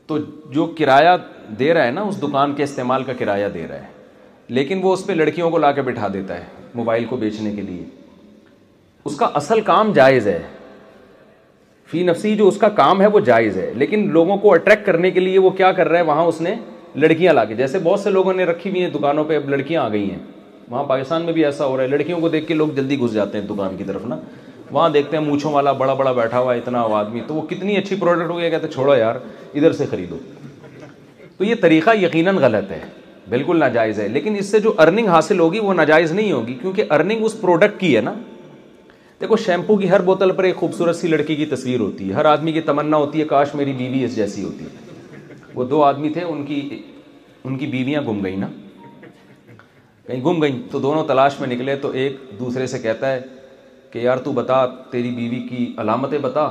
[0.09, 0.17] تو
[0.53, 1.09] جو کرایہ
[1.57, 4.93] دے رہا ہے نا اس دکان کے استعمال کا کرایہ دے رہا ہے لیکن وہ
[4.93, 6.45] اس پہ لڑکیوں کو لا کے بٹھا دیتا ہے
[6.75, 7.83] موبائل کو بیچنے کے لیے
[9.09, 10.39] اس کا اصل کام جائز ہے
[11.91, 15.11] فی نفسی جو اس کا کام ہے وہ جائز ہے لیکن لوگوں کو اٹریکٹ کرنے
[15.11, 16.55] کے لیے وہ کیا کر رہا ہے وہاں اس نے
[17.03, 19.83] لڑکیاں لا کے جیسے بہت سے لوگوں نے رکھی ہوئی ہیں دکانوں پہ اب لڑکیاں
[19.83, 20.19] آ گئی ہیں
[20.69, 23.13] وہاں پاکستان میں بھی ایسا ہو رہا ہے لڑکیوں کو دیکھ کے لوگ جلدی گھس
[23.13, 24.17] جاتے ہیں دکان کی طرف نا
[24.71, 27.77] وہاں دیکھتے ہیں مونچھوں والا بڑا بڑا بیٹھا ہوا اتنا وہ آدمی تو وہ کتنی
[27.77, 29.15] اچھی پروڈکٹ ہو گیا کہتے چھوڑو یار
[29.53, 30.17] ادھر سے خریدو
[31.37, 32.79] تو یہ طریقہ یقیناً غلط ہے
[33.29, 36.91] بالکل ناجائز ہے لیکن اس سے جو ارننگ حاصل ہوگی وہ ناجائز نہیں ہوگی کیونکہ
[36.93, 38.13] ارننگ اس پروڈکٹ کی ہے نا
[39.21, 42.25] دیکھو شیمپو کی ہر بوتل پر ایک خوبصورت سی لڑکی کی تصویر ہوتی ہے ہر
[42.25, 46.09] آدمی کی تمنا ہوتی ہے کاش میری بیوی اس جیسی ہوتی ہے وہ دو آدمی
[46.13, 46.61] تھے ان کی
[47.43, 48.47] ان کی بیویاں گم گئیں نا
[50.07, 53.19] کہیں گم گئیں تو دونوں تلاش میں نکلے تو ایک دوسرے سے کہتا ہے
[53.91, 56.49] کہ یار تو بتا تیری بیوی کی علامتیں بتا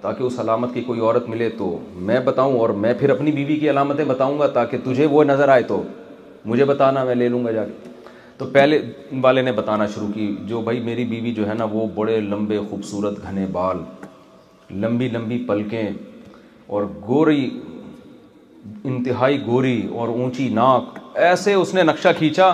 [0.00, 1.76] تاکہ اس علامت کی کوئی عورت ملے تو
[2.10, 5.48] میں بتاؤں اور میں پھر اپنی بیوی کی علامتیں بتاؤں گا تاکہ تجھے وہ نظر
[5.54, 5.82] آئے تو
[6.44, 7.86] مجھے بتانا میں لے لوں گا جا کے
[8.38, 8.78] تو پہلے
[9.22, 12.58] والے نے بتانا شروع کی جو بھائی میری بیوی جو ہے نا وہ بڑے لمبے
[12.70, 13.82] خوبصورت گھنے بال
[14.84, 15.88] لمبی لمبی پلکیں
[16.76, 17.48] اور گوری
[18.84, 22.52] انتہائی گوری اور اونچی ناک ایسے اس نے نقشہ کھینچا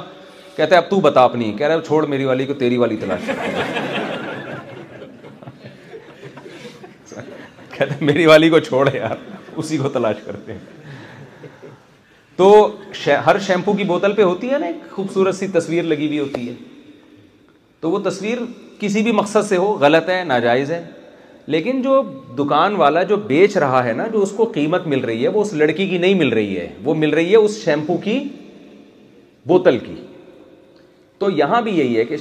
[0.56, 3.30] کہتا ہے اب تو بتا اپنی کہہ رہے چھوڑ میری والی کو تیری والی تلاش
[8.00, 9.16] میری والی کو چھوڑ یار
[9.58, 10.82] اسی کو تلاش کرتے ہیں
[12.36, 12.48] تو
[13.26, 16.48] ہر شیمپو کی بوتل پہ ہوتی ہے نا ایک خوبصورت سی تصویر لگی ہوئی ہوتی
[16.48, 16.54] ہے
[17.80, 18.38] تو وہ تصویر
[18.80, 20.82] کسی بھی مقصد سے ہو غلط ہے ناجائز ہے
[21.54, 22.00] لیکن جو
[22.38, 25.40] دکان والا جو بیچ رہا ہے نا جو اس کو قیمت مل رہی ہے وہ
[25.42, 28.18] اس لڑکی کی نہیں مل رہی ہے وہ مل رہی ہے اس شیمپو کی
[29.46, 29.94] بوتل کی
[31.18, 32.16] تو یہاں بھی یہی ہے کہ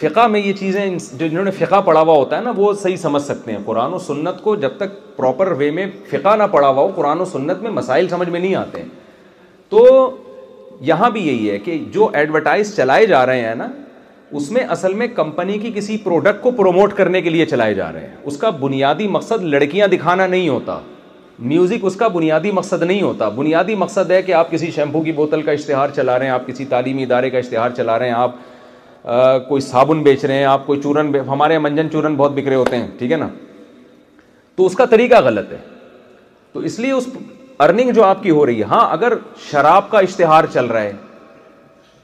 [0.00, 0.84] فقہ میں یہ چیزیں
[1.18, 3.94] جو انہوں نے فقہ پڑھا ہوا ہوتا ہے نا وہ صحیح سمجھ سکتے ہیں قرآن
[3.94, 7.24] و سنت کو جب تک پراپر وے میں فقہ نہ پڑھا ہوا ہو قرآن و
[7.32, 8.88] سنت میں مسائل سمجھ میں نہیں آتے ہیں
[9.70, 9.84] تو
[10.90, 13.66] یہاں بھی یہی ہے کہ جو ایڈورٹائز چلائے جا رہے ہیں نا
[14.38, 17.92] اس میں اصل میں کمپنی کی کسی پروڈکٹ کو پروموٹ کرنے کے لیے چلائے جا
[17.92, 20.78] رہے ہیں اس کا بنیادی مقصد لڑکیاں دکھانا نہیں ہوتا
[21.52, 25.12] میوزک اس کا بنیادی مقصد نہیں ہوتا بنیادی مقصد ہے کہ آپ کسی شیمپو کی
[25.20, 28.14] بوتل کا اشتہار چلا رہے ہیں آپ کسی تعلیمی ادارے کا اشتہار چلا رہے ہیں
[28.14, 28.34] آپ
[29.48, 32.76] کوئی صابن بیچ رہے ہیں آپ کوئی چورن ہمارے یہاں منجن چورن بہت بکھرے ہوتے
[32.76, 33.28] ہیں ٹھیک ہے نا
[34.56, 35.58] تو اس کا طریقہ غلط ہے
[36.52, 37.06] تو اس لیے اس
[37.62, 39.12] ارننگ جو آپ کی ہو رہی ہے ہاں اگر
[39.50, 40.92] شراب کا اشتہار چل رہا ہے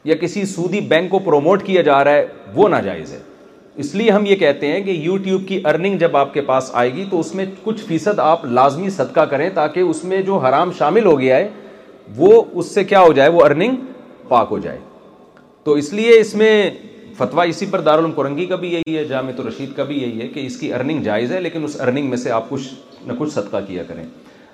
[0.04, 3.18] یا کسی سودی بینک کو پروموٹ کیا جا رہا ہے وہ ناجائز ہے
[3.84, 6.92] اس لیے ہم یہ کہتے ہیں کہ یوٹیوب کی ارننگ جب آپ کے پاس آئے
[6.92, 10.72] گی تو اس میں کچھ فیصد آپ لازمی صدقہ کریں تاکہ اس میں جو حرام
[10.78, 11.48] شامل ہو گیا ہے
[12.16, 13.74] وہ اس سے کیا ہو جائے وہ ارننگ
[14.28, 14.78] پاک ہو جائے
[15.64, 16.52] تو اس لیے اس میں
[17.16, 17.80] فتویٰ اسی پر
[18.16, 21.02] کرنگی کا بھی یہی ہے جامع الرشید کا بھی یہی ہے کہ اس کی ارننگ
[21.02, 24.04] جائز ہے لیکن اس ارننگ میں سے آپ کچھ نہ کچھ صدقہ کیا کریں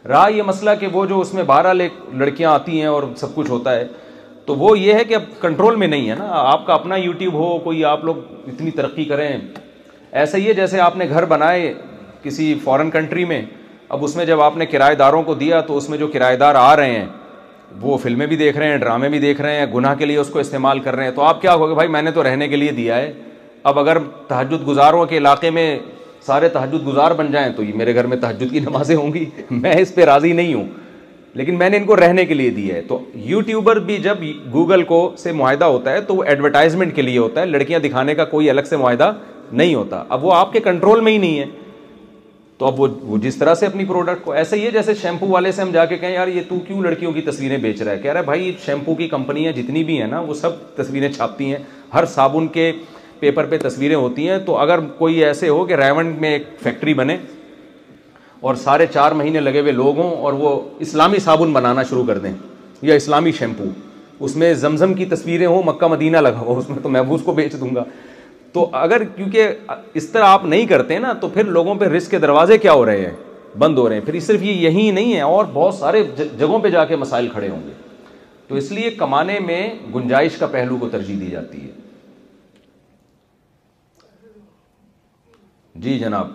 [0.09, 3.51] رہا یہ مسئلہ کہ وہ جو اس میں بارہ لڑکیاں آتی ہیں اور سب کچھ
[3.51, 3.87] ہوتا ہے
[4.47, 7.35] تو وہ یہ ہے کہ اب کنٹرول میں نہیں ہے نا آپ کا اپنا یوٹیوب
[7.41, 8.15] ہو کوئی آپ لوگ
[8.53, 11.73] اتنی ترقی کریں ایسا ہی ہے جیسے آپ نے گھر بنائے
[12.23, 13.41] کسی فارن کنٹری میں
[13.97, 16.37] اب اس میں جب آپ نے کرایہ داروں کو دیا تو اس میں جو کرایہ
[16.43, 17.07] دار آ رہے ہیں
[17.81, 20.29] وہ فلمیں بھی دیکھ رہے ہیں ڈرامے بھی دیکھ رہے ہیں گناہ کے لیے اس
[20.31, 22.57] کو استعمال کر رہے ہیں تو آپ کیا ہوگا بھائی میں نے تو رہنے کے
[22.57, 23.13] لیے دیا ہے
[23.71, 25.79] اب اگر تحجد گزاروں کے علاقے میں
[26.27, 29.25] سارے تحجد گزار بن جائیں تو یہ میرے گھر میں تحجد کی نمازیں ہوں گی
[29.51, 30.67] میں اس پہ راضی نہیں ہوں
[31.37, 34.19] لیکن میں نے ان کو رہنے کے لیے دی ہے تو یوٹیوبر بھی جب
[34.53, 38.15] گوگل کو سے معاہدہ ہوتا ہے تو وہ ایڈورٹائزمنٹ کے لیے ہوتا ہے لڑکیاں دکھانے
[38.15, 39.13] کا کوئی الگ سے معاہدہ
[39.53, 41.45] نہیں ہوتا اب وہ آپ کے کنٹرول میں ہی نہیں ہے
[42.63, 42.81] تو اب
[43.11, 45.71] وہ جس طرح سے اپنی پروڈکٹ کو ایسے ہی ہے جیسے شیمپو والے سے ہم
[45.73, 48.21] جا کے کہیں یار یہ تو کیوں لڑکیوں کی تصویریں بیچ رہا ہے کہہ رہا
[48.21, 51.59] ہے بھائی شیمپو کی کمپنیاں جتنی بھی ہیں نا وہ سب تصویریں چھاپتی ہیں
[51.95, 52.71] ہر صابن کے
[53.21, 56.95] پیپر پہ تصویریں ہوتی ہیں تو اگر کوئی ایسے ہو کہ ریون میں ایک فیکٹری
[57.03, 57.17] بنے
[58.41, 62.19] اور سارے چار مہینے لگے ہوئے لوگ ہوں اور وہ اسلامی صابن بنانا شروع کر
[62.19, 62.33] دیں
[62.83, 63.65] یا اسلامی شیمپو
[64.25, 67.33] اس میں زمزم کی تصویریں ہوں مکہ مدینہ لگا ہو اس میں تو اس کو
[67.35, 67.85] بیچ دوں گا
[68.53, 69.55] تو اگر کیونکہ
[70.01, 72.85] اس طرح آپ نہیں کرتے نا تو پھر لوگوں پہ رسک کے دروازے کیا ہو
[72.87, 73.13] رہے ہیں
[73.59, 76.69] بند ہو رہے ہیں پھر صرف یہ یہی نہیں ہے اور بہت سارے جگہوں پہ
[76.71, 77.73] جا کے مسائل کھڑے ہوں گے
[78.49, 81.71] تو اس لیے کمانے میں گنجائش کا پہلو کو ترجیح دی جاتی ہے
[85.83, 86.27] جی جناب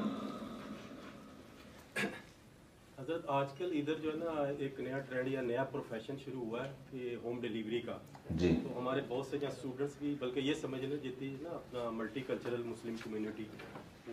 [3.18, 6.64] حضرت آج کل ادھر جو ہے نا ایک نیا ٹرینڈ یا نیا پروفیشن شروع ہوا
[6.66, 7.98] ہے ہوم ڈیلیوری کا
[8.40, 11.90] جی تو ہمارے بہت سے جہاں اسٹوڈنٹس بھی بلکہ یہ سمجھ لیں جتنی نا اپنا
[11.98, 13.44] ملٹی کلچرل مسلم کمیونٹی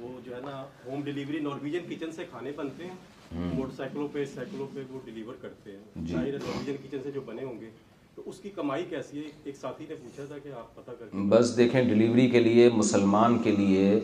[0.00, 4.24] وہ جو ہے نا ہوم ڈیلیوری نارویجن کچن سے کھانے بنتے ہیں موٹر سائیکلوں پہ
[4.34, 7.70] سائیکلوں پہ وہ ڈیلیور کرتے ہیں جی۔ ظاہر نارویجن کچن سے جو بنے ہوں گے
[8.14, 11.28] تو اس کی کمائی کیسی ہے ایک ساتھی نے پوچھا تھا کہ آپ پتہ کریں
[11.36, 13.98] بس دیکھیں ڈیلیوری کے لیے مسلمان کے لیے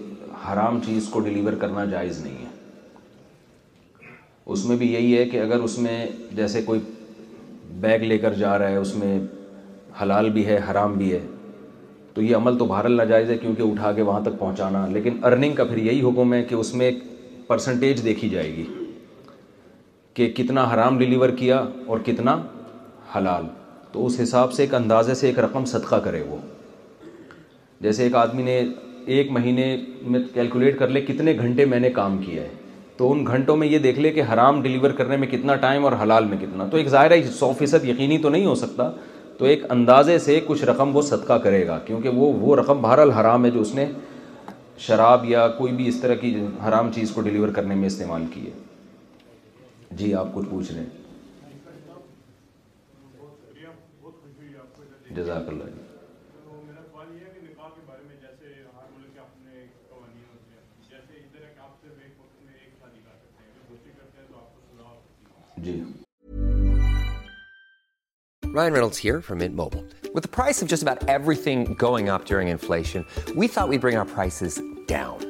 [0.47, 2.59] حرام چیز کو ڈیلیور کرنا جائز نہیں ہے
[4.52, 5.94] اس میں بھی یہی ہے کہ اگر اس میں
[6.36, 6.81] جیسے کوئی
[7.81, 9.18] بیگ لے کر جا رہا ہے اس میں
[10.01, 11.18] حلال بھی ہے حرام بھی ہے
[12.14, 15.55] تو یہ عمل تو بہرحال ناجائز ہے کیونکہ اٹھا کے وہاں تک پہنچانا لیکن ارننگ
[15.60, 16.98] کا پھر یہی حکم ہے کہ اس میں ایک
[17.47, 18.64] پرسنٹیج دیکھی جائے گی
[20.14, 22.36] کہ کتنا حرام ڈیلیور کیا اور کتنا
[23.16, 23.47] حلال
[23.93, 26.36] تو اس حساب سے ایک اندازے سے ایک رقم صدقہ کرے وہ
[27.86, 28.62] جیسے ایک آدمی نے
[29.18, 29.66] ایک مہینے
[30.14, 32.59] میں کیلکولیٹ کر لے کتنے گھنٹے میں نے کام کیا ہے
[33.01, 35.93] تو ان گھنٹوں میں یہ دیکھ لے کہ حرام ڈیلیور کرنے میں کتنا ٹائم اور
[36.02, 38.85] حلال میں کتنا تو ایک ظاہر سو فیصد یقینی تو نہیں ہو سکتا
[39.39, 43.10] تو ایک اندازے سے کچھ رقم وہ صدقہ کرے گا کیونکہ وہ وہ رقم بہرحال
[43.20, 43.85] حرام ہے جو اس نے
[44.89, 46.31] شراب یا کوئی بھی اس طرح کی
[46.68, 48.51] حرام چیز کو ڈیلیور کرنے میں استعمال کی ہے
[50.02, 50.90] جی آپ کچھ پوچھ رہے ہیں
[55.16, 55.80] جزاک اللہ جی۔
[68.45, 68.91] فرام بال
[70.39, 71.09] وائس جس about
[71.43, 73.03] everything going inflation
[73.39, 75.30] with up office down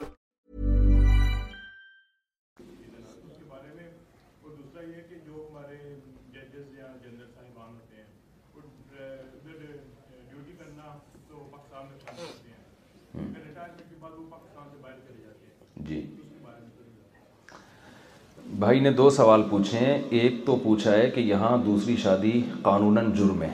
[18.61, 22.31] بھائی نے دو سوال پوچھے ہیں ایک تو پوچھا ہے کہ یہاں دوسری شادی
[22.61, 23.49] قانوناً جرم ہے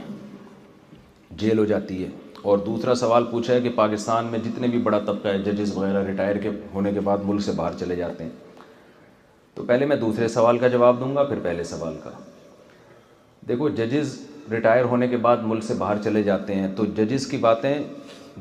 [1.44, 2.08] جیل ہو جاتی ہے
[2.52, 6.04] اور دوسرا سوال پوچھا ہے کہ پاکستان میں جتنے بھی بڑا طبقہ ہے ججز وغیرہ
[6.06, 8.30] ریٹائر کے ہونے کے بعد ملک سے باہر چلے جاتے ہیں
[9.56, 12.10] تو پہلے میں دوسرے سوال کا جواب دوں گا پھر پہلے سوال کا
[13.48, 14.18] دیکھو ججز
[14.52, 17.74] ریٹائر ہونے کے بعد ملک سے باہر چلے جاتے ہیں تو ججز کی باتیں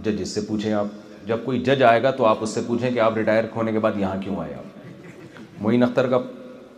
[0.05, 2.99] ججز سے پوچھیں آپ جب کوئی جج آئے گا تو آپ اس سے پوچھیں کہ
[3.09, 6.19] آپ ریٹائر ہونے کے بعد یہاں کیوں آئے آپ معین اختر کا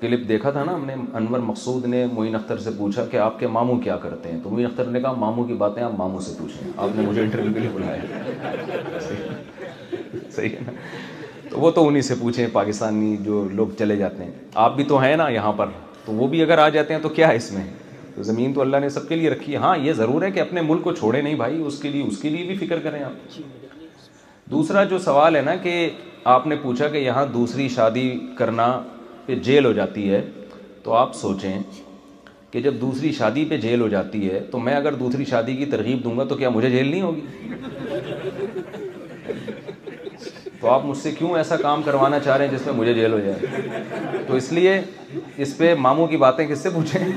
[0.00, 3.38] کلپ دیکھا تھا نا ہم نے انور مقصود نے موین اختر سے پوچھا کہ آپ
[3.38, 6.20] کے ماموں کیا کرتے ہیں تو موین اختر نے کہا ماموں کی باتیں آپ ماموں
[6.26, 8.98] سے پوچھیں آپ نے مجھے انٹرویو کے لیے بلایا
[10.30, 10.72] صحیح ہے نا
[11.50, 14.30] تو وہ تو انہی سے پوچھیں پاکستانی جو لوگ چلے جاتے ہیں
[14.64, 15.68] آپ بھی تو ہیں نا یہاں پر
[16.04, 17.62] تو وہ بھی اگر آ جاتے ہیں تو کیا ہے اس میں
[18.14, 20.40] تو زمین تو اللہ نے سب کے لیے رکھی ہے ہاں یہ ضرور ہے کہ
[20.40, 23.02] اپنے ملک کو چھوڑے نہیں بھائی اس کے لیے اس کے لیے بھی فکر کریں
[23.04, 23.42] آپ جی،
[24.50, 25.74] دوسرا جو سوال ہے نا کہ
[26.34, 28.08] آپ نے پوچھا کہ یہاں دوسری شادی
[28.38, 28.66] کرنا
[29.28, 30.20] پہ جیل ہو جاتی ہے
[30.82, 31.56] تو آپ سوچیں
[32.50, 35.64] کہ جب دوسری شادی پہ جیل ہو جاتی ہے تو میں اگر دوسری شادی کی
[35.74, 37.22] ترغیب دوں گا تو کیا مجھے جیل نہیں ہوگی
[40.60, 43.12] تو آپ مجھ سے کیوں ایسا کام کروانا چاہ رہے ہیں جس میں مجھے جیل
[43.12, 43.38] ہو جائے
[44.28, 44.72] تو اس لیے
[45.44, 47.12] اس پہ ماموں کی باتیں کس سے پوچھیں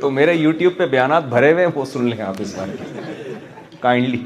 [0.00, 2.74] تو میرے یوٹیوب پہ بیانات بھرے ہوئے ہیں وہ سن لیں آپ اس بارے
[3.80, 4.20] کائنڈلی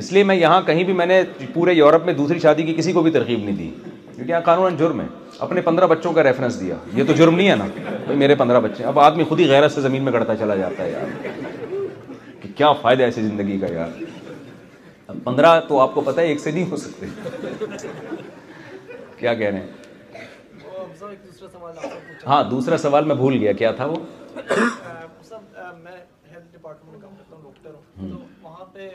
[0.00, 1.22] اس لیے میں یہاں کہیں بھی میں نے
[1.54, 3.70] پورے یورپ میں دوسری شادی کی کسی کو بھی ترغیب نہیں دی
[4.14, 5.06] کیونکہ یہاں قانون جرم ہے
[5.46, 7.66] اپنے پندرہ بچوں کا ریفرنس دیا یہ تو جرم نہیں ہے نا
[8.04, 10.84] بھائی میرے پندرہ بچے اب آدمی خود ہی غیرت سے زمین میں گڑتا چلا جاتا
[10.84, 11.46] ہے یار
[12.42, 14.02] کہ کیا فائدہ ایسی زندگی کا یار
[15.06, 17.06] اب پندرہ تو آپ کو پتہ ہے ایک سے نہیں ہو سکتے
[19.18, 19.70] کیا کہہ رہے ہیں
[22.26, 23.96] ہاں دوسرا سوال میں بھول گیا کیا تھا وہ
[24.36, 25.96] میں
[26.32, 27.08] ہیلتھ ڈپارٹمنٹ کا
[27.42, 28.88] ڈاکٹر ہوں تو وہاں پہ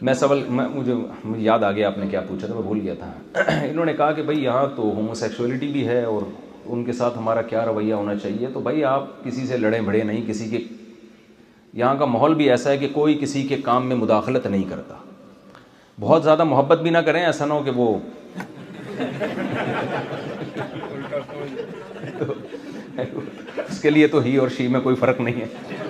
[0.00, 0.66] میں سوال میں
[1.40, 4.10] یاد آ گیا آپ نے کیا پوچھا تھا میں بھول گیا تھا انہوں نے کہا
[4.12, 5.12] کہ بھائی یہاں تو ہومو
[5.72, 6.22] بھی ہے اور
[6.74, 10.02] ان کے ساتھ ہمارا کیا رویہ ہونا چاہیے تو بھائی آپ کسی سے لڑے بھڑے
[10.02, 10.58] نہیں کسی کے
[11.82, 14.94] یہاں کا ماحول بھی ایسا ہے کہ کوئی کسی کے کام میں مداخلت نہیں کرتا
[16.00, 17.96] بہت زیادہ محبت بھی نہ کریں ایسا نہ ہو کہ وہ
[23.68, 25.82] اس کے لیے تو ہی اور شی میں کوئی فرق نہیں ہے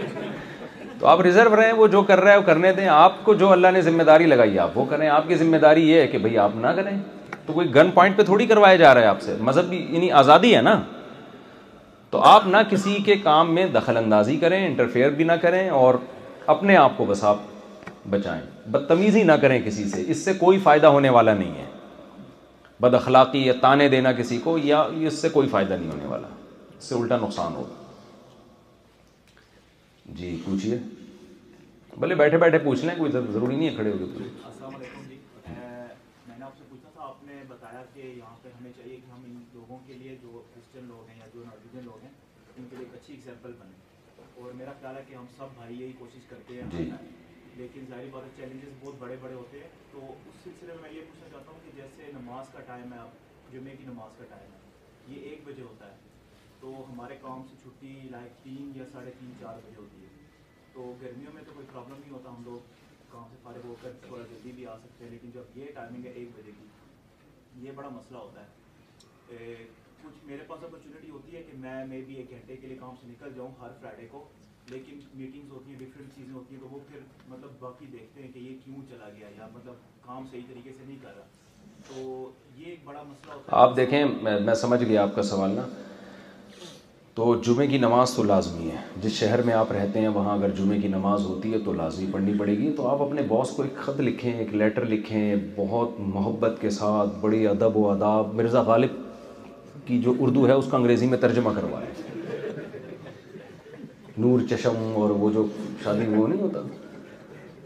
[1.05, 3.33] تو آپ ریزرو رہے ہیں وہ جو کر رہا ہے وہ کرنے دیں آپ کو
[3.41, 6.07] جو اللہ نے ذمہ داری لگائی آپ وہ کریں آپ کی ذمہ داری یہ ہے
[6.09, 6.91] کہ بھائی آپ نہ کریں
[7.47, 10.11] تو کوئی گن پوائنٹ پہ تھوڑی کروایا جا رہا ہے آپ سے مذہب کی یعنی
[10.21, 10.75] آزادی ہے نا
[12.11, 15.95] تو آپ نہ کسی کے کام میں دخل اندازی کریں انٹرفیئر بھی نہ کریں اور
[16.55, 17.37] اپنے آپ کو بس آپ
[18.11, 18.41] بچائیں
[18.71, 21.67] بدتمیزی نہ کریں کسی سے اس سے کوئی فائدہ ہونے والا نہیں ہے
[22.81, 24.83] بد اخلاقی یا تانے دینا کسی کو یا
[25.13, 26.29] اس سے کوئی فائدہ نہیں ہونے والا
[26.79, 27.83] اس سے الٹا نقصان ہوگا
[30.17, 30.77] جی پوچھیے
[32.01, 36.39] بھلے بیٹھے بیٹھے پوچھ لیں کوئی ضروری نہیں ہے کھڑے ہوتے السلام علیکم جی میں
[36.39, 36.65] نے آپ سے
[36.95, 40.17] تھا آپ نے بتایا کہ یہاں پہ ہمیں چاہیے کہ ہم ان لوگوں کے لیے
[40.23, 41.45] جو کرسچن لوگ ہیں یا جو
[41.85, 42.11] لوگ ہیں
[42.57, 45.93] ان کے لیے ایک اچھی بنے اور میرا خیال ہے کہ ہم سب بھائی یہی
[45.99, 46.89] کوشش کرتے ہیں جی۔
[47.57, 51.29] لیکن بات ہے چیلنجز بہت بڑے بڑے ہوتے ہیں تو اس سلسلے میں یہ پوچھنا
[51.33, 55.15] چاہتا ہوں کہ جیسے نماز کا ٹائم ہے اب جمعے کی نماز کا ٹائم ہے
[55.15, 56.13] یہ ایک بجے ہوتا ہے
[56.61, 59.94] تو ہمارے کام سے چھٹی لائک تین یا ساڑھے تین چار بجے ہوتی ہے
[60.75, 62.73] تو گرمیوں میں تو کوئی پرابلم نہیں ہوتا ہم لوگ
[63.11, 66.05] کام سے فارغ ہو کر تھوڑا جلدی بھی آ سکتے ہیں لیکن جب یہ ٹائمنگ
[66.07, 69.55] ہے ایک بجے کی یہ بڑا مسئلہ ہوتا ہے
[70.03, 73.33] کچھ میرے پاس اپرچونیٹی ہوتی ہے کہ میں ایک گھنٹے کے لیے کام سے نکل
[73.37, 74.25] جاؤں ہر فرائیڈے کو
[74.71, 78.31] لیکن میٹنگز ہوتی ہیں ڈفرینٹ چیزیں ہوتی ہیں تو وہ پھر مطلب باقی دیکھتے ہیں
[78.33, 82.31] کہ یہ کیوں چلا گیا یا مطلب کام صحیح طریقے سے نہیں کر رہا تو
[82.57, 84.05] یہ ایک بڑا مسئلہ ہوتا آپ دیکھیں
[84.47, 85.67] میں سمجھ گیا آپ کا سوال نا
[87.17, 90.51] تو جمعہ کی نماز تو لازمی ہے جس شہر میں آپ رہتے ہیں وہاں اگر
[90.57, 93.63] جمعے کی نماز ہوتی ہے تو لازمی پڑھنی پڑے گی تو آپ اپنے باس کو
[93.63, 98.63] ایک خط لکھیں ایک لیٹر لکھیں بہت محبت کے ساتھ بڑی ادب و اداب مرزا
[98.71, 98.97] غالب
[99.87, 101.87] کی جو اردو ہے اس کا انگریزی میں ترجمہ کروائیں
[104.25, 105.45] نور چشم اور وہ جو
[105.85, 106.61] شادی وہ نہیں ہوتا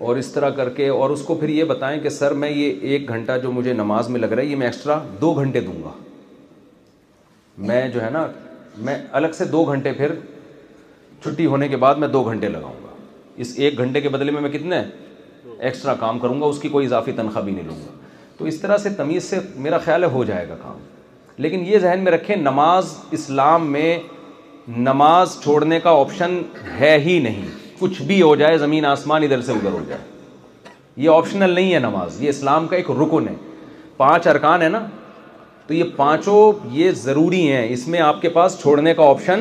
[0.09, 2.87] اور اس طرح کر کے اور اس کو پھر یہ بتائیں کہ سر میں یہ
[2.91, 5.83] ایک گھنٹہ جو مجھے نماز میں لگ رہا ہے یہ میں ایکسٹرا دو گھنٹے دوں
[5.85, 5.93] گا
[7.71, 8.27] میں جو ہے نا
[8.87, 10.13] میں الگ سے دو گھنٹے پھر
[11.25, 12.93] چھٹی ہونے کے بعد میں دو گھنٹے لگاؤں گا
[13.43, 14.83] اس ایک گھنٹے کے بدلے میں میں کتنے
[15.59, 17.93] ایکسٹرا کام کروں گا اس کی کوئی اضافی تنخواہ بھی نہیں لوں گا
[18.39, 20.77] تو اس طرح سے تمیز سے میرا خیال ہے ہو جائے گا کام
[21.45, 23.99] لیکن یہ ذہن میں رکھیں نماز اسلام میں
[24.77, 26.41] نماز چھوڑنے کا آپشن
[26.81, 27.47] ہے ہی نہیں
[27.79, 30.01] کچھ بھی ہو جائے زمین آسمان ادھر سے ادھر ہو جائے
[30.97, 33.35] یہ آپشنل نہیں ہے نماز یہ اسلام کا ایک رکن ہے
[33.97, 34.87] پانچ ارکان ہے نا
[35.69, 36.37] تو یہ پانچوں
[36.73, 39.41] یہ ضروری ہیں اس میں آپ کے پاس چھوڑنے کا آپشن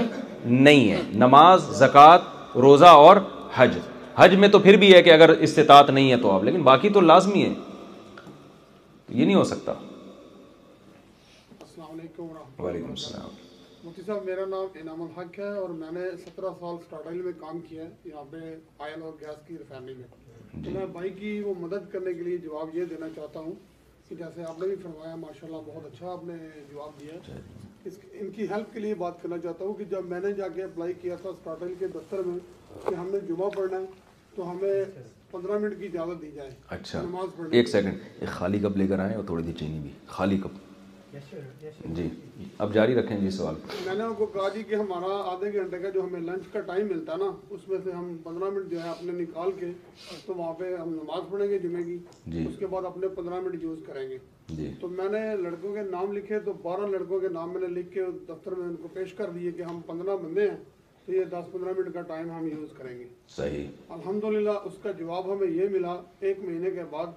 [0.64, 3.18] نہیں ہے نماز زکوٰۃ روزہ اور
[3.56, 3.78] حج
[4.16, 6.90] حج میں تو پھر بھی ہے کہ اگر استطاعت نہیں ہے تو آپ لیکن باقی
[6.98, 7.54] تو لازمی ہے
[9.10, 9.74] یہ نہیں ہو سکتا
[11.80, 13.30] وعلیکم السلام
[13.88, 17.60] مفتی صاحب میرا نام انعام الحق ہے اور میں نے سترہ سال اسٹاٹ میں کام
[17.70, 18.38] کیا ہے یہاں پہ
[18.88, 20.08] آئل اور گیس کی ریفائنری میں
[20.54, 23.54] جی۔ تو میں بھائی کی وہ مدد کرنے کے لیے جواب یہ دینا چاہتا ہوں
[24.10, 26.34] کہ جیسے آپ نے بھی فرمایا ماشاء اللہ بہت اچھا آپ نے
[26.72, 27.40] جواب دیا ہے
[27.88, 30.48] اس ان کی ہیلپ کے لیے بات کرنا چاہتا ہوں کہ جب میں نے جا
[30.56, 32.38] کے اپلائی کیا تھا اسٹارٹل کے دفتر میں
[32.88, 33.86] کہ ہم نے جمعہ پڑھنا ہے
[34.36, 38.60] تو ہمیں پندرہ منٹ کی اجازت دی جائے اچھا نماز پڑھنا ایک سیکنڈ ایک خالی
[38.68, 40.66] کپ لے کر آئیں اور تھوڑی دیر چینی بھی خالی کپ
[41.32, 42.08] جی
[42.38, 45.52] جی اب جاری رکھیں جی سوال میں نے ان کو کہا جی کہ ہمارا آدھے
[45.60, 48.70] گھنٹے کا جو ہمیں لنچ کا ٹائم ملتا نا اس میں سے ہم پندرہ منٹ
[48.72, 49.72] جو ہے اپنے نکال کے
[50.26, 53.40] تو وہاں پہ ہم نماز پڑھیں گے جمعے کی جی۔ اس کے بعد اپنے پندرہ
[53.42, 54.18] منٹ یوز کریں گے
[54.56, 57.68] جی۔ تو میں نے لڑکوں کے نام لکھے تو بارہ لڑکوں کے نام میں نے
[57.82, 60.58] لکھ کے دفتر میں ان کو پیش کر دیے کہ ہم پندرہ بندے ہیں
[61.06, 63.68] تو یہ دس پندرہ منٹ کا ٹائم ہم یوز کریں گے صحیح
[63.98, 67.16] الحمدللہ اس کا جواب ہمیں یہ ملا ایک مہینے کے بعد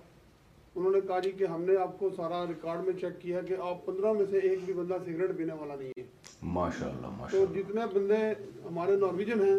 [0.77, 3.55] انہوں نے کہا جی کہ ہم نے آپ کو سارا ریکارڈ میں چیک کیا کہ
[3.69, 6.03] آپ پندرہ میں سے ایک بھی بندہ سگریٹ پینے والا نہیں ہے
[6.59, 8.17] ماشاء اللہ تو جتنے بندے
[8.67, 9.57] ہمارے نارویجن ہیں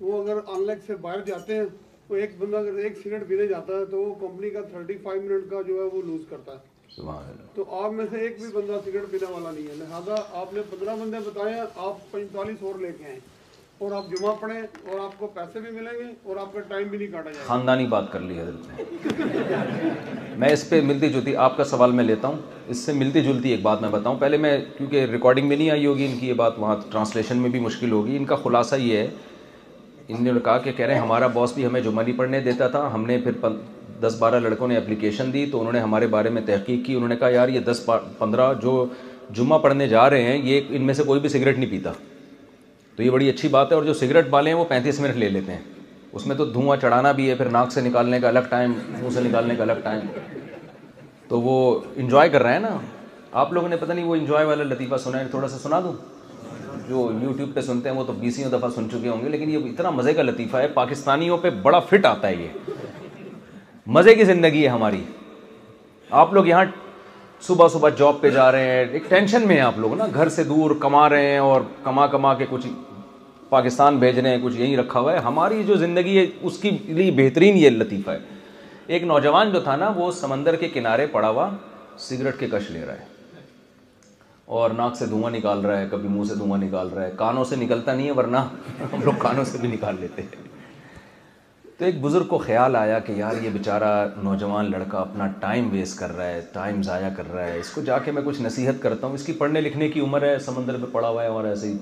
[0.00, 1.64] وہ اگر آن لائک سے باہر جاتے ہیں
[2.08, 5.22] تو ایک بندہ اگر ایک سگریٹ پینے جاتا ہے تو وہ کمپنی کا تھرٹی فائیو
[5.30, 6.72] منٹ کا جو ہے وہ لوز کرتا ہے
[7.54, 10.62] تو آپ میں سے ایک بھی بندہ سگریٹ پینے والا نہیں ہے لہٰذا آپ نے
[10.70, 13.18] پندرہ بندے بتائے آپ پینتالیس اور لے کے ہیں
[13.78, 16.60] اور اور اور آپ آپ آپ جمعہ پڑھیں کو پیسے بھی بھی ملیں گے کا
[16.68, 21.34] ٹائم نہیں کاٹا جائے خاندانی بات کر لی حضرت نے میں اس پہ ملتی جلتی
[21.46, 22.36] آپ کا سوال میں لیتا ہوں
[22.74, 25.86] اس سے ملتی جلتی ایک بات میں بتاؤں پہلے میں کیونکہ ریکارڈنگ میں نہیں آئی
[25.86, 28.96] ہوگی ان کی یہ بات وہاں ٹرانسلیشن میں بھی مشکل ہوگی ان کا خلاصہ یہ
[28.98, 29.08] ہے
[30.08, 32.68] ان نے کہا کہ کہہ رہے ہیں ہمارا باس بھی ہمیں جمعہ نہیں پڑھنے دیتا
[32.76, 33.48] تھا ہم نے پھر
[34.00, 37.08] دس بارہ لڑکوں نے اپلیکیشن دی تو انہوں نے ہمارے بارے میں تحقیق کی انہوں
[37.08, 37.84] نے کہا یار یہ دس
[38.18, 38.84] پندرہ جو
[39.36, 41.92] جمعہ پڑھنے جا رہے ہیں یہ ان میں سے کوئی بھی سگریٹ نہیں پیتا
[42.96, 45.28] تو یہ بڑی اچھی بات ہے اور جو سگریٹ والے ہیں وہ پینتیس منٹ لے
[45.28, 45.60] لیتے ہیں
[46.18, 49.08] اس میں تو دھواں چڑھانا بھی ہے پھر ناک سے نکالنے کا الگ ٹائم منہ
[49.14, 50.00] سے نکالنے کا الگ ٹائم
[51.28, 51.56] تو وہ
[51.96, 52.76] انجوائے کر رہے ہیں نا
[53.40, 55.92] آپ لوگوں نے پتہ نہیں وہ انجوائے والا لطیفہ سنا ہے تھوڑا سا سنا دوں
[56.88, 59.66] جو یوٹیوب پہ سنتے ہیں وہ تو بیسوں دفعہ سن چکے ہوں گے لیکن یہ
[59.70, 62.72] اتنا مزے کا لطیفہ ہے پاکستانیوں پہ بڑا فٹ آتا ہے یہ
[63.96, 65.02] مزے کی زندگی ہے ہماری
[66.24, 66.64] آپ لوگ یہاں
[67.46, 70.28] صبح صبح جاب پہ جا رہے ہیں ایک ٹینشن میں ہیں آپ لوگ نا گھر
[70.36, 72.66] سے دور کما رہے ہیں اور کما کما کے کچھ
[73.48, 76.70] پاکستان بھیج رہے ہیں کچھ یہیں رکھا ہوا ہے ہماری جو زندگی ہے اس کی
[77.16, 78.18] بہترین یہ لطیفہ ہے
[78.94, 81.48] ایک نوجوان جو تھا نا وہ سمندر کے کنارے پڑا ہوا
[82.08, 83.12] سگریٹ کے کش لے رہا ہے
[84.60, 87.44] اور ناک سے دھواں نکال رہا ہے کبھی منہ سے دھواں نکال رہا ہے کانوں
[87.50, 88.44] سے نکلتا نہیں ہے ورنہ
[88.92, 90.52] ہم لوگ کانوں سے بھی نکال لیتے ہیں
[91.78, 95.98] تو ایک بزرگ کو خیال آیا کہ یار یہ بیچارہ نوجوان لڑکا اپنا ٹائم ویسٹ
[95.98, 98.82] کر رہا ہے ٹائم ضائع کر رہا ہے اس کو جا کے میں کچھ نصیحت
[98.82, 101.44] کرتا ہوں اس کی پڑھنے لکھنے کی عمر ہے سمندر پہ پڑا ہوا ہے اور
[101.44, 101.76] ایسے ہی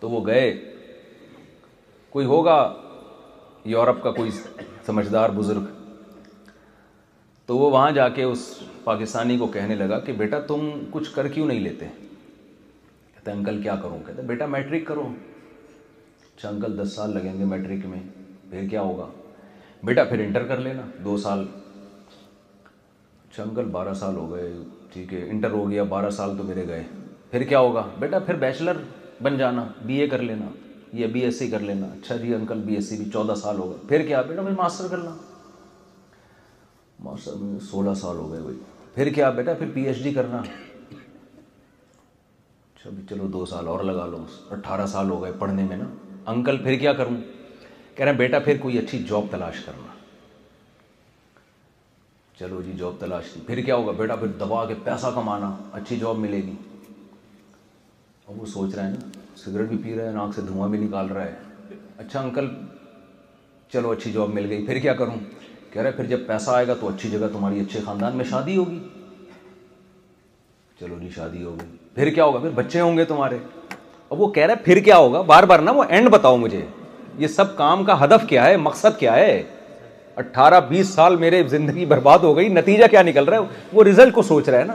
[0.00, 0.50] تو وہ گئے
[2.12, 2.56] کوئی ہوگا
[3.74, 4.30] یورپ کا کوئی
[4.86, 5.64] سمجھدار بزرگ
[7.46, 8.48] تو وہ وہاں جا کے اس
[8.84, 11.86] پاکستانی کو کہنے لگا کہ بیٹا تم کچھ کر کیوں نہیں لیتے
[13.14, 15.08] کہتے انکل کیا کروں کہتے بیٹا میٹرک کرو
[16.36, 17.98] اچھا انکل دس سال لگیں گے میٹرک میں
[18.50, 19.06] پھر کیا ہوگا
[19.84, 21.44] بیٹا پھر انٹر کر لینا دو سال
[23.28, 24.50] اچھا انکل بارہ سال ہو گئے
[24.92, 26.82] ٹھیک ہے انٹر ہو گیا بارہ سال تو میرے گئے
[27.30, 28.76] پھر کیا ہوگا بیٹا پھر بیچلر
[29.22, 30.46] بن جانا بی اے کر لینا
[31.00, 33.58] یا بی ایس سی کر لینا اچھا جی انکل بی ایس سی بھی چودہ سال
[33.58, 35.14] ہو گئے پھر کیا بیٹا پھر ماسٹر کرنا
[37.04, 38.56] ماسٹر سولہ سال ہو گئے بھائی
[38.94, 40.38] پھر کیا بیٹا پھر پی ایچ ڈی کرنا
[42.74, 44.24] اچھا بھائی چلو دو سال اور لگا لو
[44.56, 45.88] اٹھارہ سال ہو گئے پڑھنے میں نا
[46.32, 47.16] انکل پھر کیا کروں
[48.00, 49.92] کہہ رہے ہیں بیٹا پھر کوئی اچھی جاب تلاش کرنا
[52.38, 55.50] چلو جی جاب تلاش کی پھر کیا ہوگا بیٹا پھر دبا کے پیسہ کمانا
[55.80, 56.54] اچھی جاب ملے گی
[58.28, 60.78] اب وہ سوچ رہا ہے نا سگریٹ بھی پی رہے ہیں ناک سے دھواں بھی
[60.86, 62.48] نکال رہا ہے اچھا انکل
[63.72, 65.18] چلو اچھی جاب مل گئی پھر کیا کروں
[65.72, 68.56] کہہ رہے پھر جب پیسہ آئے گا تو اچھی جگہ تمہاری اچھے خاندان میں شادی
[68.56, 68.78] ہوگی
[70.80, 73.38] چلو جی شادی ہوگی پھر کیا ہوگا پھر بچے ہوں گے تمہارے
[74.08, 76.66] اب وہ کہہ رہا ہے پھر کیا ہوگا بار بار نا وہ اینڈ بتاؤ مجھے
[77.18, 79.42] یہ سب کام کا ہدف کیا ہے مقصد کیا ہے
[80.20, 84.14] اٹھارہ بیس سال میرے زندگی برباد ہو گئی نتیجہ کیا نکل رہا ہے وہ ریزلٹ
[84.14, 84.74] کو سوچ رہا ہے نا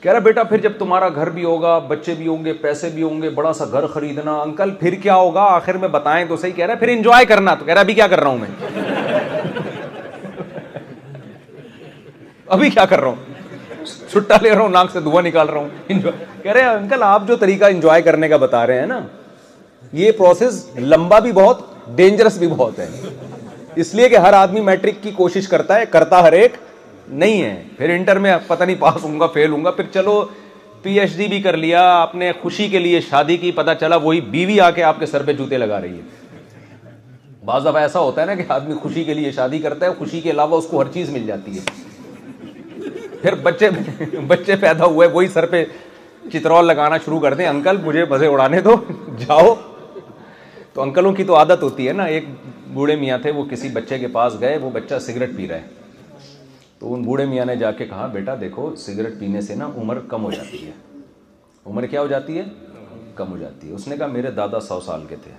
[0.00, 2.14] کہہ رہا بیٹا پھر پھر جب تمہارا گھر گھر بھی بھی بھی ہوگا ہوگا بچے
[2.18, 2.88] ہوں ہوں گے گے پیسے
[3.34, 7.24] بڑا سا خریدنا انکل کیا آخر میں بتائیں تو صحیح کہہ رہا ہے پھر انجوائے
[7.24, 9.52] کرنا تو کہہ رہا ابھی کیا کر رہا ہوں میں
[12.58, 15.98] ابھی کیا کر رہا ہوں چھٹا لے رہا ہوں ناک سے دھواں نکال رہا ہوں
[16.42, 19.00] کہہ رہے انکل آپ جو طریقہ انجوائے کرنے کا بتا رہے ہیں نا
[20.00, 21.60] یہ پروسیس لمبا بھی بہت
[21.96, 22.86] ڈینجرس بھی بہت ہے
[23.82, 26.52] اس لیے کہ ہر آدمی میٹرک کی کوشش کرتا ہے کرتا ہر ایک
[27.08, 30.24] نہیں ہے پھر انٹر میں پتہ نہیں پاس ہوں گا فیل ہوں گا پھر چلو
[30.82, 33.96] پی ایچ ڈی بھی کر لیا آپ نے خوشی کے لیے شادی کی پتہ چلا
[34.04, 36.70] وہی بیوی آ کے آپ کے سر پہ جوتے لگا رہی ہے
[37.44, 40.20] بعض دفعہ ایسا ہوتا ہے نا کہ آدمی خوشی کے لیے شادی کرتا ہے خوشی
[40.20, 42.90] کے علاوہ اس کو ہر چیز مل جاتی ہے
[43.22, 43.70] پھر بچے
[44.26, 45.64] بچے پیدا ہوئے وہی سر پہ
[46.32, 48.74] چترول لگانا شروع کر دیں انکل مجھے مزے اڑانے دو
[49.26, 49.54] جاؤ
[50.74, 52.24] تو انکلوں کی تو عادت ہوتی ہے نا ایک
[52.72, 56.20] بوڑھے میاں تھے وہ کسی بچے کے پاس گئے وہ بچہ سگریٹ پی رہا ہے
[56.78, 59.98] تو ان بوڑھے میاں نے جا کے کہا بیٹا دیکھو سگریٹ پینے سے نا عمر
[60.10, 60.70] کم ہو جاتی ہے
[61.66, 62.44] عمر کیا ہو جاتی ہے
[63.14, 65.32] کم ہو جاتی ہے اس نے کہا میرے دادا سو سال کے تھے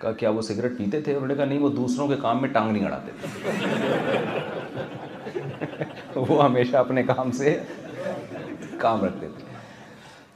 [0.00, 2.48] کہا کیا وہ سگریٹ پیتے تھے انہوں نے کہا نہیں وہ دوسروں کے کام میں
[2.52, 3.30] ٹانگ نہیں اڑاتے تھے
[6.28, 7.56] وہ ہمیشہ اپنے کام سے
[8.78, 9.49] کام رکھتے تھے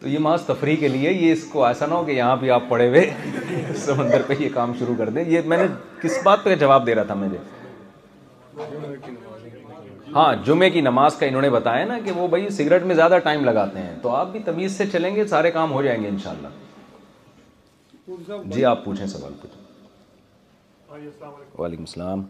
[0.05, 2.51] تو یہ محض تفریح کے لیے یہ اس کو ایسا نہ ہو کہ یہاں بھی
[2.57, 5.65] آپ پڑے ہوئے سمندر پہ یہ کام شروع کر دیں یہ میں نے
[6.03, 7.39] کس بات پہ جواب دے رہا تھا مجھے
[10.15, 13.19] ہاں جمعے کی نماز کا انہوں نے بتایا نا کہ وہ بھائی سگریٹ میں زیادہ
[13.25, 16.09] ٹائم لگاتے ہیں تو آپ بھی تمیز سے چلیں گے سارے کام ہو جائیں گے
[16.09, 16.49] انشاءاللہ
[18.55, 19.33] جی آپ پوچھیں سوال
[21.59, 22.25] وعلیکم السلام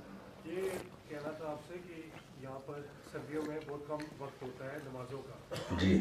[5.78, 6.00] جی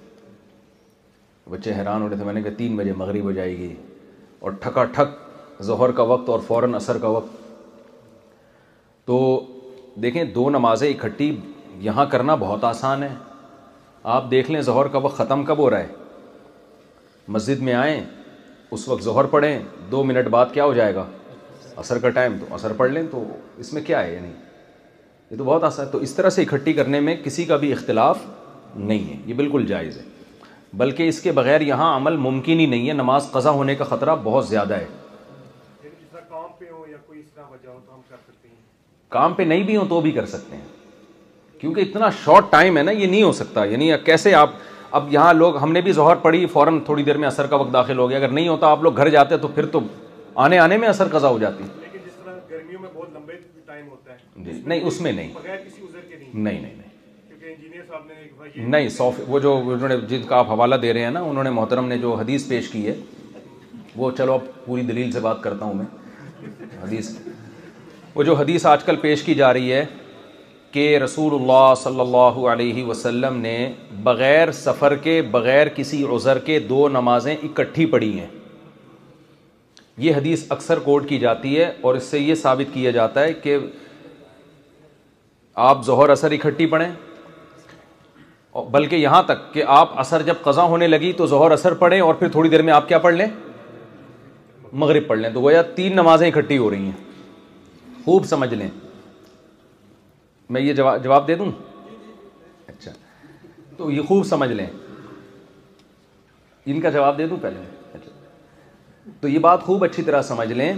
[1.49, 3.73] بچے حیران ہو رہے تھے میں نے کہا تین بجے مغرب ہو جائے گی
[4.39, 7.39] اور ٹھکا ٹھک ظہر کا وقت اور فوراً عصر کا وقت
[9.07, 9.17] تو
[10.01, 11.35] دیکھیں دو نمازیں اکٹھی
[11.81, 13.09] یہاں کرنا بہت آسان ہے
[14.17, 15.87] آپ دیکھ لیں ظہر کا وقت ختم کب ہو رہا ہے
[17.37, 17.99] مسجد میں آئیں
[18.75, 19.57] اس وقت ظہر پڑھیں
[19.91, 21.05] دو منٹ بعد کیا ہو جائے گا
[21.77, 23.23] عصر کا ٹائم تو عصر پڑھ لیں تو
[23.59, 24.31] اس میں کیا ہے یعنی
[25.31, 27.71] یہ تو بہت آسان ہے تو اس طرح سے اکٹھی کرنے میں کسی کا بھی
[27.73, 28.17] اختلاف
[28.75, 30.03] نہیں ہے یہ بالکل جائز ہے
[30.77, 34.15] بلکہ اس کے بغیر یہاں عمل ممکن ہی نہیں ہے نماز قضا ہونے کا خطرہ
[34.23, 35.87] بہت زیادہ ہے
[39.09, 40.67] کام پہ نہیں بھی ہوں تو بھی کر سکتے ہیں
[41.61, 44.49] کیونکہ اتنا شارٹ ٹائم ہے نا یہ نہیں ہو سکتا یعنی کیسے آپ
[44.99, 47.73] اب یہاں لوگ ہم نے بھی ظہر پڑھی فوراً تھوڑی دیر میں اثر کا وقت
[47.73, 49.79] داخل ہو گیا اگر نہیں ہوتا آپ لوگ گھر جاتے تو پھر تو
[50.45, 51.63] آنے آنے میں اثر قضا ہو جاتی
[52.49, 52.89] گرمیوں میں
[54.43, 56.80] جی، نہیں نہیں نہیں
[58.57, 61.43] نہیں سو وہ جو انہوں نے جن کا آپ حوالہ دے رہے ہیں نا انہوں
[61.43, 62.93] نے محترم نے جو حدیث پیش کی ہے
[63.95, 65.85] وہ چلو اب پوری دلیل سے بات کرتا ہوں میں
[66.83, 67.09] حدیث
[68.15, 69.85] وہ جو حدیث آج کل پیش کی جا رہی ہے
[70.71, 73.57] کہ رسول اللہ صلی اللہ علیہ وسلم نے
[74.03, 78.27] بغیر سفر کے بغیر کسی عذر کے دو نمازیں اکٹھی پڑھی ہیں
[80.03, 83.33] یہ حدیث اکثر کوٹ کی جاتی ہے اور اس سے یہ ثابت کیا جاتا ہے
[83.43, 83.57] کہ
[85.69, 86.89] آپ ظہر اثر اکٹھی پڑھیں
[88.71, 92.13] بلکہ یہاں تک کہ آپ اثر جب قضا ہونے لگی تو ظہر اثر پڑھیں اور
[92.15, 93.25] پھر تھوڑی دیر میں آپ کیا پڑھ لیں
[94.81, 97.27] مغرب پڑھ لیں تو وہ یا تین نمازیں اکٹھی ہو رہی ہیں
[98.05, 98.67] خوب سمجھ لیں
[100.55, 101.45] میں یہ جواب دے دوں
[102.67, 102.91] اچھا
[103.77, 104.65] تو یہ خوب سمجھ لیں
[106.71, 107.59] ان کا جواب دے دوں پہلے
[107.93, 108.11] اچھا۔
[109.21, 110.71] تو یہ بات خوب اچھی طرح سمجھ لیں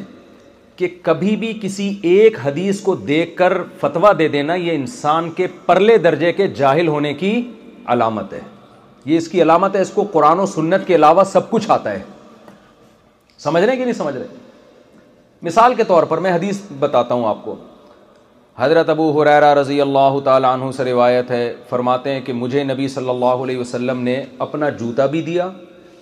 [0.75, 5.47] کہ کبھی بھی کسی ایک حدیث کو دیکھ کر فتویٰ دے دینا یہ انسان کے
[5.65, 7.33] پرلے درجے کے جاہل ہونے کی
[7.89, 8.39] علامت ہے
[9.05, 11.91] یہ اس کی علامت ہے اس کو قرآن و سنت کے علاوہ سب کچھ آتا
[11.91, 12.01] ہے
[13.43, 14.27] سمجھ رہے کہ نہیں سمجھ رہے
[15.43, 17.55] مثال کے طور پر میں حدیث بتاتا ہوں آپ کو
[18.57, 22.87] حضرت ابو حریرہ رضی اللہ تعالیٰ عنہ سے روایت ہے فرماتے ہیں کہ مجھے نبی
[22.95, 25.49] صلی اللہ علیہ وسلم نے اپنا جوتا بھی دیا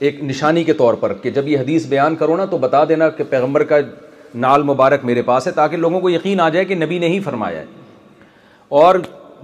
[0.08, 3.10] ایک نشانی کے طور پر کہ جب یہ حدیث بیان کرو نا تو بتا دینا
[3.10, 3.78] کہ پیغمبر کا
[4.46, 7.20] نال مبارک میرے پاس ہے تاکہ لوگوں کو یقین آ جائے کہ نبی نے ہی
[7.22, 7.66] فرمایا ہے
[8.84, 8.96] اور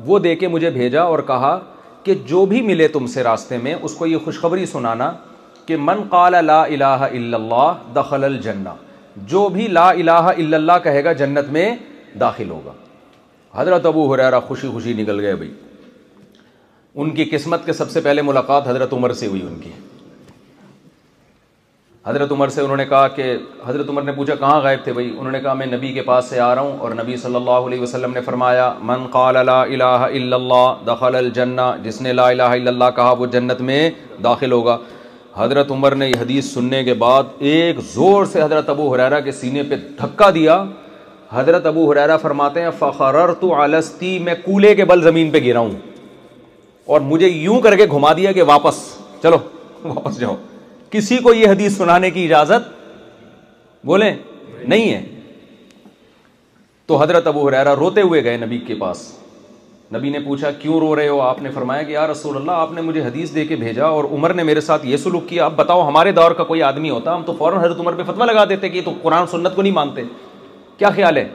[0.06, 1.58] وہ دے کے مجھے بھیجا اور کہا
[2.08, 5.12] کہ جو بھی ملے تم سے راستے میں اس کو یہ خوشخبری سنانا
[5.66, 8.70] کہ من قال لا الہ الا اللہ دخل الجنہ
[9.34, 11.66] جو بھی لا الہ الا اللہ کہے گا جنت میں
[12.20, 12.74] داخل ہوگا
[13.60, 15.52] حضرت ابو حریرہ خوشی خوشی نکل گئے بھائی
[15.82, 19.72] ان کی قسمت کے سب سے پہلے ملاقات حضرت عمر سے ہوئی ان کی
[22.08, 23.24] حضرت عمر سے انہوں نے کہا کہ
[23.66, 26.26] حضرت عمر نے پوچھا کہاں غائب تھے بھائی انہوں نے کہا میں نبی کے پاس
[26.30, 29.62] سے آ رہا ہوں اور نبی صلی اللہ علیہ وسلم نے فرمایا من قال لا
[29.64, 33.90] الہ الا اللہ دخل الجنہ جس نے لا الہ الا اللہ کہا وہ جنت میں
[34.24, 34.78] داخل ہوگا
[35.36, 39.32] حضرت عمر نے یہ حدیث سننے کے بعد ایک زور سے حضرت ابو حریرا کے
[39.44, 40.64] سینے پہ دھکا دیا
[41.32, 45.60] حضرت ابو حریرا فرماتے ہیں فخر تو آلستی میں کولے کے بل زمین پہ گرا
[45.60, 45.72] ہوں
[46.96, 48.84] اور مجھے یوں کر کے گھما دیا کہ واپس
[49.24, 49.38] چلو
[49.84, 50.36] واپس جاؤ
[50.92, 52.76] کسی کو یہ حدیث سنانے کی اجازت
[53.86, 54.12] بولیں
[54.66, 55.04] نہیں ہے
[56.88, 59.02] تو حضرت ابو حریرہ روتے ہوئے گئے نبی کے پاس
[59.96, 62.72] نبی نے پوچھا کیوں رو رہے ہو آپ نے فرمایا کہ یا رسول اللہ آپ
[62.74, 65.56] نے مجھے حدیث دے کے بھیجا اور عمر نے میرے ساتھ یہ سلوک کیا اب
[65.56, 68.46] بتاؤ ہمارے دور کا کوئی آدمی ہوتا ہم تو فوراً حضرت عمر پہ فتوا لگا
[68.50, 70.04] دیتے کہ یہ تو قرآن سنت کو نہیں مانتے
[70.78, 71.28] کیا خیال ہے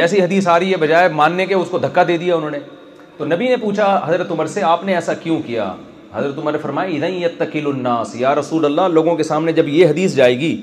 [0.00, 2.58] جیسی حدیث آ رہی ہے بجائے ماننے کے اس کو دھکا دے دیا انہوں نے
[3.18, 5.72] تو نبی نے پوچھا حضرت عمر سے آپ نے ایسا کیوں کیا
[6.16, 10.14] حضرت نے فرمائی نہیں تقیل الناس یا رسول اللہ لوگوں کے سامنے جب یہ حدیث
[10.16, 10.54] جائے گی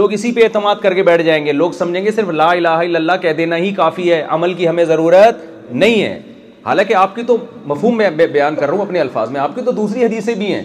[0.00, 2.74] لوگ اسی پہ اعتماد کر کے بیٹھ جائیں گے لوگ سمجھیں گے صرف لا الہ
[2.88, 6.18] الا اللہ کہہ دینا ہی کافی ہے عمل کی ہمیں ضرورت نہیں ہے
[6.66, 9.62] حالانکہ آپ کی تو مفہوم میں بیان کر رہا ہوں اپنے الفاظ میں آپ کی
[9.64, 10.62] تو دوسری حدیثیں بھی ہیں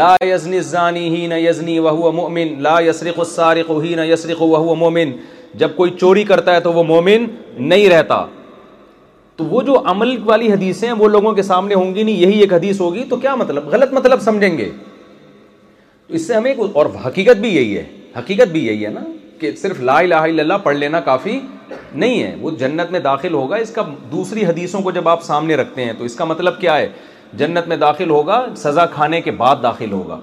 [0.00, 1.78] لا یزنی زانی ہی نہ یزنی
[2.66, 5.12] لا یسرق السارق ہی نہ یسرق وہو مومن
[5.62, 7.26] جب کوئی چوری کرتا ہے تو وہ مومن
[7.68, 8.24] نہیں رہتا
[9.40, 12.38] تو وہ جو عمل والی حدیثیں ہیں وہ لوگوں کے سامنے ہوں گی نہیں یہی
[12.40, 14.68] ایک حدیث ہوگی تو کیا مطلب غلط مطلب سمجھیں گے
[16.08, 17.84] تو اس سے ہمیں اور حقیقت بھی یہی ہے
[18.16, 19.00] حقیقت بھی یہی ہے نا
[19.40, 21.38] کہ صرف لا الہ الا اللہ پڑھ لینا کافی
[21.72, 25.56] نہیں ہے وہ جنت میں داخل ہوگا اس کا دوسری حدیثوں کو جب آپ سامنے
[25.62, 26.88] رکھتے ہیں تو اس کا مطلب کیا ہے
[27.42, 30.18] جنت میں داخل ہوگا سزا کھانے کے بعد داخل ہوگا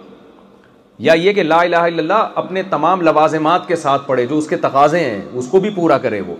[1.07, 4.48] یا یہ کہ لا الہ الا اللہ اپنے تمام لوازمات کے ساتھ پڑھے جو اس
[4.49, 6.35] کے تقاضے ہیں اس کو بھی پورا کرے وہ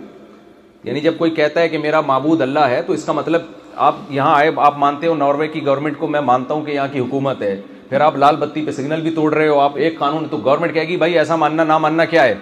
[0.88, 3.42] یعنی جب کوئی کہتا ہے کہ میرا معبود اللہ ہے تو اس کا مطلب
[3.86, 6.86] آپ یہاں آئے آپ مانتے ہو ناروے کی گورنمنٹ کو میں مانتا ہوں کہ یہاں
[6.92, 7.54] کی حکومت ہے
[7.88, 10.72] پھر آپ لال بتی پہ سگنل بھی توڑ رہے ہو آپ ایک قانون تو گورنمنٹ
[10.74, 12.34] کہے گی بھائی ایسا ماننا نہ ماننا کیا ہے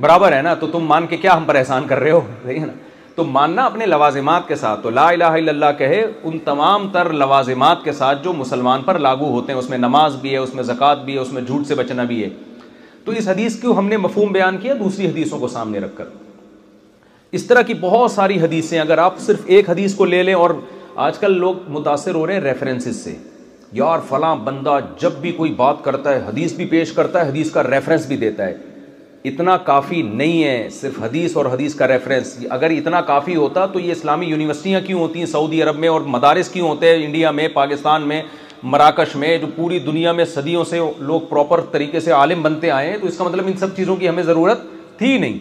[0.00, 2.54] برابر ہے نا تو تم مان کے کیا ہم پر احسان کر رہے ہو ہے
[2.58, 2.72] نا
[3.14, 7.10] تو ماننا اپنے لوازمات کے ساتھ تو لا الہ الا اللہ کہے ان تمام تر
[7.24, 10.54] لوازمات کے ساتھ جو مسلمان پر لاگو ہوتے ہیں اس میں نماز بھی ہے اس
[10.54, 12.28] میں زکوٰۃ بھی ہے اس میں جھوٹ سے بچنا بھی ہے
[13.04, 16.04] تو اس حدیث کو ہم نے مفہوم بیان کیا دوسری حدیثوں کو سامنے رکھ کر
[17.36, 20.50] اس طرح کی بہت ساری حدیثیں اگر آپ صرف ایک حدیث کو لے لیں اور
[21.06, 23.14] آج کل لوگ متاثر ہو رہے ہیں ریفرنسز سے
[23.72, 27.50] یار فلاں بندہ جب بھی کوئی بات کرتا ہے حدیث بھی پیش کرتا ہے حدیث
[27.52, 28.54] کا ریفرنس بھی دیتا ہے
[29.28, 33.80] اتنا کافی نہیں ہے صرف حدیث اور حدیث کا ریفرنس اگر اتنا کافی ہوتا تو
[33.80, 37.30] یہ اسلامی یونیورسٹیاں کیوں ہوتی ہیں سعودی عرب میں اور مدارس کیوں ہوتے ہیں انڈیا
[37.30, 38.22] میں پاکستان میں
[38.62, 42.90] مراکش میں جو پوری دنیا میں صدیوں سے لوگ پراپر طریقے سے عالم بنتے آئے
[42.90, 44.60] ہیں تو اس کا مطلب ان سب چیزوں کی ہمیں ضرورت
[44.98, 45.38] تھی نہیں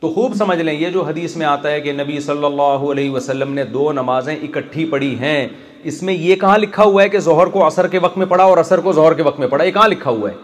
[0.00, 3.10] تو خوب سمجھ لیں یہ جو حدیث میں آتا ہے کہ نبی صلی اللہ علیہ
[3.12, 5.46] وسلم نے دو نمازیں اکٹھی پڑھی ہیں
[5.90, 8.44] اس میں یہ کہاں لکھا ہوا ہے کہ ظہر کو اثر کے وقت میں پڑھا
[8.52, 10.34] اور اثر کو ظہر کے وقت میں پڑھا یہ کہاں لکھا ہوا ہے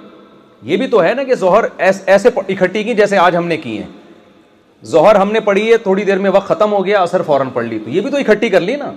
[0.70, 3.76] یہ بھی تو ہے نا کہ ظہر ایسے اکٹھی کی جیسے آج ہم نے کی
[3.78, 3.86] ہیں
[4.92, 7.66] ظہر ہم نے پڑھی ہے تھوڑی دیر میں وقت ختم ہو گیا اثر فوراً پڑھ
[7.66, 8.90] لی تو یہ بھی تو اکٹھی کر لی نا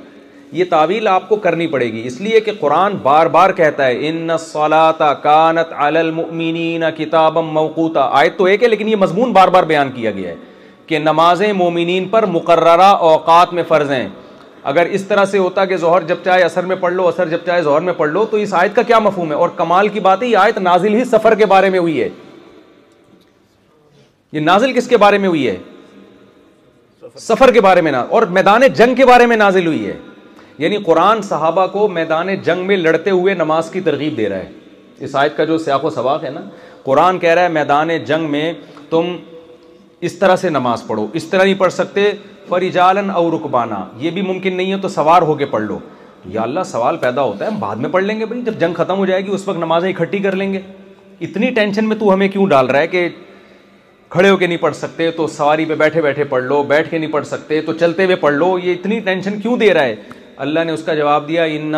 [0.57, 4.07] یہ تعویل آپ کو کرنی پڑے گی اس لیے کہ قرآن بار بار کہتا ہے
[4.09, 4.75] ان ن
[5.23, 10.11] کانت المؤمنین کتاب موقوطہ آئے تو ایک ہے لیکن یہ مضمون بار بار بیان کیا
[10.11, 10.35] گیا ہے
[10.89, 14.07] کہ نمازیں مومنین پر مقررہ اوقات میں فرض ہیں
[14.69, 17.45] اگر اس طرح سے ہوتا کہ ظہر جب چاہے اثر میں پڑھ لو اثر جب
[17.45, 19.99] چاہے ظہر میں پڑھ لو تو اس آیت کا کیا مفہوم ہے اور کمال کی
[20.07, 22.09] بات ہے یہ آیت نازل ہی سفر کے بارے میں ہوئی ہے
[24.31, 25.55] یہ نازل کس کے بارے میں ہوئی ہے
[27.27, 29.97] سفر کے بارے میں نازل اور میدان جنگ کے بارے میں نازل ہوئی ہے
[30.63, 34.51] یعنی قرآن صحابہ کو میدان جنگ میں لڑتے ہوئے نماز کی ترغیب دے رہا ہے
[35.05, 36.41] اس آیت کا جو سیاق و سباق ہے نا
[36.83, 38.51] قرآن کہہ رہا ہے میدان جنگ میں
[38.89, 39.15] تم
[40.07, 42.03] اس طرح سے نماز پڑھو اس طرح نہیں پڑھ سکتے
[42.49, 45.77] فریجالن اور رکبانہ یہ بھی ممکن نہیں ہے تو سوار ہو کے پڑھ لو
[46.35, 48.73] یا اللہ سوال پیدا ہوتا ہے ہم بعد میں پڑھ لیں گے بھائی جب جنگ
[48.77, 50.59] ختم ہو جائے گی اس وقت نمازیں اکٹھی کر لیں گے
[51.27, 53.07] اتنی ٹینشن میں تو ہمیں کیوں ڈال رہا ہے کہ
[54.09, 56.97] کھڑے ہو کے نہیں پڑھ سکتے تو سواری پہ بیٹھے بیٹھے پڑھ لو بیٹھ کے
[56.97, 59.95] نہیں پڑھ سکتے تو چلتے ہوئے پڑھ لو یہ اتنی ٹینشن کیوں دے رہا ہے
[60.43, 61.77] اللہ نے اس کا جواب دیا ان نہ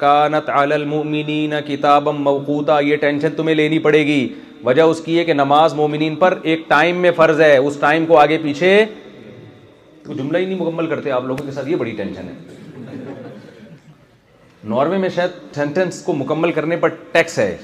[0.00, 4.16] کا نہ کتاب موقوتا یہ ٹینشن تمہیں لینی پڑے گی
[4.64, 8.06] وجہ اس کی ہے کہ نماز مومنین پر ایک ٹائم میں فرض ہے اس ٹائم
[8.06, 8.72] کو آگے پیچھے
[10.06, 13.14] تو جملہ ہی نہیں مکمل کرتے آپ لوگوں کے ساتھ یہ بڑی ٹینشن ہے
[14.74, 17.56] ناروے میں شاید سینٹینس کو مکمل کرنے پر ٹیکس ہے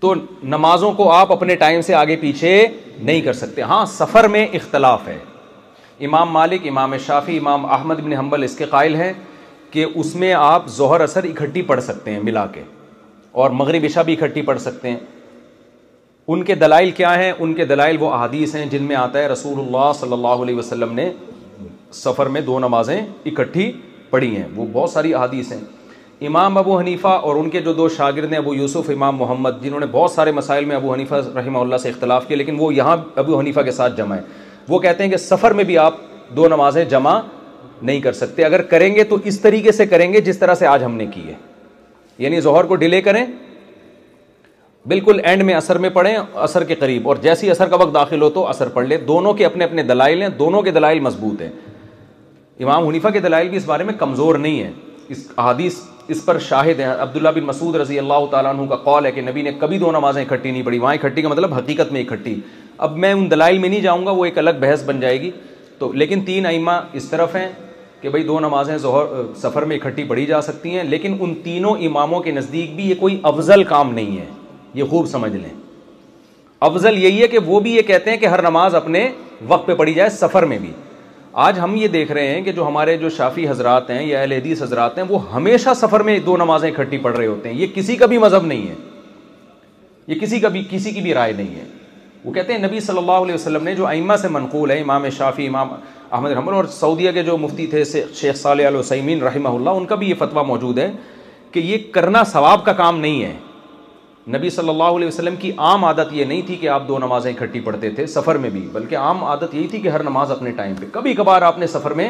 [0.00, 0.14] تو
[0.58, 2.56] نمازوں کو آپ اپنے ٹائم سے آگے پیچھے
[3.00, 5.18] نہیں کر سکتے ہاں سفر میں اختلاف ہے
[6.06, 9.12] امام مالک امام شافی امام احمد بن حنبل اس کے قائل ہیں
[9.70, 12.62] کہ اس میں آپ ظہر اثر اکٹھی پڑھ سکتے ہیں ملا کے
[13.42, 14.98] اور مغرب عشاء بھی اکٹھی پڑھ سکتے ہیں
[16.34, 19.26] ان کے دلائل کیا ہیں ان کے دلائل وہ احادیث ہیں جن میں آتا ہے
[19.28, 21.10] رسول اللہ صلی اللہ علیہ وسلم نے
[22.02, 23.70] سفر میں دو نمازیں اکٹھی
[24.10, 25.60] پڑھی ہیں وہ بہت ساری احادیث ہیں
[26.28, 29.80] امام ابو حنیفہ اور ان کے جو دو شاگرد ہیں ابو یوسف امام محمد جنہوں
[29.80, 32.96] نے بہت سارے مسائل میں ابو حنیفہ رحمہ اللہ سے اختلاف کیا لیکن وہ یہاں
[33.22, 34.39] ابو حنیفہ کے ساتھ جمع ہیں
[34.70, 35.94] وہ کہتے ہیں کہ سفر میں بھی آپ
[36.36, 37.20] دو نمازیں جمع
[37.82, 40.66] نہیں کر سکتے اگر کریں گے تو اس طریقے سے کریں گے جس طرح سے
[40.72, 41.34] آج ہم نے کی ہے
[42.24, 43.24] یعنی ظہر کو ڈیلے کریں
[44.92, 46.16] بالکل اینڈ میں اثر میں پڑھیں
[46.48, 49.32] اثر کے قریب اور جیسی اثر کا وقت داخل ہو تو اثر پڑھ لیں دونوں
[49.40, 51.50] کے اپنے اپنے دلائل ہیں دونوں کے دلائل مضبوط ہیں
[52.64, 54.70] امام حنیفہ کے دلائل بھی اس بارے میں کمزور نہیں ہے
[55.14, 55.74] اس حادیث
[56.14, 59.20] اس پر شاہد ہیں عبداللہ بن مسعود رضی اللہ تعالیٰ عنہ کا قول ہے کہ
[59.22, 62.38] نبی نے کبھی دو نمازیں اکٹھی نہیں پڑھی وہاں اکٹھی کا مطلب حقیقت میں اکٹھی
[62.84, 65.30] اب میں ان دلائل میں نہیں جاؤں گا وہ ایک الگ بحث بن جائے گی
[65.78, 66.70] تو لیکن تین ائمہ
[67.00, 67.48] اس طرف ہیں
[68.00, 69.08] کہ بھائی دو نمازیں ظہر
[69.40, 72.94] سفر میں اکٹھی پڑھی جا سکتی ہیں لیکن ان تینوں اماموں کے نزدیک بھی یہ
[73.00, 74.24] کوئی افضل کام نہیں ہے
[74.74, 75.50] یہ خوب سمجھ لیں
[76.68, 79.04] افضل یہی ہے کہ وہ بھی یہ کہتے ہیں کہ ہر نماز اپنے
[79.48, 80.70] وقت پہ پڑھی جائے سفر میں بھی
[81.48, 84.32] آج ہم یہ دیکھ رہے ہیں کہ جو ہمارے جو شافی حضرات ہیں یا اہل
[84.32, 87.66] حدیث حضرات ہیں وہ ہمیشہ سفر میں دو نمازیں اکٹھی پڑھ رہے ہوتے ہیں یہ
[87.74, 88.74] کسی کا بھی مذہب نہیں ہے
[90.06, 91.64] یہ کسی کا بھی کسی کی بھی رائے نہیں ہے
[92.24, 95.08] وہ کہتے ہیں نبی صلی اللہ علیہ وسلم نے جو ائمہ سے منقول ہے امام
[95.16, 95.68] شافی امام
[96.12, 97.82] احمد الرحمن اور سعودیہ کے جو مفتی تھے
[98.20, 100.90] شیخ صالح علیہ رحمہ اللہ ان کا بھی یہ فتویٰ موجود ہے
[101.52, 103.32] کہ یہ کرنا ثواب کا کام نہیں ہے
[104.36, 107.30] نبی صلی اللہ علیہ وسلم کی عام عادت یہ نہیں تھی کہ آپ دو نمازیں
[107.32, 110.50] اکٹھی پڑھتے تھے سفر میں بھی بلکہ عام عادت یہی تھی کہ ہر نماز اپنے
[110.56, 112.08] ٹائم پہ کبھی کبھار آپ نے سفر میں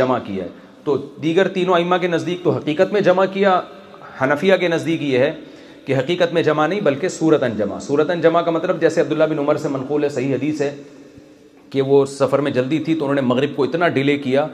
[0.00, 0.48] جمع کیا ہے
[0.84, 3.60] تو دیگر تینوں ائمہ کے نزدیک تو حقیقت میں جمع کیا
[4.22, 5.32] حنفیہ کے نزدیک یہ ہے
[5.90, 9.00] کہ حقیقت میں جمع نہیں بلکہ صورتاً ان جمع صورتاً ان جمع کا مطلب جیسے
[9.00, 10.70] عبداللہ بن عمر سے منقول ہے صحیح حدیث ہے
[11.70, 14.46] کہ وہ سفر میں جلدی تھی تو انہوں نے مغرب کو اتنا ڈیلے کیا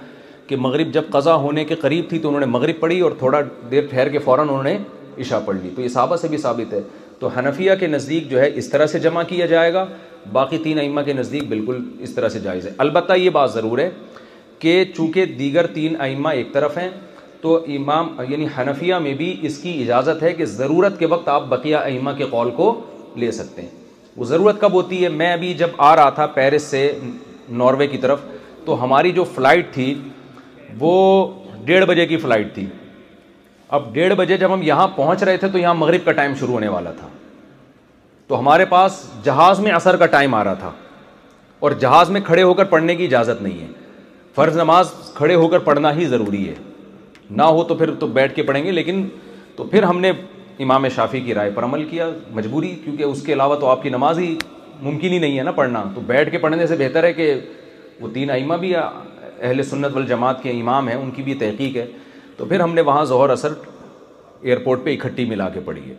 [0.46, 3.40] کہ مغرب جب قضا ہونے کے قریب تھی تو انہوں نے مغرب پڑھی اور تھوڑا
[3.70, 4.76] دیر ٹھہر کے فوراً انہوں نے
[5.20, 6.80] عشاء پڑھ لی تو یہ صحابہ سے بھی ثابت ہے
[7.18, 9.84] تو حنفیہ کے نزدیک جو ہے اس طرح سے جمع کیا جائے گا
[10.32, 13.78] باقی تین ائمہ کے نزدیک بالکل اس طرح سے جائز ہے البتہ یہ بات ضرور
[13.78, 13.90] ہے
[14.58, 16.88] کہ چونکہ دیگر تین ائمہ ایک طرف ہیں
[17.40, 21.42] تو امام یعنی حنفیہ میں بھی اس کی اجازت ہے کہ ضرورت کے وقت آپ
[21.48, 22.74] بقیہ اہمہ کے قول کو
[23.22, 23.68] لے سکتے ہیں
[24.16, 26.86] وہ ضرورت کب ہوتی ہے میں ابھی جب آ رہا تھا پیرس سے
[27.62, 28.20] ناروے کی طرف
[28.64, 29.92] تو ہماری جو فلائٹ تھی
[30.78, 30.94] وہ
[31.64, 32.66] ڈیڑھ بجے کی فلائٹ تھی
[33.76, 36.52] اب ڈیڑھ بجے جب ہم یہاں پہنچ رہے تھے تو یہاں مغرب کا ٹائم شروع
[36.54, 37.08] ہونے والا تھا
[38.26, 40.70] تو ہمارے پاس جہاز میں اثر کا ٹائم آ رہا تھا
[41.66, 43.66] اور جہاز میں کھڑے ہو کر پڑھنے کی اجازت نہیں ہے
[44.34, 46.54] فرض نماز کھڑے ہو کر پڑھنا ہی ضروری ہے
[47.30, 49.06] نہ ہو تو پھر تو بیٹھ کے پڑھیں گے لیکن
[49.56, 50.10] تو پھر ہم نے
[50.62, 53.88] امام شافی کی رائے پر عمل کیا مجبوری کیونکہ اس کے علاوہ تو آپ کی
[53.90, 54.34] نماز ہی
[54.82, 57.32] ممکن ہی نہیں ہے نا پڑھنا تو بیٹھ کے پڑھنے سے بہتر ہے کہ
[58.00, 61.86] وہ تین ائمہ بھی اہل سنت والجماعت کے امام ہیں ان کی بھی تحقیق ہے
[62.36, 63.52] تو پھر ہم نے وہاں ظہر اثر
[64.42, 65.94] ایئرپورٹ پہ اکٹھی ملا کے پڑھی ہے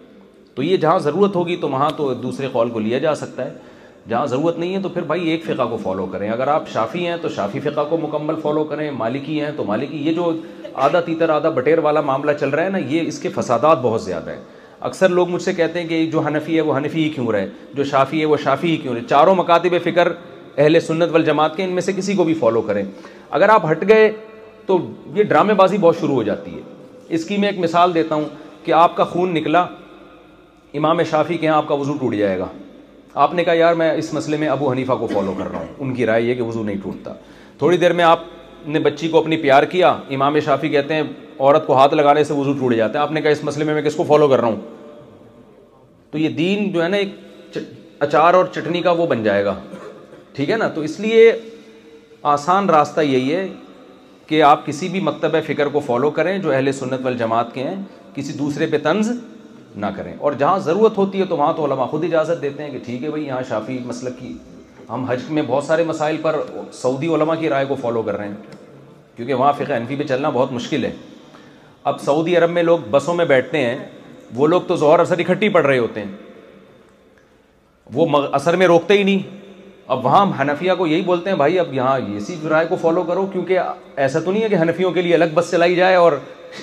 [0.56, 3.54] تو یہ جہاں ضرورت ہوگی تو وہاں تو دوسرے قول کو لیا جا سکتا ہے
[4.10, 7.06] جہاں ضرورت نہیں ہے تو پھر بھائی ایک فقہ کو فالو کریں اگر آپ شافی
[7.08, 10.32] ہیں تو شافی فقہ کو مکمل فالو کریں مالکی ہیں تو مالکی یہ جو
[10.86, 14.02] آدھا تیتر آدھا بٹیر والا معاملہ چل رہا ہے نا یہ اس کے فسادات بہت
[14.02, 14.42] زیادہ ہیں
[14.90, 17.48] اکثر لوگ مجھ سے کہتے ہیں کہ جو حنفی ہے وہ حنفی ہی کیوں رہے
[17.76, 20.08] جو شافی ہے وہ شافی ہی کیوں رہے چاروں مکاتب فکر
[20.58, 22.84] اہل سنت والجماعت کے ان میں سے کسی کو بھی فالو کریں
[23.40, 24.10] اگر آپ ہٹ گئے
[24.66, 24.78] تو
[25.16, 26.62] یہ ڈرامے بازی بہت شروع ہو جاتی ہے
[27.16, 28.26] اس کی میں ایک مثال دیتا ہوں
[28.66, 29.66] کہ آپ کا خون نکلا
[30.80, 32.48] امام شافی کے ہاں آپ کا وضو ٹوٹ جائے گا
[33.26, 35.68] آپ نے کہا یار میں اس مسئلے میں ابو حنیفہ کو فالو کر رہا ہوں
[35.80, 37.14] ان کی رائے یہ کہ وضو نہیں ٹوٹتا
[37.58, 38.20] تھوڑی دیر میں آپ
[38.72, 41.04] نے بچی کو اپنی پیار کیا امام شافی کہتے ہیں
[41.40, 43.74] عورت کو ہاتھ لگانے سے وضو ٹوٹ جاتا ہے آپ نے کہا اس مسئلے میں
[43.74, 44.62] میں کس کو فالو کر رہا ہوں
[46.12, 47.58] تو یہ دین جو ہے نا ایک
[48.08, 49.54] اچار اور چٹنی کا وہ بن جائے گا
[50.36, 51.32] ٹھیک ہے نا تو اس لیے
[52.34, 53.48] آسان راستہ یہی ہے
[54.28, 57.64] کہ آپ کسی بھی مکتب فکر کو فالو کریں جو اہل سنت وال جماعت کے
[57.64, 57.76] ہیں
[58.16, 59.12] کسی دوسرے پہ طنز
[59.76, 62.70] نہ کریں اور جہاں ضرورت ہوتی ہے تو وہاں تو علماء خود اجازت دیتے ہیں
[62.72, 64.34] کہ ٹھیک ہے بھائی یہاں شافی مسلک کی
[64.90, 66.36] ہم حج میں بہت سارے مسائل پر
[66.74, 68.34] سعودی علماء کی رائے کو فالو کر رہے ہیں
[69.16, 70.92] کیونکہ وہاں فقہ انفی پہ چلنا بہت مشکل ہے
[71.92, 73.78] اب سعودی عرب میں لوگ بسوں میں بیٹھتے ہیں
[74.36, 76.12] وہ لوگ تو زہر اثر اکٹھی پڑ رہے ہوتے ہیں
[77.94, 79.46] وہ اثر میں روکتے ہی نہیں
[79.96, 83.04] اب وہاں ہم حنفیہ کو یہی بولتے ہیں بھائی اب یہاں اسی رائے کو فالو
[83.08, 83.60] کرو کیونکہ
[84.06, 86.14] ایسا تو نہیں ہے کہ حنفیوں کے لیے الگ بس چلائی جائے اور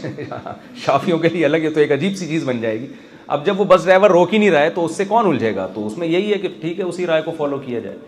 [0.85, 2.87] شافیوں کے لیے الگ ہے تو ایک عجیب سی چیز بن جائے گی
[3.27, 5.55] اب جب وہ بس ڈرائیور روک ہی نہیں رہا ہے تو اس سے کون الجھے
[5.57, 7.99] گا تو اس میں یہی ہے کہ ٹھیک ہے اسی رائے کو فالو کیا جائے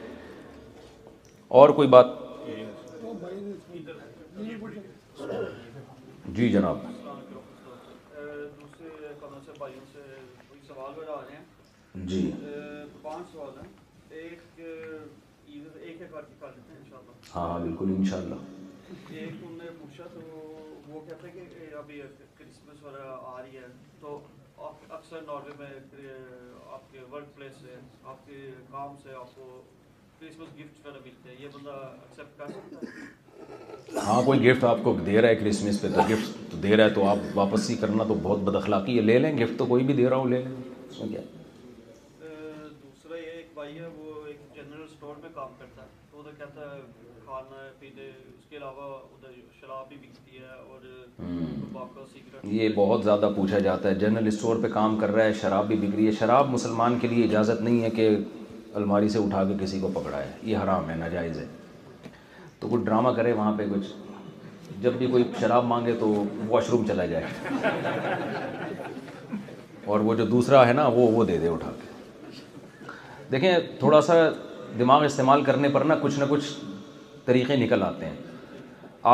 [1.61, 2.07] اور کوئی بات
[6.37, 6.81] جی جناب
[12.09, 12.31] جی
[17.35, 18.55] ہاں, ہاں، بالکل ان شاء اللہ
[24.01, 24.19] تو
[24.59, 26.09] اکثر ناروے میں
[26.73, 27.75] آپ کے ورک پلیس سے
[28.05, 29.61] آپ کے کام سے آپ کو
[30.19, 34.95] کرسمس گفٹ ملتے ہیں یہ بندہ ایکسیپٹ کر سکتا ہے ہاں کوئی گفٹ آپ کو
[35.07, 38.15] دے رہا ہے کرسمس پہ تو گفٹ دے رہا ہے تو آپ واپسی کرنا تو
[38.23, 40.55] بہت بد اخلاقی ہے لے لیں گفٹ تو کوئی بھی دے رہا ہو لے لیں
[40.89, 41.21] اس میں کیا
[42.83, 46.39] دوسرا یہ ایک بھائی ہے وہ ایک جنرل اسٹور میں کام کرتا ہے تو ادھر
[46.45, 46.81] کہتا ہے
[47.25, 50.89] کھانا پینے اس کے علاوہ ادھر شراب بھی بکتی ہے اور
[52.43, 55.77] یہ بہت زیادہ پوچھا جاتا ہے جنرل اسٹور پہ کام کر رہا ہے شراب بھی
[55.77, 58.09] بک رہی ہے شراب مسلمان کے لیے اجازت نہیں ہے کہ
[58.81, 61.47] الماری سے اٹھا کے کسی کو پکڑا ہے یہ حرام ہے ناجائز ہے
[62.61, 63.87] تو کچھ ڈرامہ کرے وہاں پہ کچھ
[64.83, 66.13] جب بھی کوئی شراب مانگے تو
[66.49, 67.73] واش روم چلا جائے
[69.87, 71.95] اور وہ جو دوسرا ہے نا وہ دے دے اٹھا کے
[73.33, 74.15] دیکھیں تھوڑا سا
[74.79, 76.45] دماغ استعمال کرنے پر نا کچھ نہ کچھ
[77.25, 78.15] طریقے نکل آتے ہیں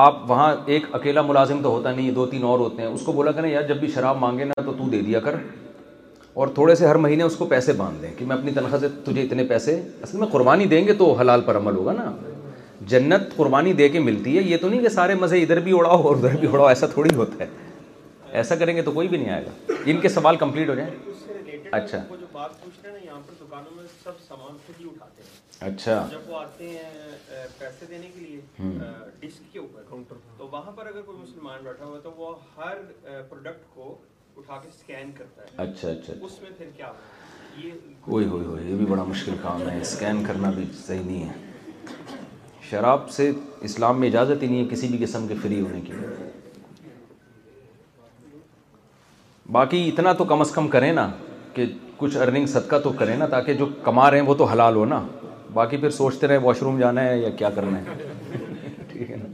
[0.00, 3.12] آپ وہاں ایک اکیلا ملازم تو ہوتا نہیں دو تین اور ہوتے ہیں اس کو
[3.12, 5.34] بولا کریں یار جب بھی شراب مانگے نا تو تو دے دیا کر
[6.40, 8.88] اور تھوڑے سے ہر مہینے اس کو پیسے باندھ دیں کہ میں اپنی تنخواہ سے
[9.04, 12.10] تجھے اتنے پیسے اصل میں قربانی دیں گے تو حلال پر عمل ہوگا نا
[12.94, 16.00] جنت قربانی دے کے ملتی ہے یہ تو نہیں کہ سارے مزے ادھر بھی اڑاؤ
[16.02, 17.48] اور ادھر بھی اڑاؤ ایسا تھوڑی ہوتا ہے
[18.42, 20.90] ایسا کریں گے تو کوئی بھی نہیں آئے گا ان کے سوال کمپلیٹ ہو جائیں
[21.80, 22.02] اچھا
[25.64, 28.70] اچھا جب وہ آتے ہیں پیسے دینے کے لیے
[29.20, 32.78] ڈش کے اوپر کاؤنٹر تو وہاں پر اگر کوئی مسلمان بیٹھا ہوا تو وہ ہر
[33.28, 33.94] پروڈکٹ کو
[34.36, 36.90] اٹھا کے سکین کرتا ہے اچھا،, اچھا اچھا اس میں پھر کیا
[38.08, 42.10] ہوئی ہوئی ہوئی یہ بھی بڑا مشکل کام ہے سکین کرنا بھی صحیح نہیں ہے
[42.70, 43.30] شراب سے
[43.70, 46.86] اسلام میں اجازت ہی نہیں ہے کسی بھی قسم کے فری ہونے کی
[49.52, 51.08] باقی اتنا تو کم از کم کریں نا
[51.54, 51.66] کہ
[51.96, 54.84] کچھ ارننگ صدقہ تو کریں نا تاکہ جو کما رہے ہیں وہ تو حلال ہو
[54.92, 55.00] نا
[55.54, 57.94] باقی پھر سوچتے رہے واش روم جانا ہے یا کیا کرنا ہے
[58.92, 59.28] ٹھیک ہے نا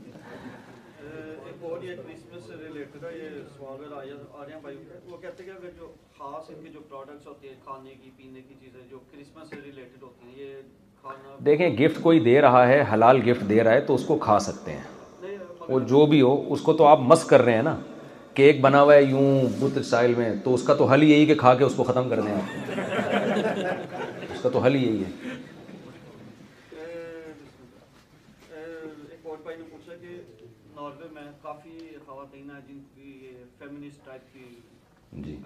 [11.44, 14.38] دیکھیں گفٹ کوئی دے رہا ہے حلال گفٹ دے رہا ہے تو اس کو کھا
[14.46, 15.36] سکتے ہیں
[15.68, 17.76] وہ جو بھی ہو اس کو تو آپ مس کر رہے ہیں نا
[18.34, 19.22] کیک بنا ہوا ہے یوں
[19.60, 22.08] بت اسٹائل میں تو اس کا تو حل یہی کہ کھا کے اس کو ختم
[22.10, 22.56] کر دیں آپ
[24.34, 25.37] اس کا تو حل یہی ہے
[33.76, 34.16] جیسا
[35.12, 35.36] جی۔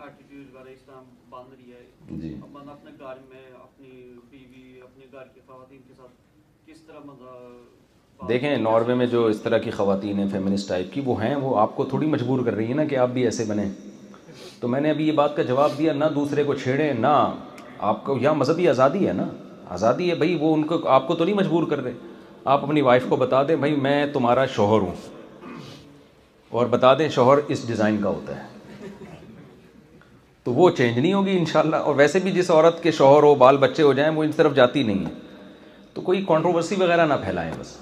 [8.28, 10.26] دیکھیں ناروے میں جو اس طرح کی خواتین ہیں
[10.68, 13.08] ٹائپ کی وہ ہیں وہ آپ کو تھوڑی مجبور کر رہی ہیں نا کہ آپ
[13.12, 13.68] بھی ایسے بنیں
[14.60, 17.16] تو میں نے ابھی یہ بات کا جواب دیا نہ دوسرے کو چھیڑے نہ
[17.92, 19.24] آپ کو یہاں مذہبی آزادی ہے نا
[19.78, 21.92] آزادی ہے بھائی وہ ان کو آپ کو تو نہیں مجبور کر رہے
[22.44, 24.94] آپ اپنی وائف کو بتا دیں بھائی میں تمہارا شوہر ہوں
[26.58, 28.50] اور بتا دیں شوہر اس ڈیزائن کا ہوتا ہے
[30.44, 33.56] تو وہ چینج نہیں ہوگی انشاءاللہ اور ویسے بھی جس عورت کے شوہر ہو بال
[33.64, 35.10] بچے ہو جائیں وہ ان طرف جاتی نہیں ہے
[35.94, 37.72] تو کوئی کانٹروورسی وغیرہ نہ پھیلائیں بس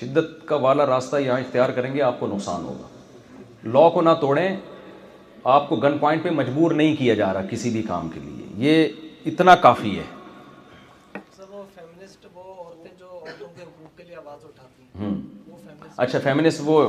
[0.00, 4.14] شدت کا والا راستہ یہاں اختیار کریں گے آپ کو نقصان ہوگا لا کو نہ
[4.20, 4.56] توڑیں
[5.56, 8.70] آپ کو گن پوائنٹ پہ مجبور نہیں کیا جا رہا کسی بھی کام کے لیے
[8.70, 10.12] یہ اتنا کافی ہے
[15.96, 16.30] اچھا
[16.64, 16.88] وہ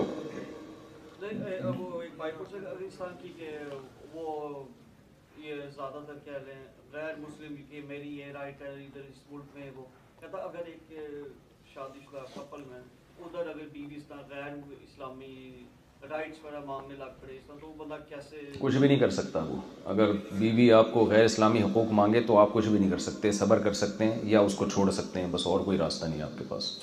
[18.60, 22.38] کچھ بھی نہیں کر سکتا وہ اگر بیوی آپ کو غیر اسلامی حقوق مانگے تو
[22.40, 25.22] آپ کچھ بھی نہیں کر سکتے صبر کر سکتے ہیں یا اس کو چھوڑ سکتے
[25.22, 26.74] ہیں بس اور کوئی راستہ نہیں آپ کے پاس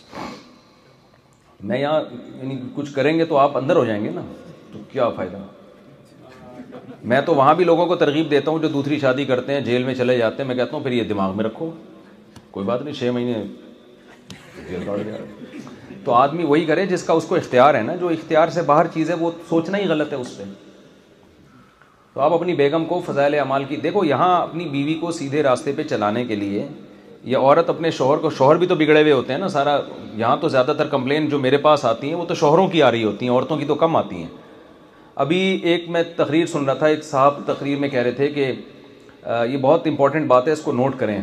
[1.69, 2.01] میں یہاں
[2.37, 4.21] یعنی کچھ کریں گے تو آپ اندر ہو جائیں گے نا
[4.73, 5.39] تو کیا فائدہ
[7.11, 9.83] میں تو وہاں بھی لوگوں کو ترغیب دیتا ہوں جو دوسری شادی کرتے ہیں جیل
[9.85, 11.71] میں چلے جاتے ہیں میں کہتا ہوں پھر یہ دماغ میں رکھو
[12.51, 13.43] کوئی بات نہیں چھ مہینے
[14.69, 15.15] جیل
[16.05, 18.87] تو آدمی وہی کرے جس کا اس کو اختیار ہے نا جو اختیار سے باہر
[18.95, 20.45] چیز ہے وہ سوچنا ہی غلط ہے اس سے
[22.15, 25.73] تو آپ اپنی بیگم کو فضائل اعمال کی دیکھو یہاں اپنی بیوی کو سیدھے راستے
[25.77, 26.67] پہ چلانے کے لیے
[27.25, 29.79] یا عورت اپنے شوہر کو شوہر بھی تو بگڑے ہوئے ہوتے ہیں نا سارا
[30.17, 32.91] یہاں تو زیادہ تر کمپلین جو میرے پاس آتی ہیں وہ تو شوہروں کی آ
[32.91, 34.29] رہی ہوتی ہیں عورتوں کی تو کم آتی ہیں
[35.25, 35.39] ابھی
[35.73, 38.53] ایک میں تقریر سن رہا تھا ایک صاحب تقریر میں کہہ رہے تھے کہ
[39.51, 41.21] یہ بہت امپورٹنٹ بات ہے اس کو نوٹ کریں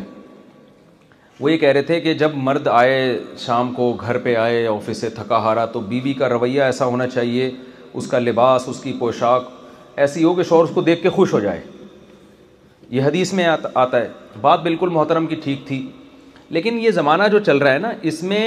[1.40, 5.00] وہ یہ کہہ رہے تھے کہ جب مرد آئے شام کو گھر پہ آئے آفس
[5.00, 7.50] سے تھکا ہارا تو بیوی کا رویہ ایسا ہونا چاہیے
[7.92, 9.48] اس کا لباس اس کی پوشاک
[10.00, 11.60] ایسی ہو کہ شوہر اس کو دیکھ کے خوش ہو جائے
[12.90, 13.44] یہ حدیث میں
[13.74, 14.06] آتا ہے
[14.40, 15.84] بات بالکل محترم کی ٹھیک تھی
[16.56, 18.42] لیکن یہ زمانہ جو چل رہا ہے نا اس میں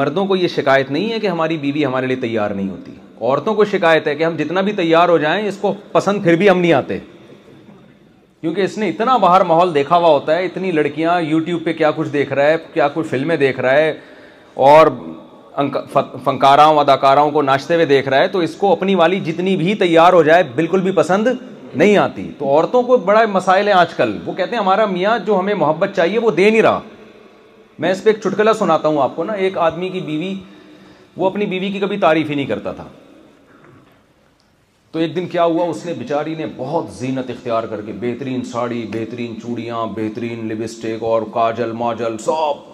[0.00, 3.54] مردوں کو یہ شکایت نہیں ہے کہ ہماری بیوی ہمارے لیے تیار نہیں ہوتی عورتوں
[3.54, 6.50] کو شکایت ہے کہ ہم جتنا بھی تیار ہو جائیں اس کو پسند پھر بھی
[6.50, 6.98] ہم نہیں آتے
[8.40, 11.90] کیونکہ اس نے اتنا باہر ماحول دیکھا ہوا ہوتا ہے اتنی لڑکیاں یوٹیوب پہ کیا
[11.96, 13.92] کچھ دیکھ رہا ہے کیا کچھ فلمیں دیکھ رہا ہے
[14.70, 14.86] اور
[16.24, 19.74] فنکاراؤں اداکاراؤں کو ناچتے ہوئے دیکھ رہا ہے تو اس کو اپنی والی جتنی بھی
[19.84, 21.26] تیار ہو جائے بالکل بھی پسند
[21.74, 25.18] نہیں آتی تو عورتوں کو بڑا مسائل ہیں آج کل وہ کہتے ہیں ہمارا میاں
[25.26, 26.80] جو ہمیں محبت چاہیے وہ دے نہیں رہا
[27.82, 30.34] میں اس پہ ایک چٹکلا سناتا ہوں آپ کو نا ایک آدمی کی بیوی
[31.16, 32.86] وہ اپنی بیوی کی کبھی تعریف ہی نہیں کرتا تھا
[34.92, 38.42] تو ایک دن کیا ہوا اس نے بیچاری نے بہت زینت اختیار کر کے بہترین
[38.52, 42.70] ساڑی بہترین چوڑیاں بہترین لپسٹک اور کاجل ماجل سب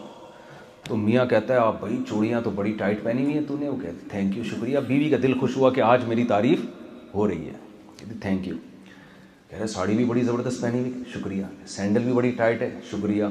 [0.89, 3.69] تو میاں کہتا ہے آپ بھائی چوڑیاں تو بڑی ٹائٹ پہنی ہوئی ہیں تو نے
[3.69, 6.65] وہ کہتے تھینک یو شکریہ بیوی کا دل خوش ہوا کہ آج میری تعریف
[7.15, 8.55] ہو رہی ہے تھینک یو
[9.51, 11.43] کہہ رہے ساڑی بھی بڑی زبردست پہنی ہوئی شکریہ
[11.75, 13.25] سینڈل بھی بڑی ٹائٹ ہے شکریہ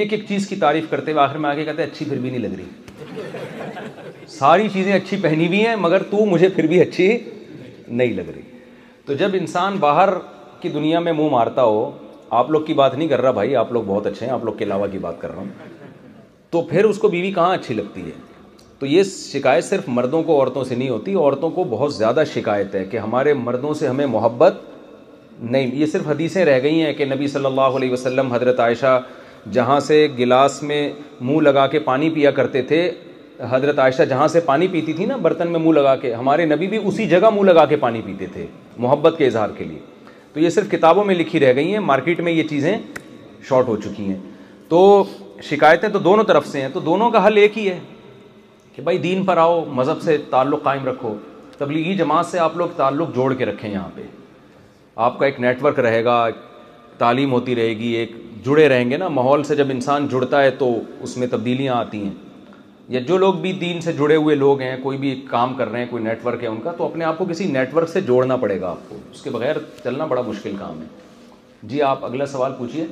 [0.00, 2.30] ایک ایک چیز کی تعریف کرتے ہوئے آخر میں آگے کہتے ہیں اچھی پھر بھی
[2.30, 3.26] نہیں لگ رہی
[4.28, 7.06] ساری چیزیں اچھی پہنی ہوئی ہیں مگر تو مجھے پھر بھی اچھی
[7.88, 8.42] نہیں لگ رہی
[9.06, 10.08] تو جب انسان باہر
[10.60, 11.90] کی دنیا میں منہ مارتا ہو
[12.40, 14.54] آپ لوگ کی بات نہیں کر رہا بھائی آپ لوگ بہت اچھے ہیں آپ لوگ
[14.58, 18.04] کے علاوہ کی بات کر رہا ہوں تو پھر اس کو بیوی کہاں اچھی لگتی
[18.06, 18.10] ہے
[18.78, 22.74] تو یہ شکایت صرف مردوں کو عورتوں سے نہیں ہوتی عورتوں کو بہت زیادہ شکایت
[22.74, 24.60] ہے کہ ہمارے مردوں سے ہمیں محبت
[25.50, 29.00] نہیں یہ صرف حدیثیں رہ گئی ہیں کہ نبی صلی اللہ علیہ وسلم حضرت عائشہ
[29.52, 30.88] جہاں سے گلاس میں
[31.20, 32.90] منہ لگا کے پانی پیا کرتے تھے
[33.50, 36.66] حضرت عائشہ جہاں سے پانی پیتی تھی نا برتن میں منہ لگا کے ہمارے نبی
[36.68, 38.46] بھی اسی جگہ منہ لگا کے پانی پیتے تھے
[38.86, 39.78] محبت کے اظہار کے لیے
[40.32, 42.76] تو یہ صرف کتابوں میں لکھی رہ گئی ہیں مارکیٹ میں یہ چیزیں
[43.48, 44.16] شارٹ ہو چکی ہیں
[44.68, 44.82] تو
[45.50, 47.78] شکایتیں تو دونوں طرف سے ہیں تو دونوں کا حل ایک ہی ہے
[48.74, 51.14] کہ بھائی دین پر آؤ مذہب سے تعلق قائم رکھو
[51.58, 54.02] تبلیغی جماعت سے آپ لوگ تعلق جوڑ کے رکھیں یہاں پہ
[54.96, 56.16] آپ کا ایک نیٹ ورک رہے گا
[56.98, 58.12] تعلیم ہوتی رہے گی ایک
[58.44, 60.68] جڑے رہیں گے نا ماحول سے جب انسان جڑتا ہے تو
[61.02, 62.12] اس میں تبدیلیاں آتی ہیں
[62.94, 65.78] یا جو لوگ بھی دین سے جڑے ہوئے لوگ ہیں کوئی بھی کام کر رہے
[65.80, 68.00] ہیں کوئی نیٹ ورک ہے ان کا تو اپنے آپ کو کسی نیٹ ورک سے
[68.08, 70.86] جوڑنا پڑے گا آپ کو اس کے بغیر چلنا بڑا مشکل کام ہے
[71.68, 72.84] جی آپ اگلا سوال پوچھیے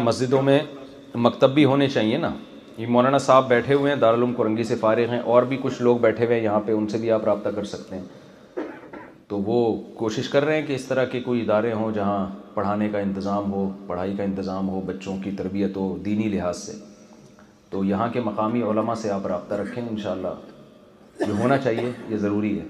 [0.00, 0.60] مسجدوں میں
[1.14, 2.34] مکتب بھی ہونے چاہیے نا
[2.76, 5.96] یہ مولانا صاحب بیٹھے ہوئے ہیں دارالعلوم کرنگی سے فارغ ہیں اور بھی کچھ لوگ
[6.06, 8.04] بیٹھے ہوئے ہیں یہاں پہ ان سے بھی آپ رابطہ کر سکتے ہیں
[9.28, 9.58] تو وہ
[9.98, 13.52] کوشش کر رہے ہیں کہ اس طرح کے کوئی ادارے ہوں جہاں پڑھانے کا انتظام
[13.52, 16.72] ہو پڑھائی کا انتظام ہو بچوں کی تربیت ہو دینی لحاظ سے
[17.70, 20.34] تو یہاں کے مقامی علماء سے آپ رابطہ رکھیں انشاءاللہ
[21.26, 22.64] جو ہونا چاہیے یہ ضروری ہے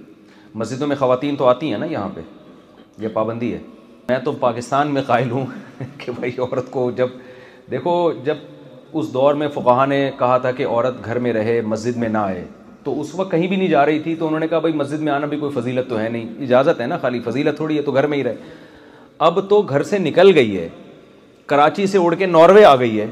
[0.63, 2.21] مسجدوں میں خواتین تو آتی ہیں نا یہاں پہ
[3.03, 3.59] یہ پابندی ہے
[4.09, 5.47] میں تو پاکستان میں قائل ہوں
[5.99, 7.09] کہ بھائی عورت کو جب
[7.71, 8.37] دیکھو جب
[9.01, 12.19] اس دور میں فقہ نے کہا تھا کہ عورت گھر میں رہے مسجد میں نہ
[12.19, 12.45] آئے
[12.85, 15.01] تو اس وقت کہیں بھی نہیں جا رہی تھی تو انہوں نے کہا بھائی مسجد
[15.09, 17.83] میں آنا بھی کوئی فضیلت تو ہے نہیں اجازت ہے نا خالی فضیلت تھوڑی ہے
[17.83, 18.51] تو گھر میں ہی رہے
[19.29, 20.69] اب تو گھر سے نکل گئی ہے
[21.53, 23.11] کراچی سے اڑ کے ناروے آ آ گئی گئی ہے ہے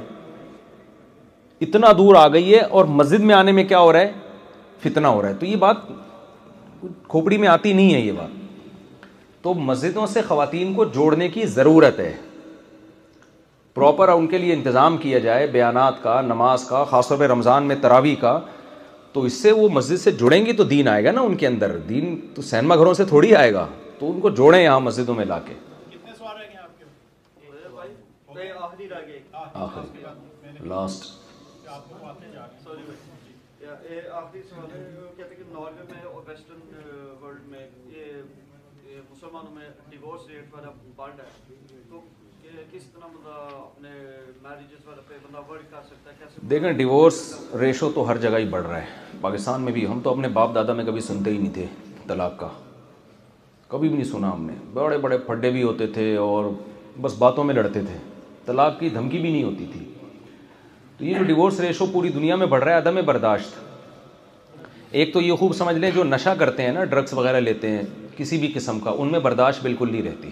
[1.66, 4.12] اتنا دور اور مسجد میں آنے میں کیا ہو رہا ہے
[4.82, 5.76] فتنا ہو رہا ہے تو یہ بات
[7.08, 8.40] کھوپڑی میں آتی نہیں ہے یہ بات
[9.42, 12.12] تو مسجدوں سے خواتین کو جوڑنے کی ضرورت ہے
[13.74, 17.62] پراپر ان کے لیے انتظام کیا جائے بیانات کا نماز کا خاص طور پہ رمضان
[17.68, 18.38] میں تراوی کا
[19.14, 21.46] تو اس سے وہ مسجد سے جڑیں گی تو دین آئے گا نا ان کے
[21.46, 23.66] اندر دین تو سینما گھروں سے تھوڑی آئے گا
[23.98, 25.60] تو ان کو جوڑیں یہاں مسجدوں میں لا کے
[30.74, 31.20] لاسٹ uh,
[39.12, 41.80] مسلمانوں میں ڈیورس ریٹ پر اب ہے
[46.50, 47.20] دیکھیں ڈیورس
[47.60, 48.86] ریشو تو ہر جگہ ہی بڑھ رہا ہے
[49.20, 51.64] پاکستان میں بھی ہم تو اپنے باپ دادا میں کبھی سنتے ہی نہیں تھے
[52.08, 52.48] طلاق کا
[53.68, 56.50] کبھی بھی نہیں سنا ہم نے بڑے بڑے پھڈے بھی ہوتے تھے اور
[57.00, 57.96] بس باتوں میں لڑتے تھے
[58.46, 59.84] طلاق کی دھمکی بھی نہیں ہوتی تھی
[60.98, 63.58] تو یہ جو ڈیورس ریشو پوری دنیا میں بڑھ رہا ہے عدم برداشت
[64.90, 67.82] ایک تو یہ خوب سمجھ لیں جو نشہ کرتے ہیں نا ڈرگس وغیرہ لیتے ہیں
[68.16, 70.30] کسی بھی قسم کا ان میں برداشت بالکل نہیں رہتی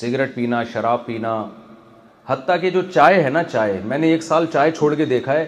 [0.00, 1.34] سگریٹ پینا شراب پینا
[2.28, 5.32] حتیٰ کہ جو چائے ہے نا چائے میں نے ایک سال چائے چھوڑ کے دیکھا
[5.32, 5.44] ہے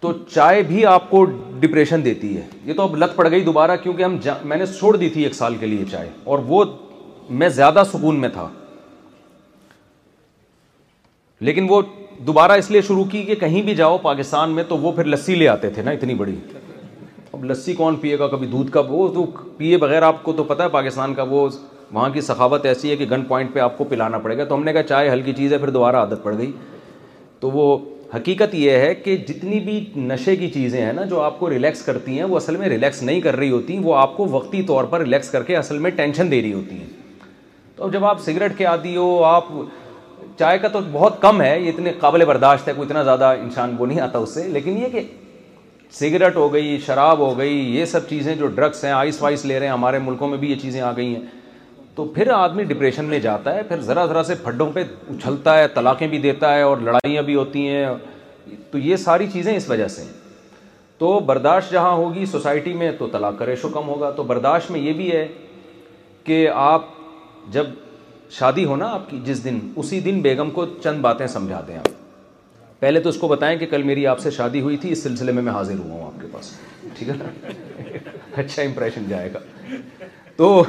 [0.00, 1.24] تو چائے بھی آپ کو
[1.60, 4.16] ڈپریشن دیتی ہے یہ تو اب لت پڑ گئی دوبارہ کیونکہ ہم
[4.48, 6.64] میں نے چھوڑ دی تھی ایک سال کے لیے چائے اور وہ
[7.42, 8.48] میں زیادہ سکون میں تھا
[11.48, 11.80] لیکن وہ
[12.26, 15.34] دوبارہ اس لیے شروع کی کہ کہیں بھی جاؤ پاکستان میں تو وہ پھر لسی
[15.34, 16.34] لے آتے تھے نا اتنی بڑی
[17.32, 19.24] اب لسی کون پیے گا کبھی دودھ کا وہ تو
[19.56, 21.48] پیے بغیر آپ کو تو پتا ہے پاکستان کا وہ
[21.94, 24.54] وہاں کی سخاوت ایسی ہے کہ گن پوائنٹ پہ آپ کو پلانا پڑے گا تو
[24.54, 26.50] ہم نے کہا چائے ہلکی چیز ہے پھر دوبارہ عادت پڑ گئی
[27.40, 27.66] تو وہ
[28.14, 31.82] حقیقت یہ ہے کہ جتنی بھی نشے کی چیزیں ہیں نا جو آپ کو ریلیکس
[31.84, 34.84] کرتی ہیں وہ اصل میں ریلیکس نہیں کر رہی ہوتی وہ آپ کو وقتی طور
[34.94, 36.86] پر ریلیکس کر کے اصل میں ٹینشن دے رہی ہوتی ہیں
[37.76, 39.48] تو اب جب آپ سگریٹ کے عادی ہو آپ
[40.38, 43.74] چائے کا تو بہت کم ہے یہ اتنے قابل برداشت ہے کوئی اتنا زیادہ انسان
[43.78, 45.02] وہ نہیں آتا اس سے لیکن یہ کہ
[46.00, 49.58] سگریٹ ہو گئی شراب ہو گئی یہ سب چیزیں جو ڈرگس ہیں آئس وائس لے
[49.58, 51.22] رہے ہیں ہمارے ملکوں میں بھی یہ چیزیں آ گئی ہیں
[51.96, 55.66] تو پھر آدمی ڈپریشن میں جاتا ہے پھر ذرا ذرا سے پھڈوں پہ اچھلتا ہے
[55.74, 57.86] طلاقیں بھی دیتا ہے اور لڑائیاں بھی ہوتی ہیں
[58.70, 60.12] تو یہ ساری چیزیں اس وجہ سے ہیں
[60.98, 64.80] تو برداشت جہاں ہوگی سوسائٹی میں تو طلاق کا ریشو کم ہوگا تو برداشت میں
[64.80, 65.26] یہ بھی ہے
[66.24, 66.84] کہ آپ
[67.52, 67.66] جب
[68.38, 71.90] شادی ہونا آپ کی جس دن اسی دن بیگم کو چند باتیں سمجھا دیں آپ
[72.80, 75.32] پہلے تو اس کو بتائیں کہ کل میری آپ سے شادی ہوئی تھی اس سلسلے
[75.32, 76.50] میں میں حاضر ہوا ہوں آپ کے پاس
[76.98, 77.50] ٹھیک ہے نا
[78.40, 79.38] اچھا امپریشن جائے گا
[80.36, 80.62] تو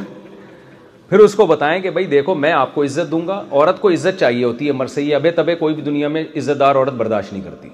[1.10, 3.90] پھر اس کو بتائیں کہ بھائی دیکھو میں آپ کو عزت دوں گا عورت کو
[3.92, 5.04] عزت چاہیے ہوتی ہے مر سے
[5.36, 7.70] تبے کوئی بھی دنیا میں عزت دار عورت برداشت نہیں کرتی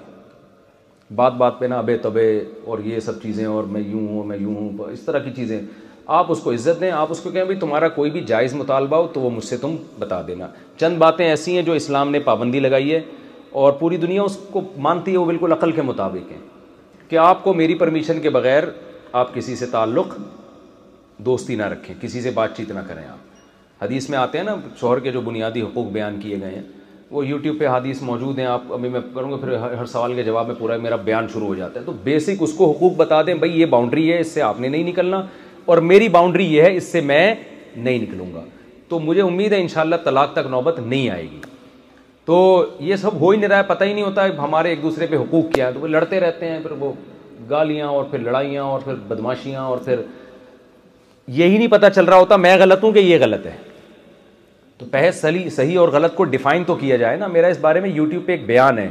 [1.16, 2.26] بات بات پہ نا ابے تبے
[2.64, 5.58] اور یہ سب چیزیں اور میں یوں ہوں میں یوں ہوں اس طرح کی چیزیں
[6.18, 8.96] آپ اس کو عزت دیں آپ اس کو کہیں بھائی تمہارا کوئی بھی جائز مطالبہ
[8.96, 10.46] ہو تو وہ مجھ سے تم بتا دینا
[10.80, 13.00] چند باتیں ایسی ہیں جو اسلام نے پابندی لگائی ہے
[13.64, 16.38] اور پوری دنیا اس کو مانتی ہے وہ بالکل عقل کے مطابق ہیں
[17.08, 18.64] کہ آپ کو میری پرمیشن کے بغیر
[19.22, 20.16] آپ کسی سے تعلق
[21.26, 24.54] دوستی نہ رکھیں کسی سے بات چیت نہ کریں آپ حدیث میں آتے ہیں نا
[24.80, 26.62] شوہر کے جو بنیادی حقوق بیان کیے گئے ہیں
[27.10, 30.22] وہ یوٹیوب پہ حدیث موجود ہیں آپ ابھی میں کروں گا پھر ہر سوال کے
[30.24, 33.20] جواب میں پورا میرا بیان شروع ہو جاتا ہے تو بیسک اس کو حقوق بتا
[33.26, 35.22] دیں بھائی یہ باؤنڈری ہے اس سے آپ نے نہیں نکلنا
[35.66, 37.34] اور میری باؤنڈری یہ ہے اس سے میں
[37.76, 38.42] نہیں نکلوں گا
[38.88, 41.40] تو مجھے امید ہے ان شاء اللہ طلاق تک نوبت نہیں آئے گی
[42.24, 44.82] تو یہ سب ہو ہی نہیں رہا ہے پتہ ہی نہیں ہوتا ہے ہمارے ایک
[44.82, 46.92] دوسرے پہ حقوق کیا ہے تو وہ لڑتے رہتے ہیں پھر وہ
[47.50, 50.00] گالیاں اور پھر لڑائیاں اور پھر بدماشیاں اور پھر
[51.38, 53.56] یہی نہیں پتا چل رہا ہوتا میں غلط ہوں کہ یہ غلط ہے
[54.78, 57.80] تو پہلے صحیح صحیح اور غلط کو ڈیفائن تو کیا جائے نا میرا اس بارے
[57.80, 58.88] میں یوٹیوب پہ ایک بیان ہے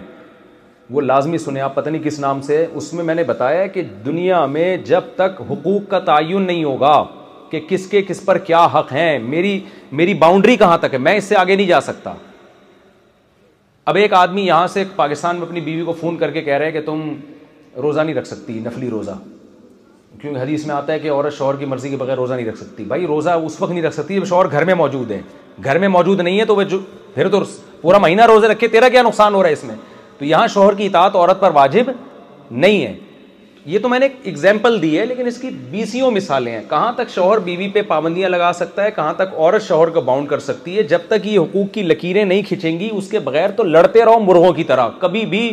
[0.95, 3.81] وہ لازمی سنیں آپ پتہ نہیں کس نام سے اس میں میں نے بتایا کہ
[4.05, 6.95] دنیا میں جب تک حقوق کا تعین نہیں ہوگا
[7.51, 9.59] کہ کس کے کس پر کیا حق ہیں میری
[10.01, 12.13] میری باؤنڈری کہاں تک ہے میں اس سے آگے نہیں جا سکتا
[13.91, 16.71] اب ایک آدمی یہاں سے پاکستان میں اپنی بیوی کو فون کر کے کہہ رہے
[16.71, 17.05] کہ تم
[17.83, 19.11] روزہ نہیں رکھ سکتی نفلی روزہ
[20.21, 22.57] کیونکہ حدیث میں آتا ہے کہ عورت شوہر کی مرضی کے بغیر روزہ نہیں رکھ
[22.57, 25.21] سکتی بھائی روزہ اس وقت نہیں رکھ سکتی جب شوہر گھر میں موجود ہیں
[25.63, 26.61] گھر میں موجود نہیں ہے تو وہ
[27.13, 27.39] پھر تو
[27.81, 29.75] پورا مہینہ روزے رکھے تیرا کیا نقصان ہو رہا ہے اس میں
[30.17, 31.89] تو یہاں شوہر کی اطاعت عورت پر واجب
[32.51, 32.93] نہیں ہے
[33.65, 36.91] یہ تو میں نے ایک ایگزامپل دی ہے لیکن اس کی بیسیوں مثالیں ہیں کہاں
[36.97, 40.39] تک شوہر بیوی پہ پابندیاں لگا سکتا ہے کہاں تک عورت شوہر کو باؤنڈ کر
[40.39, 43.63] سکتی ہے جب تک یہ حقوق کی لکیریں نہیں کھینچیں گی اس کے بغیر تو
[43.63, 45.47] لڑتے رہو مرغوں کی طرح کبھی بھی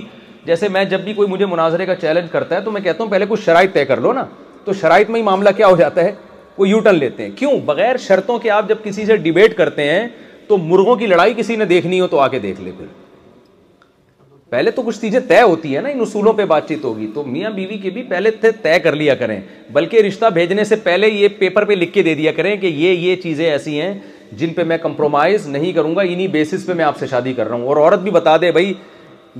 [0.47, 3.11] جیسے میں جب بھی کوئی مجھے مناظرے کا چیلنج کرتا ہے تو میں کہتا ہوں
[3.11, 4.25] پہلے کچھ شرائط طے کر لو نا
[4.69, 6.13] تو شرائط میں ہی معاملہ کیا ہو جاتا ہے
[6.59, 10.07] وہ ٹرن لیتے ہیں کیوں بغیر شرطوں کے آپ جب کسی سے ڈبیٹ کرتے ہیں
[10.49, 12.87] تو مرغوں کی لڑائی کسی نے دیکھنی ہو تو آ کے دیکھ لے پھر
[14.51, 17.23] پہلے تو کچھ چیزیں طے ہوتی ہیں نا ان اصولوں پہ بات چیت ہوگی تو
[17.25, 18.31] میاں بیوی کے بھی پہلے
[18.63, 19.41] طے کر لیا کریں
[19.79, 22.93] بلکہ رشتہ بھیجنے سے پہلے یہ پیپر پہ لکھ کے دے دیا کریں کہ یہ
[23.11, 23.93] یہ چیزیں ایسی ہیں
[24.39, 27.49] جن پہ میں کمپرومائز نہیں کروں گا انہیں بیسس پہ میں آپ سے شادی کر
[27.49, 28.73] رہا ہوں اور عورت بھی بتا دے بھائی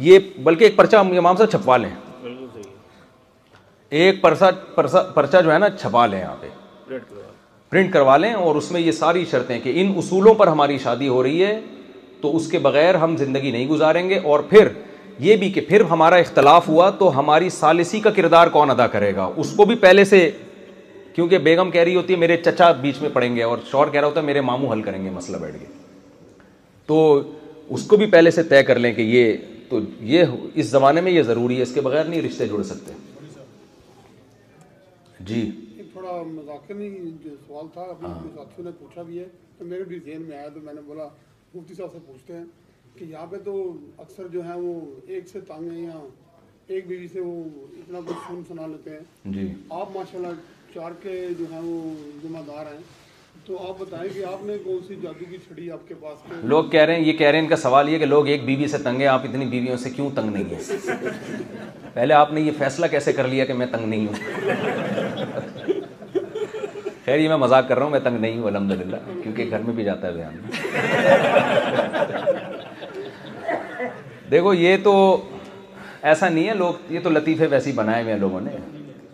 [0.09, 0.19] یہ
[0.49, 1.91] بلکہ ایک پرچہ امام صاحب چھپوا لیں
[3.91, 6.49] ایک پرسا, پرسا پرچہ جو ہے نا چھپا لیں یہاں پہ
[7.69, 11.09] پرنٹ کروا لیں اور اس میں یہ ساری شرطیں کہ ان اصولوں پر ہماری شادی
[11.09, 11.59] ہو رہی ہے
[12.21, 14.69] تو اس کے بغیر ہم زندگی نہیں گزاریں گے اور پھر
[15.27, 19.15] یہ بھی کہ پھر ہمارا اختلاف ہوا تو ہماری سالسی کا کردار کون ادا کرے
[19.17, 20.29] گا اس کو بھی پہلے سے
[21.15, 24.01] کیونکہ بیگم کہہ رہی ہوتی ہے میرے چچا بیچ میں پڑیں گے اور شور کہہ
[24.01, 25.65] رہا ہوتا ہے میرے ماموں حل کریں گے مسئلہ بیٹھ کے
[26.87, 27.21] تو
[27.75, 29.37] اس کو بھی پہلے سے طے کر لیں کہ یہ
[29.69, 29.79] تو
[30.15, 30.25] یہ
[30.55, 32.93] اس زمانے میں یہ ضروری ہے اس کے بغیر نہیں رشتے جڑ سکتے
[35.27, 35.41] جی
[35.93, 36.75] تھوڑا مذاکر
[37.73, 39.25] تھا ہاں۔ ساتھیوں نے پوچھا بھی ہے
[39.59, 41.07] تو میرے بھی ذہن میں آیا تو میں نے بولا
[41.55, 42.45] مفتی صاحب سے پوچھتے ہیں
[42.97, 43.55] کہ یہاں پہ تو
[44.05, 44.75] اکثر جو ہے وہ
[45.07, 45.99] ایک سے تانگے یا
[46.67, 47.43] ایک بیوی سے وہ
[47.79, 50.33] اتنا کچھ سن سنا لیتے ہیں جی۔ آپ ماشاءاللہ
[50.75, 51.83] چار کے جو ہیں وہ
[52.23, 52.79] ذمہ دار ہیں
[56.43, 58.45] لوگ کہہ رہے ہیں یہ کہہ رہے ہیں ان کا سوال یہ کہ لوگ ایک
[58.45, 61.13] بیوی سے تنگ ہیں آپ اتنی بیویوں سے کیوں تنگ نہیں ہیں
[61.95, 64.15] پہلے آپ نے یہ فیصلہ کیسے کر لیا کہ میں تنگ نہیں ہوں
[67.05, 69.61] خیر یہ میں مزاق کر رہا ہوں میں تنگ نہیں ہوں الحمد للہ کیونکہ گھر
[69.67, 70.37] میں بھی جاتا ہے بیان
[74.31, 74.95] دیکھو یہ تو
[76.11, 78.51] ایسا نہیں ہے لوگ یہ تو لطیفے ویسے ہی بنائے ہوئے ہیں لوگوں نے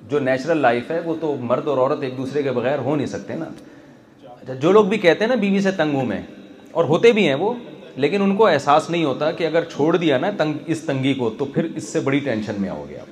[0.09, 3.06] جو نیچرل لائف ہے وہ تو مرد اور عورت ایک دوسرے کے بغیر ہو نہیں
[3.15, 3.48] سکتے نا
[4.47, 6.21] اچھا، جو لوگ بھی کہتے ہیں نا بیوی سے تنگ ہوں میں
[6.73, 7.53] اور ہوتے بھی ہیں وہ
[8.05, 11.31] لیکن ان کو احساس نہیں ہوتا کہ اگر چھوڑ دیا نا تنگ اس تنگی کو
[11.39, 13.05] تو پھر اس سے بڑی ٹینشن میں آؤ ہو گیا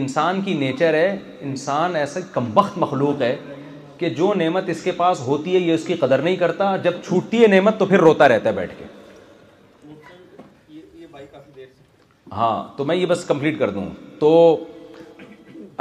[0.00, 1.16] انسان کی نیچر ہے
[1.48, 3.34] انسان ایسا کمبخت مخلوق ہے
[3.98, 6.92] کہ جو نعمت اس کے پاس ہوتی ہے یہ اس کی قدر نہیں کرتا جب
[7.06, 8.84] چھوٹتی ہے نعمت تو پھر روتا رہتا ہے بیٹھ کے
[12.36, 13.86] ہاں تو میں یہ بس کمپلیٹ کر دوں
[14.18, 14.32] تو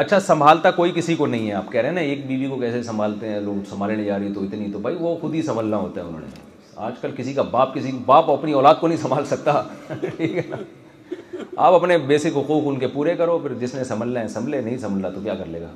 [0.01, 2.55] اچھا سنبھالتا کوئی کسی کو نہیں ہے آپ کہہ رہے ہیں نا ایک بیوی کو
[2.59, 5.41] کیسے سنبھالتے ہیں لوگ سنبھالنے جا رہی ہے تو اتنی تو بھائی وہ خود ہی
[5.41, 6.27] سنبھلنا ہوتا ہے انہوں نے
[6.85, 9.61] آج کل کسی کا باپ کسی باپ اپنی اولاد کو نہیں سنبھال سکتا
[10.01, 10.57] ٹھیک ہے نا
[11.65, 14.77] آپ اپنے بیسک حقوق ان کے پورے کرو پھر جس نے سنبھلنا ہے سنبھلے نہیں
[14.77, 15.69] سنبھلا تو کیا کر لے گا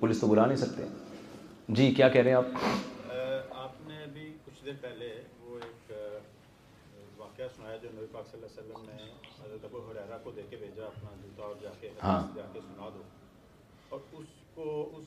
[0.00, 0.82] پولیس تو بلا نہیں سکتے
[1.80, 5.14] جی کیا کہہ رہے ہیں آپ آپ نے کچھ دیر پہلے
[14.66, 15.04] تو اس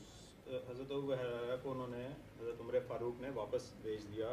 [0.68, 2.06] حضرت الحرالیہ کو انہوں نے
[2.40, 4.28] حضرت عمر فاروق نے واپس بھیج دیا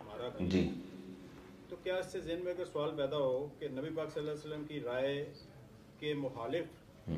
[0.00, 0.60] ہمارا جی
[1.68, 4.30] تو کیا اس سے ذہن میں اگر سوال پیدا ہو کہ نبی پاک صلی اللہ
[4.30, 5.14] علیہ وسلم کی رائے
[6.00, 7.08] کے مخالف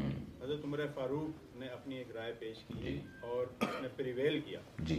[0.42, 2.96] حضرت عمر فاروق نے اپنی ایک رائے پیش کی جی
[3.30, 4.98] اور اس نے پریویل کیا جی۔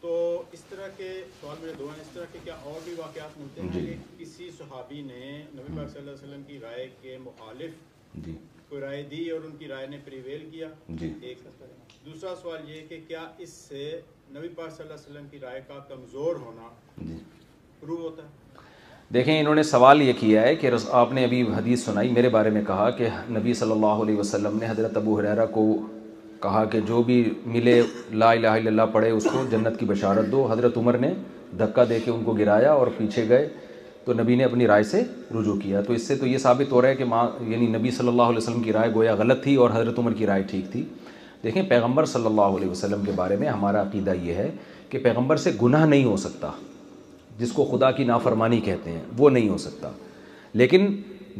[0.00, 0.12] تو
[0.52, 3.68] اس طرح کے سوال میرے دعا اس طرح کے کیا اور بھی واقعات ملتے ہیں
[3.74, 5.24] جی۔ کہ کسی صحابی نے
[5.54, 8.36] نبی پاک صلی اللہ علیہ وسلم کی رائے کے مخالف جی۔
[8.68, 10.66] کوئی رائے دی اور ان کی رائے نے پریویل کیا
[11.00, 11.38] جی ایک
[12.04, 13.84] دوسرا سوال یہ کہ کیا اس سے
[14.34, 16.68] نبی پاک صلی اللہ علیہ وسلم کی رائے کا کمزور ہونا
[17.06, 17.16] جی
[17.80, 18.46] پروو ہوتا ہے
[19.14, 20.70] دیکھیں انہوں نے سوال یہ کیا ہے کہ
[21.02, 24.58] آپ نے ابھی حدیث سنائی میرے بارے میں کہا کہ نبی صلی اللہ علیہ وسلم
[24.60, 25.64] نے حضرت ابو حریرہ کو
[26.42, 27.22] کہا کہ جو بھی
[27.54, 27.80] ملے
[28.22, 31.12] لا الہ الا اللہ پڑھے اس کو جنت کی بشارت دو حضرت عمر نے
[31.58, 33.48] دھکا دے کے ان کو گرایا اور پیچھے گئے
[34.08, 35.00] تو نبی نے اپنی رائے سے
[35.38, 37.90] رجوع کیا تو اس سے تو یہ ثابت ہو رہا ہے کہ ماں یعنی نبی
[37.96, 40.70] صلی اللہ علیہ وسلم کی رائے گویا غلط تھی اور حضرت عمر کی رائے ٹھیک
[40.72, 40.82] تھی
[41.42, 44.48] دیکھیں پیغمبر صلی اللہ علیہ وسلم کے بارے میں ہمارا عقیدہ یہ ہے
[44.90, 46.50] کہ پیغمبر سے گناہ نہیں ہو سکتا
[47.38, 49.90] جس کو خدا کی نافرمانی کہتے ہیں وہ نہیں ہو سکتا
[50.62, 50.86] لیکن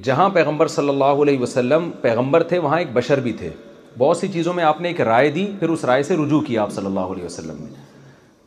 [0.09, 3.51] جہاں پیغمبر صلی اللہ علیہ وسلم پیغمبر تھے وہاں ایک بشر بھی تھے
[3.99, 6.63] بہت سی چیزوں میں آپ نے ایک رائے دی پھر اس رائے سے رجوع کیا
[6.63, 7.87] آپ صلی اللہ علیہ وسلم نے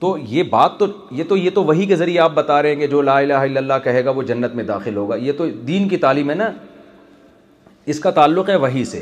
[0.01, 2.75] تو یہ بات تو یہ تو یہ تو وہی کے ذریعے آپ بتا رہے ہیں
[2.75, 5.45] کہ جو لا الہ الا اللہ کہے گا وہ جنت میں داخل ہوگا یہ تو
[5.67, 6.49] دین کی تعلیم ہے نا
[7.93, 9.01] اس کا تعلق ہے وہی سے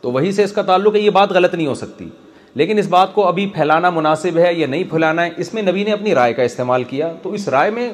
[0.00, 2.08] تو وہی سے اس کا تعلق ہے یہ بات غلط نہیں ہو سکتی
[2.60, 5.84] لیکن اس بات کو ابھی پھیلانا مناسب ہے یا نہیں پھیلانا ہے اس میں نبی
[5.84, 7.90] نے اپنی رائے کا استعمال کیا تو اس رائے میں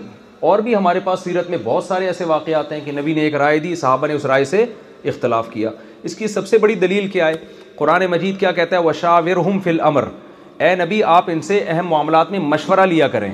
[0.50, 3.34] اور بھی ہمارے پاس سیرت میں بہت سارے ایسے واقعات ہیں کہ نبی نے ایک
[3.44, 4.64] رائے دی صحابہ نے اس رائے سے
[5.14, 5.70] اختلاف کیا
[6.10, 7.34] اس کی سب سے بڑی دلیل کیا ہے
[7.76, 10.04] قرآن مجید کیا کہتا ہے وشاورہم فی فل امر
[10.60, 13.30] اے نبی آپ ان سے اہم معاملات میں مشورہ لیا کریں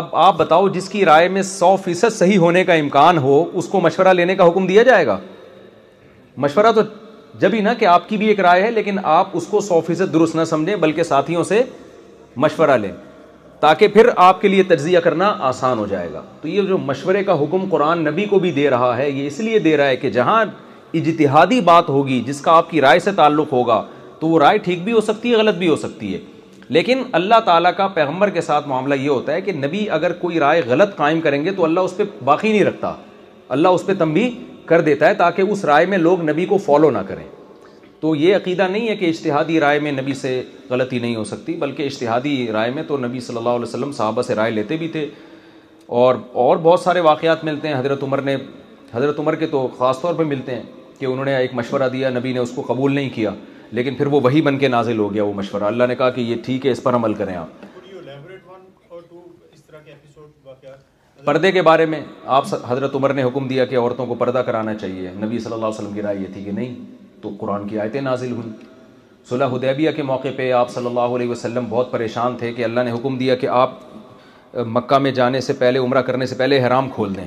[0.00, 3.66] اب آپ بتاؤ جس کی رائے میں سو فیصد صحیح ہونے کا امکان ہو اس
[3.68, 5.18] کو مشورہ لینے کا حکم دیا جائے گا
[6.44, 6.80] مشورہ تو
[7.38, 9.80] جب ہی نا کہ آپ کی بھی ایک رائے ہے لیکن آپ اس کو سو
[9.86, 11.62] فیصد درست نہ سمجھیں بلکہ ساتھیوں سے
[12.44, 12.92] مشورہ لیں
[13.60, 17.22] تاکہ پھر آپ کے لیے تجزیہ کرنا آسان ہو جائے گا تو یہ جو مشورے
[17.24, 19.96] کا حکم قرآن نبی کو بھی دے رہا ہے یہ اس لیے دے رہا ہے
[19.96, 20.44] کہ جہاں
[20.94, 23.82] اجتہادی بات ہوگی جس کا آپ کی رائے سے تعلق ہوگا
[24.22, 26.18] تو وہ رائے ٹھیک بھی ہو سکتی ہے غلط بھی ہو سکتی ہے
[26.74, 30.38] لیکن اللہ تعالیٰ کا پیغمبر کے ساتھ معاملہ یہ ہوتا ہے کہ نبی اگر کوئی
[30.40, 32.94] رائے غلط قائم کریں گے تو اللہ اس پہ باقی نہیں رکھتا
[33.56, 34.28] اللہ اس پہ تنبی
[34.66, 37.24] کر دیتا ہے تاکہ اس رائے میں لوگ نبی کو فالو نہ کریں
[38.00, 40.40] تو یہ عقیدہ نہیں ہے کہ اشتہادی رائے میں نبی سے
[40.70, 44.22] غلطی نہیں ہو سکتی بلکہ اشتہادی رائے میں تو نبی صلی اللہ علیہ وسلم صحابہ
[44.30, 45.06] سے رائے لیتے بھی تھے
[46.04, 48.36] اور اور بہت سارے واقعات ملتے ہیں حضرت عمر نے
[48.92, 50.62] حضرت عمر کے تو خاص طور پہ ملتے ہیں
[50.98, 53.30] کہ انہوں نے ایک مشورہ دیا نبی نے اس کو قبول نہیں کیا
[53.76, 56.20] لیکن پھر وہ وہی بن کے نازل ہو گیا وہ مشورہ اللہ نے کہا کہ
[56.20, 57.62] یہ ٹھیک ہے اس پر عمل کریں آپ
[61.24, 62.00] پردے کے بارے میں
[62.36, 65.66] آپ حضرت عمر نے حکم دیا کہ عورتوں کو پردہ کرانا چاہیے نبی صلی اللہ
[65.66, 66.74] علیہ وسلم کی رائے یہ تھی کہ نہیں
[67.22, 68.50] تو قرآن کی آیتیں نازل ہوئیں
[69.28, 72.80] صلح حدیبیہ کے موقع پہ آپ صلی اللہ علیہ وسلم بہت پریشان تھے کہ اللہ
[72.86, 73.78] نے حکم دیا کہ آپ
[74.76, 77.26] مکہ میں جانے سے پہلے عمرہ کرنے سے پہلے حرام کھول دیں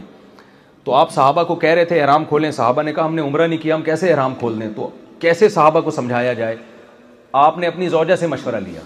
[0.84, 3.48] تو آپ صحابہ کو کہہ رہے تھے حرام کھولیں صحابہ نے کہا ہم نے عمرہ
[3.48, 4.90] نہیں کیا ہم کیسے حرام کھول دیں تو
[5.20, 6.56] کیسے صحابہ کو سمجھایا جائے
[7.44, 8.82] آپ نے اپنی زوجہ سے مشورہ لیا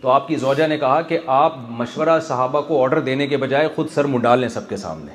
[0.00, 3.68] تو آپ کی زوجہ نے کہا کہ آپ مشورہ صحابہ کو آرڈر دینے کے بجائے
[3.74, 5.12] خود سر منڈا لیں سب کے سامنے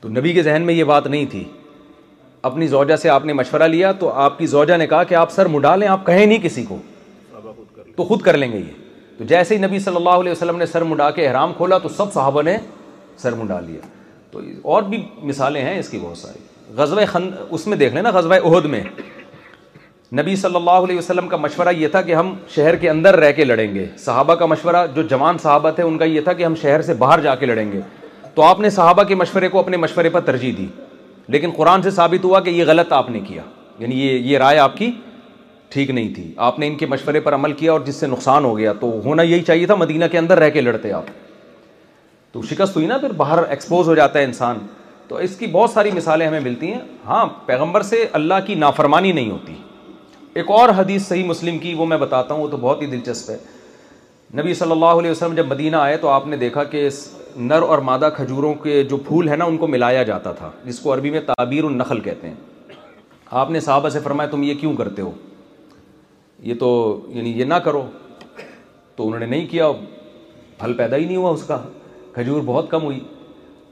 [0.00, 1.44] تو نبی کے ذہن میں یہ بات نہیں تھی
[2.48, 5.30] اپنی زوجہ سے آپ نے مشورہ لیا تو آپ کی زوجہ نے کہا کہ آپ
[5.32, 6.78] سر منڈا لیں آپ کہیں نہیں کسی کو
[7.96, 8.82] تو خود کر لیں گے یہ
[9.18, 11.88] تو جیسے ہی نبی صلی اللہ علیہ وسلم نے سر منڈا کے احرام کھولا تو
[11.96, 12.56] سب صحابہ نے
[13.22, 13.80] سر منڈا لیا
[14.30, 14.40] تو
[14.74, 18.10] اور بھی مثالیں ہیں اس کی بہت ساری غزوہ خند اس میں دیکھ لیں نا
[18.14, 18.82] غزوہ عہد میں
[20.16, 23.30] نبی صلی اللہ علیہ وسلم کا مشورہ یہ تھا کہ ہم شہر کے اندر رہ
[23.36, 26.44] کے لڑیں گے صحابہ کا مشورہ جو جوان صحابہ تھے ان کا یہ تھا کہ
[26.44, 27.80] ہم شہر سے باہر جا کے لڑیں گے
[28.34, 30.66] تو آپ نے صحابہ کے مشورے کو اپنے مشورے پر ترجیح دی
[31.34, 33.42] لیکن قرآن سے ثابت ہوا کہ یہ غلط آپ نے کیا
[33.78, 34.90] یعنی یہ یہ رائے آپ کی
[35.74, 38.44] ٹھیک نہیں تھی آپ نے ان کے مشورے پر عمل کیا اور جس سے نقصان
[38.44, 41.06] ہو گیا تو ہونا یہی چاہیے تھا مدینہ کے اندر رہ کے لڑتے آپ
[42.32, 44.58] تو شکست ہوئی نا پھر باہر ایکسپوز ہو جاتا ہے انسان
[45.08, 49.12] تو اس کی بہت ساری مثالیں ہمیں ملتی ہیں ہاں پیغمبر سے اللہ کی نافرمانی
[49.12, 49.54] نہیں ہوتی
[50.42, 53.30] ایک اور حدیث صحیح مسلم کی وہ میں بتاتا ہوں وہ تو بہت ہی دلچسپ
[53.30, 53.36] ہے
[54.40, 57.06] نبی صلی اللہ علیہ وسلم جب مدینہ آئے تو آپ نے دیکھا کہ اس
[57.36, 60.78] نر اور مادہ کھجوروں کے جو پھول ہیں نا ان کو ملایا جاتا تھا جس
[60.80, 62.78] کو عربی میں تعبیر النخل کہتے ہیں
[63.42, 65.10] آپ نے صحابہ سے فرمایا تم یہ کیوں کرتے ہو
[66.48, 66.70] یہ تو
[67.14, 67.84] یعنی یہ نہ کرو
[68.96, 69.70] تو انہوں نے نہیں کیا
[70.58, 71.60] پھل پیدا ہی نہیں ہوا اس کا
[72.14, 73.00] کھجور بہت کم ہوئی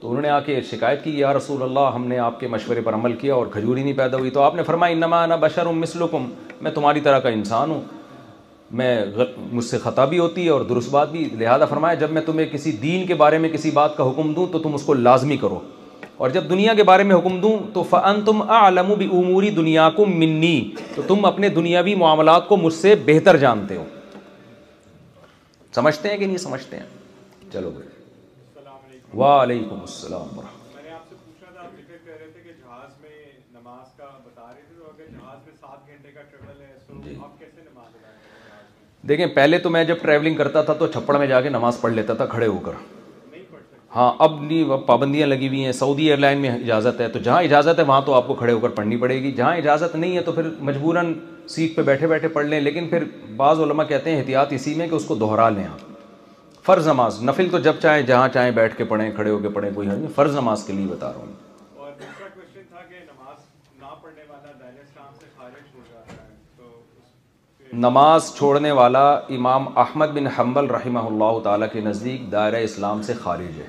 [0.03, 2.81] تو انہوں نے آ کے شکایت کی یا رسول اللہ ہم نے آپ کے مشورے
[2.85, 5.65] پر عمل کیا اور کھجوری نہیں پیدا ہوئی تو آپ نے فرمایا انما انا بشر
[5.73, 6.25] مثلکم
[6.61, 7.79] میں تمہاری طرح کا انسان ہوں
[8.81, 8.89] میں
[9.51, 12.47] مجھ سے خطا بھی ہوتی ہے اور درست بات بھی لہذا فرمایا جب میں تمہیں
[12.51, 15.37] کسی دین کے بارے میں کسی بات کا حکم دوں تو تم اس کو لازمی
[15.45, 15.59] کرو
[16.17, 19.49] اور جب دنیا کے بارے میں حکم دوں تو فن تم عالم و بھی عموری
[19.61, 20.57] دنیا کو منی
[20.95, 23.85] تو تم اپنے دنیاوی معاملات کو مجھ سے بہتر جانتے ہو
[25.75, 27.92] سمجھتے ہیں کہ نہیں سمجھتے ہیں چلو بھائی
[29.21, 30.39] وعلیکم السلام
[39.07, 41.93] دیکھیں پہلے تو میں جب ٹریولنگ کرتا تھا تو چھپڑ میں جا کے نماز پڑھ
[41.93, 42.71] لیتا تھا کھڑے ہو کر
[43.95, 47.41] ہاں اب نہیں پابندیاں لگی ہوئی ہیں سعودی ایئر لائن میں اجازت ہے تو جہاں
[47.43, 50.15] اجازت ہے وہاں تو آپ کو کھڑے ہو کر پڑھنی پڑے گی جہاں اجازت نہیں
[50.17, 51.13] ہے تو پھر مجبوراً
[51.55, 53.03] سیٹ پہ بیٹھے بیٹھے پڑھ لیں لیکن پھر
[53.37, 55.91] بعض علماء کہتے ہیں احتیاط اسی میں کہ اس کو دہرا لیں آپ
[56.65, 59.69] فرض نماز نفل تو جب چاہیں جہاں چاہیں بیٹھ کے پڑھیں کھڑے ہو کے پڑھیں
[59.75, 61.41] کوئی حرج نہیں فرض نماز کے لیے بتا رہا ہوں
[67.87, 69.03] نماز چھوڑنے والا
[69.37, 73.67] امام احمد بن حنبل رحمہ اللہ تعالیٰ کے نزدیک دائرہ اسلام سے خارج ہے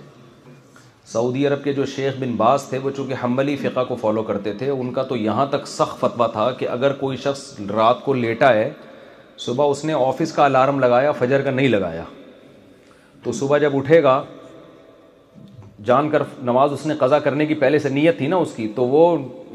[1.12, 4.52] سعودی عرب کے جو شیخ بن باز تھے وہ چونکہ حنبلی فقہ کو فالو کرتے
[4.60, 7.44] تھے ان کا تو یہاں تک سخت فتویٰ تھا کہ اگر کوئی شخص
[7.76, 8.70] رات کو لیٹا ہے
[9.46, 12.04] صبح اس نے آفس کا الارم لگایا فجر کا نہیں لگایا
[13.24, 14.14] تو صبح جب اٹھے گا
[15.84, 18.66] جان کر نماز اس نے قضا کرنے کی پہلے سے نیت تھی نا اس کی
[18.76, 19.00] تو وہ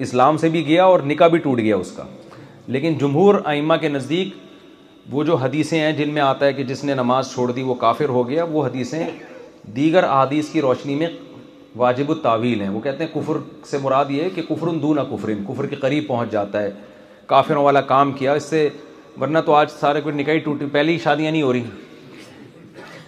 [0.06, 2.04] اسلام سے بھی گیا اور نکاح بھی ٹوٹ گیا اس کا
[2.76, 4.34] لیکن جمہور آئمہ کے نزدیک
[5.14, 7.74] وہ جو حدیثیں ہیں جن میں آتا ہے کہ جس نے نماز چھوڑ دی وہ
[7.86, 9.06] کافر ہو گیا وہ حدیثیں
[9.76, 11.08] دیگر احادیث کی روشنی میں
[11.78, 13.38] واجب التعویل ہیں وہ کہتے ہیں کفر
[13.70, 16.72] سے مراد یہ ہے کہ کفر دوں نہ کفرن کفر کے قریب پہنچ جاتا ہے
[17.34, 18.68] کافروں والا کام کیا اس سے
[19.22, 21.89] ورنہ تو آج سارے کوئی نکاح ٹوٹی پہلی شادیاں نہیں ہو رہی ہیں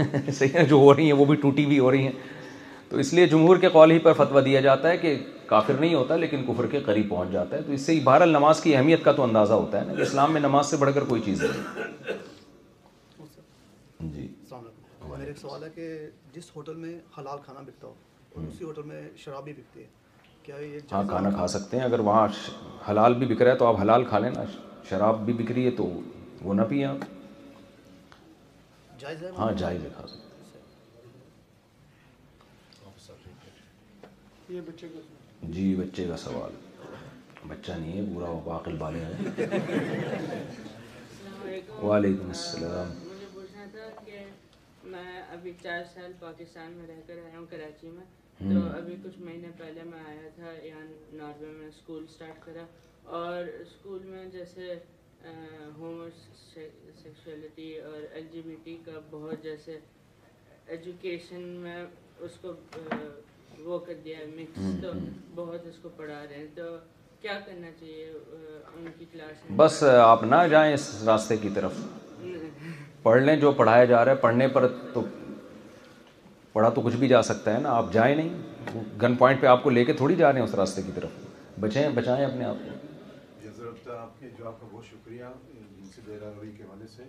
[0.37, 2.11] صحیح ہے جو ہو رہی ہیں وہ بھی ٹوٹی بھی ہو رہی ہیں
[2.89, 5.15] تو اس لیے جمہور کے قول ہی پر فتویٰ دیا جاتا ہے کہ
[5.47, 8.61] کافر نہیں ہوتا لیکن کفر کے قریب پہنچ جاتا ہے تو اس سے بہرحال نماز
[8.63, 11.03] کی اہمیت کا تو اندازہ ہوتا ہے نا کہ اسلام میں نماز سے بڑھ کر
[11.13, 12.19] کوئی چیز نہیں
[14.13, 14.27] جی
[15.09, 15.89] میرا ایک سوال ہے کہ
[16.35, 17.93] جس ہوٹل میں حلال کھانا بکتا ہو
[18.35, 22.27] اور اسی ہوٹل میں شراب بھی بکتی ہے ہاں کھانا کھا سکتے ہیں اگر وہاں
[22.89, 24.43] حلال بھی بک رہا ہے تو آپ حلال کھا لیں نا
[24.89, 25.89] شراب بھی بک رہی ہے تو
[26.43, 27.03] وہ نہ پیئیں آپ
[29.03, 30.29] ہاں جائز ہے کھا سکتے
[35.53, 36.55] جی بچے کا سوال
[37.47, 39.49] بچہ نہیں ہے پورا باقل بالے ہیں
[41.83, 44.23] وعلیکم السلام مجھے پوچھنا تھا کہ
[44.91, 48.05] میں ابھی چار سال پاکستان میں رہ کر آیا ہوں کراچی میں
[48.53, 52.65] تو ابھی کچھ مہینے پہلے میں آیا تھا یہاں ناروے میں اسکول سٹارٹ کرا
[53.23, 54.73] اور اسکول میں جیسے
[55.77, 59.77] ہوموسیکشلٹی اور ایل جی بی ٹی کا بہت جیسے
[60.75, 61.81] ایجوکیشن میں
[62.25, 62.49] اس کو
[63.63, 64.89] وہ کر دیا ہے مکس تو
[65.35, 66.65] بہت اس کو پڑھا رہے ہیں تو
[67.21, 68.05] کیا کرنا چاہیے
[68.75, 71.73] ان کی کلاس بس آپ نہ جائیں اس راستے کی طرف
[73.03, 74.99] پڑھ لیں جو پڑھایا جا رہا ہے پڑھنے پر تو
[76.53, 78.31] پڑھا تو کچھ بھی جا سکتا ہے نا آپ جائیں نہیں
[79.01, 81.09] گن پوائنٹ پہ آپ کو لے کے تھوڑی جا رہے ہیں اس راستے کی طرف
[81.59, 82.70] بچیں بچائیں اپنے آپ کو
[84.01, 85.25] آپ کے جواب کا بہت شکریہ
[85.77, 87.03] جنسی بیراروی کے حوالے سے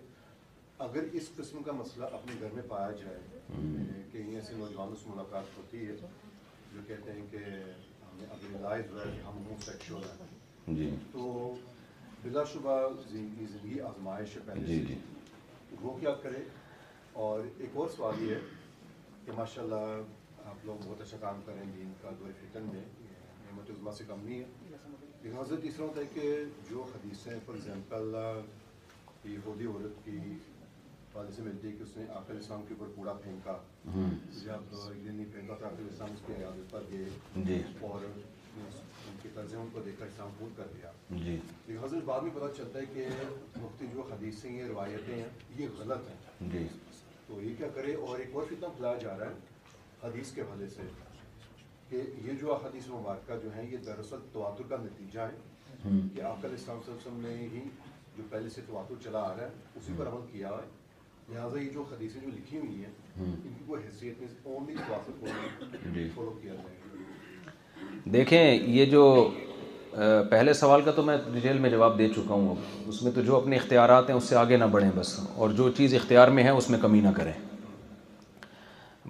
[0.86, 5.56] اگر اس قسم کا مسئلہ اپنے گھر میں پایا جائے یہ ایسے نوجوانوں سے ملاقات
[5.56, 7.42] ہوتی ہے جو کہتے ہیں کہ
[8.32, 11.24] ہمیں ہوا ہے ہوئے ہم جی۔ تو
[12.22, 12.76] بلا شبہ
[13.10, 14.98] زندگی زندگی آزمائش ہے پہلے جی، جی۔
[15.82, 16.42] وہ کیا کرے
[17.26, 18.40] اور ایک اور سوال یہ ہے
[19.24, 19.80] کہ ماشاءاللہ
[20.52, 22.84] آپ لوگ بہت اچھا کام کریں ان کا دور فکر میں
[23.44, 24.61] نعمت عزمت سے کم نہیں ہے
[25.22, 26.30] طرح ہوتا ہے کہ
[26.70, 28.14] جو حدیثیں فار ایگزامپل
[29.30, 30.18] یہودی عورت کی
[31.36, 35.26] سے ملتی ہے کہ اس نے آخر اسلام کے اوپر کوڑا پھینکا جب یہ نہیں
[35.32, 39.98] پھینکا تو آخر اسلام اس عیادت پر گئے جی۔ اور ان کے طرز کو دیکھ
[39.98, 40.90] کر اسلام پور کر دیا
[41.68, 43.06] لہٰذا اس بعد میں پتہ چلتا ہے کہ
[43.62, 45.28] مفتی جو حدیثیں روایتیں ہیں
[45.58, 46.66] یہ غلط ہیں جی۔
[47.26, 50.68] تو یہ کیا کرے اور ایک اور کتنا پھیلایا جا رہا ہے حدیث کے حوالے
[50.76, 50.88] سے
[51.92, 56.42] کہ یہ جو حدیث مبارکہ جو ہیں یہ دراصل تواتر کا نتیجہ ہے کہ آپ
[56.42, 57.60] کا اسلام صلی اللہ علیہ وسلم نے ہی
[58.16, 61.68] جو پہلے سے تواتر چلا آ رہا ہے اسی پر عمل کیا ہے لہٰذا یہ
[61.74, 62.92] جو حدیثیں جو لکھی ہوئی ہیں
[63.24, 65.26] ان کی کوئی حیثیت میں اونلی تواتر کو
[66.14, 69.04] فالو جی۔ کیا جائے دیکھیں یہ جو
[70.30, 73.20] پہلے سوال کا تو میں ڈیٹیل میں جواب دے چکا ہوں اب اس میں تو
[73.30, 76.44] جو اپنے اختیارات ہیں اس سے آگے نہ بڑھیں بس اور جو چیز اختیار میں
[76.44, 77.32] ہے اس میں کمی نہ کریں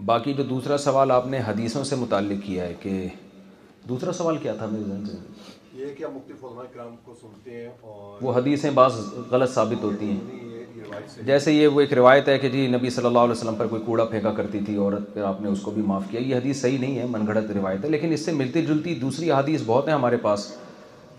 [0.04, 3.06] باقی جو دوسرا سوال آپ نے حدیثوں سے متعلق کیا ہے کہ
[3.88, 6.06] دوسرا سوال کیا تھا میرے ذہن سے
[8.20, 8.94] وہ حدیثیں بعض
[9.30, 13.18] غلط ثابت ہوتی ہیں جیسے یہ وہ ایک روایت ہے کہ جی نبی صلی اللہ
[13.18, 15.82] علیہ وسلم پر کوئی کوڑا پھینکا کرتی تھی عورت پھر آپ نے اس کو بھی
[15.86, 18.62] معاف کیا یہ حدیث صحیح نہیں ہے من گھڑت روایت ہے لیکن اس سے ملتی
[18.66, 20.50] جلتی دوسری حدیث بہت ہیں ہمارے پاس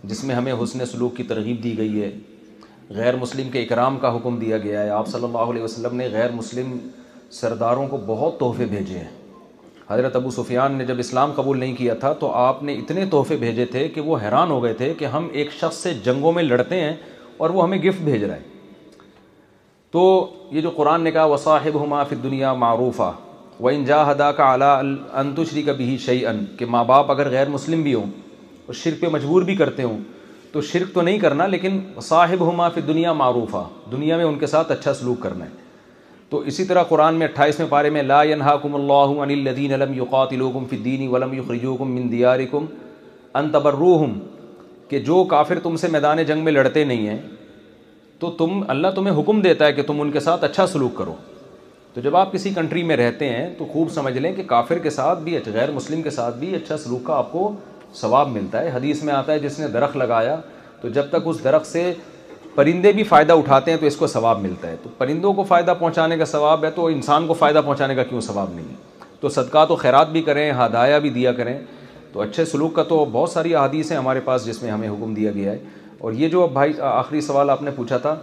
[0.03, 2.11] جس میں ہمیں حسن سلوک کی ترغیب دی گئی ہے
[2.95, 6.07] غیر مسلم کے اکرام کا حکم دیا گیا ہے آپ صلی اللہ علیہ وسلم نے
[6.11, 6.75] غیر مسلم
[7.33, 9.11] سرداروں کو بہت تحفے بھیجے ہیں
[9.89, 13.35] حضرت ابو سفیان نے جب اسلام قبول نہیں کیا تھا تو آپ نے اتنے تحفے
[13.43, 16.43] بھیجے تھے کہ وہ حیران ہو گئے تھے کہ ہم ایک شخص سے جنگوں میں
[16.43, 16.93] لڑتے ہیں
[17.37, 18.51] اور وہ ہمیں گفٹ بھیج رہا ہے
[19.91, 20.03] تو
[20.51, 23.11] یہ جو قرآن نے کہا وصاحب ہما فی دنیا معروفہ
[23.59, 24.75] و انجا ہدا کا اعلیٰ
[25.21, 28.11] انتشری کا بھی شعی ان کہ ماں باپ اگر غیر مسلم بھی ہوں
[28.65, 29.97] اور شرک پہ مجبور بھی کرتے ہوں
[30.51, 31.79] تو شرک تو نہیں کرنا لیکن
[32.11, 35.61] صاحب ہما فی دنیا معروفہ دنیا میں ان کے ساتھ اچھا سلوک کرنا ہے
[36.33, 39.91] تو اسی طرح قرآن میں اٹھائیس میں پارے میں لا ينهاكم اللہ عن الذين لم
[39.97, 41.33] يقاتلوكم في الدين ولم
[41.97, 42.65] من دياركم
[43.41, 44.15] ان تبروهم
[44.93, 47.17] کہ جو کافر تم سے میدان جنگ میں لڑتے نہیں ہیں
[48.23, 51.13] تو تم اللہ تمہیں حکم دیتا ہے کہ تم ان کے ساتھ اچھا سلوک کرو
[51.93, 54.89] تو جب آپ کسی کنٹری میں رہتے ہیں تو خوب سمجھ لیں کہ کافر کے
[54.97, 57.51] ساتھ بھی غیر مسلم کے ساتھ بھی اچھا سلوک کا آپ کو
[58.01, 60.35] ثواب ملتا ہے حدیث میں آتا ہے جس نے درخت لگایا
[60.81, 61.91] تو جب تک اس درخت سے
[62.55, 65.73] پرندے بھی فائدہ اٹھاتے ہیں تو اس کو ثواب ملتا ہے تو پرندوں کو فائدہ
[65.79, 69.29] پہنچانے کا ثواب ہے تو انسان کو فائدہ پہنچانے کا کیوں ثواب نہیں ہے تو
[69.37, 71.57] صدقہ تو خیرات بھی کریں ہدایہ بھی دیا کریں
[72.13, 75.13] تو اچھے سلوک کا تو بہت ساری احادیث ہیں ہمارے پاس جس میں ہمیں حکم
[75.13, 75.59] دیا گیا ہے
[75.99, 78.15] اور یہ جو اب بھائی آخری سوال آپ نے پوچھا تھا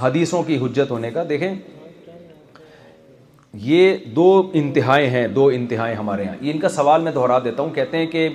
[0.00, 1.54] حدیثوں کی حجت ہونے کا دیکھیں
[3.66, 4.32] یہ دو
[4.62, 8.06] انتہائیں ہیں دو انتہائیں ہمارے یہاں ان کا سوال میں دہرا دیتا ہوں کہتے ہیں
[8.10, 8.28] کہ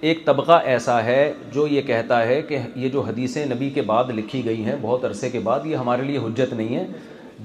[0.00, 4.10] ایک طبقہ ایسا ہے جو یہ کہتا ہے کہ یہ جو حدیثیں نبی کے بعد
[4.14, 6.86] لکھی گئی ہیں بہت عرصے کے بعد یہ ہمارے لیے حجت نہیں ہے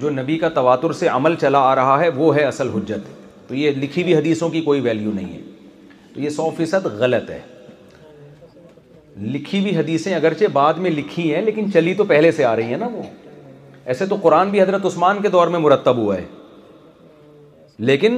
[0.00, 3.08] جو نبی کا تواتر سے عمل چلا آ رہا ہے وہ ہے اصل حجت
[3.48, 5.40] تو یہ لکھی ہوئی حدیثوں کی کوئی ویلیو نہیں ہے
[6.14, 7.40] تو یہ سو فیصد غلط ہے
[9.32, 12.64] لکھی ہوئی حدیثیں اگرچہ بعد میں لکھی ہیں لیکن چلی تو پہلے سے آ رہی
[12.70, 13.02] ہیں نا وہ
[13.84, 16.24] ایسے تو قرآن بھی حضرت عثمان کے دور میں مرتب ہوا ہے
[17.90, 18.16] لیکن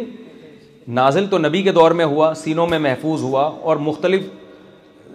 [0.88, 4.22] نازل تو نبی کے دور میں ہوا سینوں میں محفوظ ہوا اور مختلف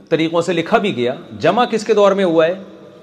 [0.10, 2.54] طریقوں سے لکھا بھی گیا جمع کس کے دور میں ہوا ہے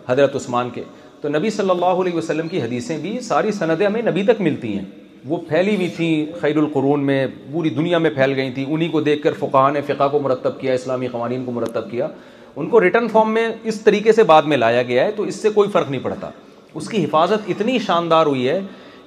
[0.08, 0.82] حضرت عثمان کے
[1.20, 4.76] تو نبی صلی اللہ علیہ وسلم کی حدیثیں بھی ساری سندیں ہمیں نبی تک ملتی
[4.78, 4.84] ہیں
[5.28, 9.00] وہ پھیلی ہوئی تھیں خیر القرون میں پوری دنیا میں پھیل گئی تھیں انہی کو
[9.08, 12.08] دیکھ کر فقہ نے فقہ کو مرتب کیا اسلامی قوانین کو مرتب کیا
[12.56, 15.36] ان کو ریٹرن فارم میں اس طریقے سے بعد میں لایا گیا ہے تو اس
[15.42, 16.30] سے کوئی فرق نہیں پڑتا
[16.74, 18.60] اس کی حفاظت اتنی شاندار ہوئی ہے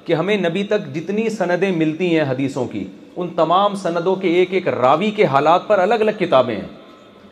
[0.06, 2.86] کہ ہمیں نبی تک جتنی سندیں ملتی ہیں حدیثوں کی
[3.24, 6.68] ان تمام سندوں کے ایک ایک راوی کے حالات پر الگ الگ کتابیں ہیں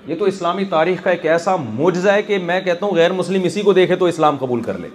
[0.07, 3.43] یہ تو اسلامی تاریخ کا ایک ایسا معجزہ ہے کہ میں کہتا ہوں غیر مسلم
[3.45, 4.87] اسی کو دیکھے تو اسلام قبول کر لے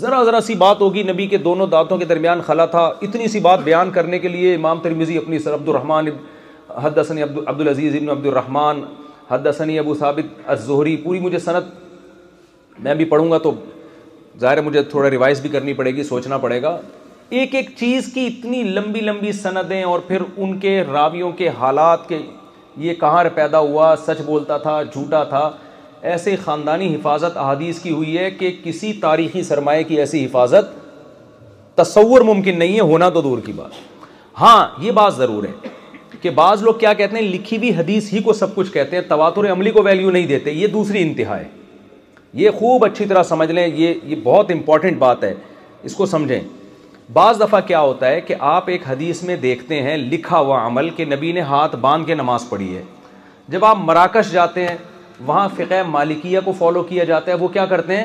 [0.00, 3.40] ذرا ذرا سی بات ہوگی نبی کے دونوں دانتوں کے درمیان خلا تھا اتنی سی
[3.40, 6.08] بات بیان کرنے کے لیے امام ترمیزی اپنی سر عبد الرحمٰن
[6.82, 8.80] حد حسنی عبدالعزیز ابن عبدالرحمن
[9.30, 11.64] حد حسنی ابو ثابت الظہری پوری مجھے صنعت
[12.86, 13.52] میں بھی پڑھوں گا تو
[14.40, 16.76] ظاہر مجھے تھوڑا ریوائز بھی کرنی پڑے گی سوچنا پڑے گا
[17.40, 22.06] ایک ایک چیز کی اتنی لمبی لمبی سندیں اور پھر ان کے راویوں کے حالات
[22.08, 22.18] کے
[22.82, 25.40] یہ کہاں پیدا ہوا سچ بولتا تھا جھوٹا تھا
[26.12, 30.72] ایسے خاندانی حفاظت احادیث کی ہوئی ہے کہ کسی تاریخی سرمایہ کی ایسی حفاظت
[31.82, 33.82] تصور ممکن نہیں ہے ہونا تو دور کی بات
[34.40, 35.68] ہاں یہ بات ضرور ہے
[36.22, 39.02] کہ بعض لوگ کیا کہتے ہیں لکھی بھی حدیث ہی کو سب کچھ کہتے ہیں
[39.08, 41.48] تواتر عملی کو ویلیو نہیں دیتے یہ دوسری انتہا ہے
[42.42, 45.34] یہ خوب اچھی طرح سمجھ لیں یہ یہ بہت امپورٹنٹ بات ہے
[45.88, 46.38] اس کو سمجھیں
[47.12, 50.88] بعض دفعہ کیا ہوتا ہے کہ آپ ایک حدیث میں دیکھتے ہیں لکھا ہوا عمل
[50.96, 52.82] کہ نبی نے ہاتھ باندھ کے نماز پڑھی ہے
[53.48, 54.76] جب آپ مراکش جاتے ہیں
[55.26, 58.04] وہاں فقہ مالکیہ کو فالو کیا جاتا ہے وہ کیا کرتے ہیں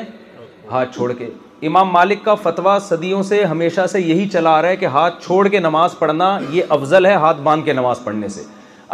[0.70, 1.28] ہاتھ چھوڑ کے
[1.66, 5.22] امام مالک کا فتویٰ صدیوں سے ہمیشہ سے یہی چلا آ رہا ہے کہ ہاتھ
[5.24, 8.42] چھوڑ کے نماز پڑھنا یہ افضل ہے ہاتھ باندھ کے نماز پڑھنے سے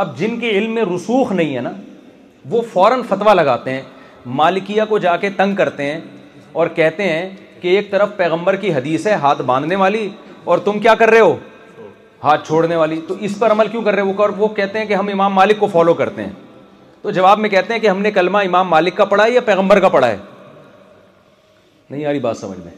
[0.04, 1.72] اب جن کے علم میں رسوخ نہیں ہے نا
[2.50, 3.82] وہ فوراً فتویٰ لگاتے ہیں
[4.40, 6.00] مالکیہ کو جا کے تنگ کرتے ہیں
[6.52, 7.28] اور کہتے ہیں
[7.60, 10.08] کہ ایک طرف پیغمبر کی حدیث ہے ہاتھ باندھنے والی
[10.52, 11.36] اور تم کیا کر رہے ہو
[12.24, 14.94] ہاتھ چھوڑنے والی تو اس پر عمل کیوں کر رہے ہو وہ کہتے ہیں کہ
[14.94, 16.30] ہم امام مالک کو فالو کرتے ہیں
[17.02, 19.40] تو جواب میں کہتے ہیں کہ ہم نے کلمہ امام مالک کا پڑھا ہے یا
[19.46, 20.16] پیغمبر کا پڑھا ہے
[21.90, 22.72] نہیں بات سمجھ میں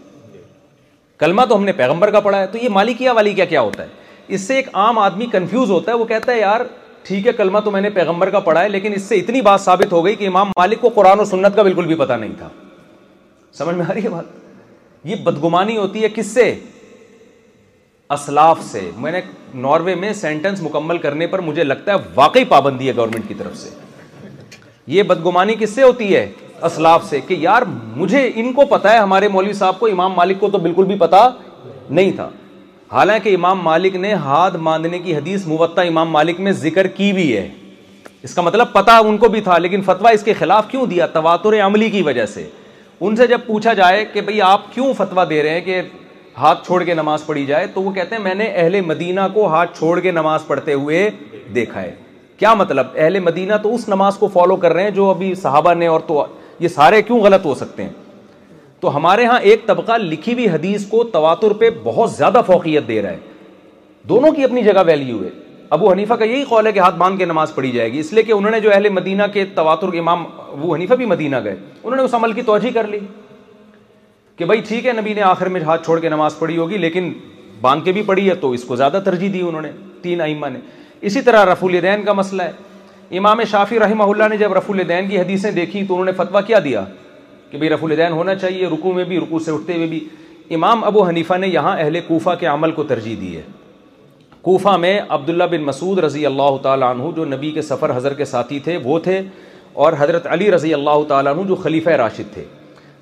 [1.18, 3.82] کلمہ تو ہم نے پیغمبر کا پڑھا ہے تو یہ مالکیہ والی کیا کیا ہوتا
[3.82, 3.88] ہے
[4.36, 6.60] اس سے ایک عام آدمی کنفیوز ہوتا ہے وہ کہتا ہے یار
[7.04, 9.60] ٹھیک ہے کلمہ تو میں نے پیغمبر کا پڑھا ہے لیکن اس سے اتنی بات
[9.60, 12.34] ثابت ہو گئی کہ امام مالک کو قرآن و سنت کا بالکل بھی پتہ نہیں
[12.38, 12.48] تھا
[13.58, 14.24] سمجھ میں آ رہی ہے بات
[15.04, 16.54] یہ بدگمانی ہوتی ہے کس سے
[18.10, 19.20] اسلاف سے میں نے
[19.62, 23.56] ناروے میں سینٹینس مکمل کرنے پر مجھے لگتا ہے واقعی پابندی ہے گورنمنٹ کی طرف
[23.58, 23.70] سے
[24.94, 26.26] یہ بدگمانی کس سے ہوتی ہے
[26.66, 27.62] اسلاف سے کہ یار
[27.96, 30.96] مجھے ان کو پتا ہے ہمارے مولوی صاحب کو امام مالک کو تو بالکل بھی
[30.98, 31.28] پتا
[31.88, 32.28] نہیں تھا
[32.92, 37.36] حالانکہ امام مالک نے ہاتھ ماندنے کی حدیث موتہ امام مالک میں ذکر کی بھی
[37.36, 37.48] ہے
[38.22, 41.06] اس کا مطلب پتا ان کو بھی تھا لیکن فتویٰ اس کے خلاف کیوں دیا
[41.18, 42.48] تواتر عملی کی وجہ سے
[43.06, 45.80] ان سے جب پوچھا جائے کہ بھائی آپ کیوں فتویٰ دے رہے ہیں کہ
[46.38, 49.46] ہاتھ چھوڑ کے نماز پڑھی جائے تو وہ کہتے ہیں میں نے اہل مدینہ کو
[49.52, 51.08] ہاتھ چھوڑ کے نماز پڑھتے ہوئے
[51.54, 51.94] دیکھا ہے
[52.38, 55.72] کیا مطلب اہل مدینہ تو اس نماز کو فالو کر رہے ہیں جو ابھی صحابہ
[55.74, 56.24] نے اور تو
[56.60, 57.90] یہ سارے کیوں غلط ہو سکتے ہیں
[58.80, 63.00] تو ہمارے ہاں ایک طبقہ لکھی ہوئی حدیث کو تواتر پہ بہت زیادہ فوقیت دے
[63.02, 63.16] رہا ہے
[64.08, 65.30] دونوں کی اپنی جگہ ویلیو ہے
[65.76, 68.12] ابو حنیفہ کا یہی قول ہے کہ ہاتھ باندھ کے نماز پڑھی جائے گی اس
[68.12, 70.24] لیے کہ انہوں نے جو اہل مدینہ کے تواتر امام
[70.58, 72.98] ابو حنیفہ بھی مدینہ گئے انہوں نے اس عمل کی توجہ کر لی
[74.36, 77.12] کہ بھائی ٹھیک ہے نبی نے آخر میں ہاتھ چھوڑ کے نماز پڑھی ہوگی لیکن
[77.60, 80.20] باندھ کے بھی پڑھی ہے تو اس کو زیادہ ترجیح دی انہوں نے نے تین
[80.20, 80.46] ائمہ
[81.10, 85.18] اسی طرح الدین کا مسئلہ ہے امام شافی رحمہ اللہ نے جب رف الدین کی
[85.20, 86.84] حدیثیں دیکھی تو انہوں نے فتویٰ کیا دیا
[87.50, 90.00] کہ بھائی رف الدین ہونا چاہیے رکو میں بھی رکو سے اٹھتے ہوئے بھی
[90.58, 93.42] امام ابو حنیفہ نے یہاں اہل کوفہ کے عمل کو ترجیح دی ہے
[94.48, 98.24] کوفہ میں عبداللہ بن مسعود رضی اللہ تعالیٰ عنہ جو نبی کے سفر حضر کے
[98.34, 99.20] ساتھی تھے وہ تھے
[99.74, 102.44] اور حضرت علی رضی اللہ تعالیٰ عنہ جو خلیفہ راشد تھے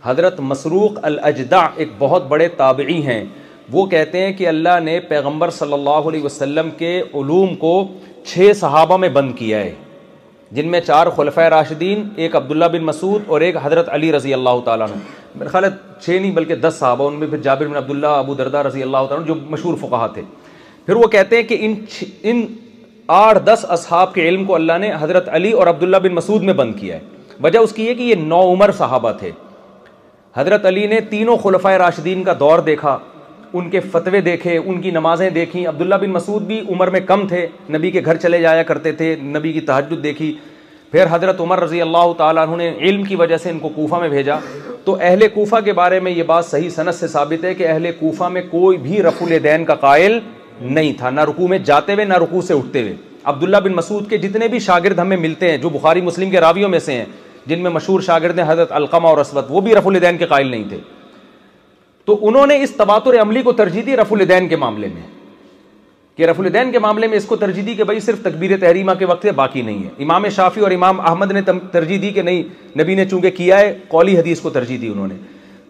[0.02, 3.24] حضرت مسروق الاجدع ایک بہت بڑے تابعی ہیں
[3.72, 7.72] وہ کہتے ہیں کہ اللہ نے پیغمبر صلی اللہ علیہ وسلم کے علوم کو
[8.32, 9.72] چھ صحابہ میں بند کیا ہے
[10.56, 14.60] جن میں چار خلفۂ راشدین ایک عبداللہ بن مسعود اور ایک حضرت علی رضی اللہ
[14.64, 15.00] تعالیٰ عنہ
[15.38, 15.64] میرے خیال
[16.02, 19.06] چھ نہیں بلکہ دس صحابہ ان میں پھر جابر بن عبداللہ ابو دردہ رضی اللہ
[19.08, 20.22] تعالیٰ عنہ جو مشہور فقہ تھے
[20.86, 22.44] پھر وہ کہتے ہیں کہ ان
[23.14, 26.54] آٹھ دس اصحاب کے علم کو اللہ نے حضرت علی اور عبداللہ بن مسعود میں
[26.60, 27.00] بند کیا ہے
[27.42, 29.30] وجہ اس کی ہے کہ یہ نو عمر صحابہ تھے
[30.36, 32.96] حضرت علی نے تینوں خلفۂ راشدین کا دور دیکھا
[33.58, 37.26] ان کے فتوے دیکھے ان کی نمازیں دیکھیں عبداللہ بن مسعود بھی عمر میں کم
[37.28, 37.46] تھے
[37.76, 40.34] نبی کے گھر چلے جایا کرتے تھے نبی کی تحجد دیکھی
[40.90, 43.96] پھر حضرت عمر رضی اللہ تعالیٰ عنہ نے علم کی وجہ سے ان کو کوفہ
[44.00, 44.38] میں بھیجا
[44.84, 47.90] تو اہل کوفہ کے بارے میں یہ بات صحیح صنعت سے ثابت ہے کہ اہل
[47.98, 50.18] کوفہ میں کوئی بھی رف الدین کا قائل
[50.60, 52.94] نہیں تھا نہ رکو میں جاتے ہوئے نہ رکو سے اٹھتے ہوئے
[53.30, 56.68] عبداللہ بن مسعود کے جتنے بھی شاگرد ہمیں ملتے ہیں جو بخاری مسلم کے راویوں
[56.68, 57.04] میں سے ہیں
[57.46, 60.46] جن میں مشہور شاگرد ہیں حضرت القمہ اور اسود وہ بھی رف الدین کے قائل
[60.50, 60.78] نہیں تھے
[62.04, 65.02] تو انہوں نے اس تباتر عملی کو ترجیح دی رف الدین کے معاملے میں
[66.16, 68.92] کہ رف الدین کے معاملے میں اس کو ترجیح دی کہ بھائی صرف تقبیر تحریمہ
[68.98, 71.40] کے وقت ہے باقی نہیں ہے امام شافی اور امام احمد نے
[71.72, 75.08] ترجیح دی کہ نہیں نبی نے چونکہ کیا ہے قولی حدیث کو ترجیح دی انہوں
[75.08, 75.14] نے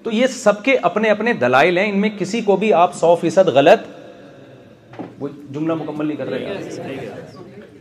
[0.03, 3.15] تو یہ سب کے اپنے اپنے دلائل ہیں ان میں کسی کو بھی آپ سو
[3.21, 3.87] فیصد غلط
[5.21, 7.11] وہ جملہ مکمل نہیں کر رہے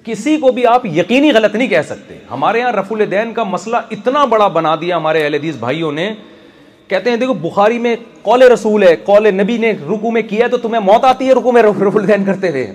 [0.03, 3.03] کسی کو بھی آپ یقینی غلط نہیں کہہ سکتے ہمارے یہاں رفول
[3.36, 6.14] کا مسئلہ اتنا بڑا بنا دیا ہمارے اہل حدیث بھائیوں نے نے
[6.88, 7.95] کہتے ہیں دیکھو بخاری میں
[8.26, 9.57] میں رسول ہے نبی
[9.90, 12.72] رکو کیا تو تمہیں موت آتی ہے رکو میں رفول کرتے ہوئے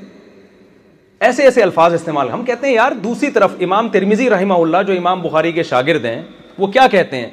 [1.28, 4.92] ایسے ایسے الفاظ استعمال ہم کہتے ہیں یار دوسری طرف امام ترمیزی رحمہ اللہ جو
[4.98, 6.20] امام بخاری کے شاگرد ہیں
[6.58, 7.28] وہ کیا کہتے ہیں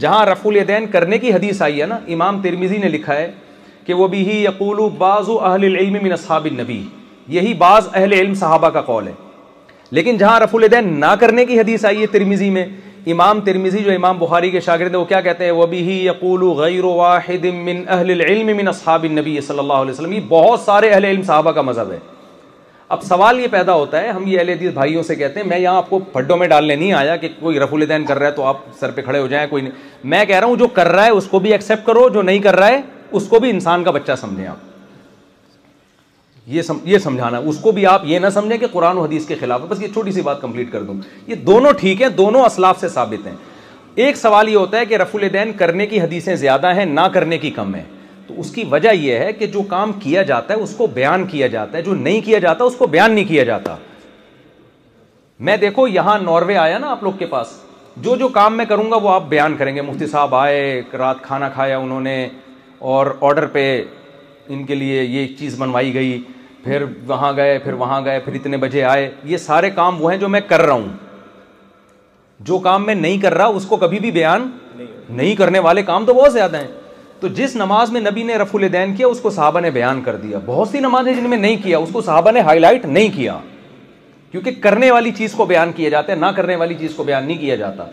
[0.00, 0.58] جہاں رفول
[0.92, 3.30] کرنے کی حدیث آئی ہے نا امام ترمیزی نے لکھا ہے
[3.86, 6.82] کہ وہ بھی یقول بعض اہل من اصحاب نبی
[7.36, 9.12] یہی بعض اہل علم صحابہ کا قول ہے
[9.98, 12.64] لیکن جہاں رف الدین نہ کرنے کی حدیث آئی ہے ترمیزی میں
[13.12, 16.42] امام ترمیزی جو امام بہاری کے شاگرد ہیں وہ کیا کہتے ہیں وہ بھی یقول
[16.58, 21.22] غیر واحد من من اہل اصحاب صلی اللہ علیہ وسلم یہ بہت سارے اہل علم
[21.26, 21.98] صحابہ کا مذہب ہے
[22.94, 25.58] اب سوال یہ پیدا ہوتا ہے ہم یہ اہل حدیث بھائیوں سے کہتے ہیں میں
[25.58, 28.32] یہاں آپ کو پھڈوں میں ڈالنے نہیں آیا کہ کوئی رف الدین کر رہا ہے
[28.36, 29.74] تو آپ سر پہ کھڑے ہو جائیں کوئی نہیں
[30.14, 32.38] میں کہہ رہا ہوں جو کر رہا ہے اس کو بھی ایکسیپٹ کرو جو نہیں
[32.48, 32.80] کر رہا ہے
[33.18, 34.68] اس کو بھی انسان کا بچہ سمجھیں آپ
[36.86, 39.60] یہ سمجھانا اس کو بھی آپ یہ نہ سمجھیں کہ قرآن و حدیث کے خلاف
[39.60, 40.94] ہے بس یہ چھوٹی سی بات کمپلیٹ کر دوں
[41.26, 43.34] یہ دونوں ٹھیک ہیں دونوں اسلاف سے ثابت ہیں
[44.06, 47.38] ایک سوال یہ ہوتا ہے کہ رف الدین کرنے کی حدیثیں زیادہ ہیں نہ کرنے
[47.38, 47.84] کی کم ہیں
[48.26, 51.26] تو اس کی وجہ یہ ہے کہ جو کام کیا جاتا ہے اس کو بیان
[51.30, 53.76] کیا جاتا ہے جو نہیں کیا جاتا اس کو بیان نہیں کیا جاتا
[55.48, 57.56] میں دیکھو یہاں ناروے آیا نا آپ لوگ کے پاس
[58.02, 61.22] جو جو کام میں کروں گا وہ آپ بیان کریں گے مفتی صاحب آئے رات
[61.22, 62.16] کھانا کھایا انہوں نے
[62.88, 63.62] اور آڈر پہ
[64.52, 66.20] ان کے لیے یہ چیز بنوائی گئی
[66.64, 70.18] پھر وہاں گئے پھر وہاں گئے پھر اتنے بجے آئے یہ سارے کام وہ ہیں
[70.18, 70.88] جو میں کر رہا ہوں
[72.48, 74.48] جو کام میں نہیں کر رہا اس کو کبھی بھی بیان
[74.78, 76.68] نہیں کرنے والے کام تو بہت زیادہ ہیں
[77.20, 80.16] تو جس نماز میں نبی نے رف الدین کیا اس کو صحابہ نے بیان کر
[80.16, 83.08] دیا بہت سی نمازیں جن میں نہیں کیا اس کو صحابہ نے ہائی لائٹ نہیں
[83.16, 83.36] کیا
[84.30, 87.26] کیونکہ کرنے والی چیز کو بیان کیا جاتا ہے نہ کرنے والی چیز کو بیان
[87.26, 87.84] نہیں کیا جاتا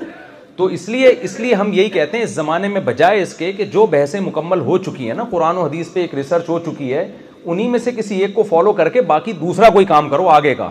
[0.58, 3.52] تو اس لیے اس لیے ہم یہی کہتے ہیں اس زمانے میں بجائے اس کے
[3.54, 6.58] کہ جو بحثیں مکمل ہو چکی ہیں نا قرآن و حدیث پہ ایک ریسرچ ہو
[6.66, 7.04] چکی ہے
[7.46, 10.54] انہی میں سے کسی ایک کو فالو کر کے باقی دوسرا کوئی کام کرو آگے
[10.62, 10.70] کا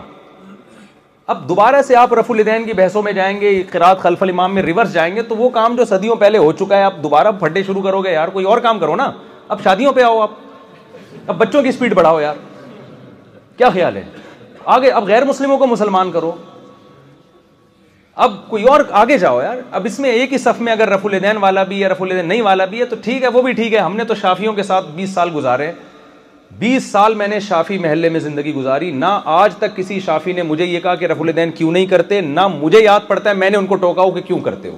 [1.33, 4.63] اب دوبارہ سے آپ رف الدین کی بحثوں میں جائیں گے قرآد خلف الامام میں
[4.63, 7.63] ریورس جائیں گے تو وہ کام جو صدیوں پہلے ہو چکا ہے آپ دوبارہ پھڈے
[7.67, 9.09] شروع کرو گے یار کوئی اور کام کرو نا
[9.55, 10.31] اب شادیوں پہ آؤ آپ
[11.25, 12.35] اب بچوں کی اسپیڈ بڑھاؤ یار
[13.57, 14.03] کیا خیال ہے
[14.77, 16.31] آگے اب غیر مسلموں کو مسلمان کرو
[18.25, 21.05] اب کوئی اور آگے جاؤ یار اب اس میں ایک ہی صف میں اگر رف
[21.05, 23.51] الدین والا بھی یا رف الدین نہیں والا بھی ہے تو ٹھیک ہے وہ بھی
[23.59, 25.71] ٹھیک ہے ہم نے تو شافیوں کے ساتھ بیس سال گزارے
[26.59, 30.43] بیس سال میں نے شافی محلے میں زندگی گزاری نہ آج تک کسی شافی نے
[30.43, 33.49] مجھے یہ کہا کہ رف الدین کیوں نہیں کرتے نہ مجھے یاد پڑتا ہے میں
[33.49, 34.77] نے ان کو ٹوکا ہو کہ کیوں کرتے ہو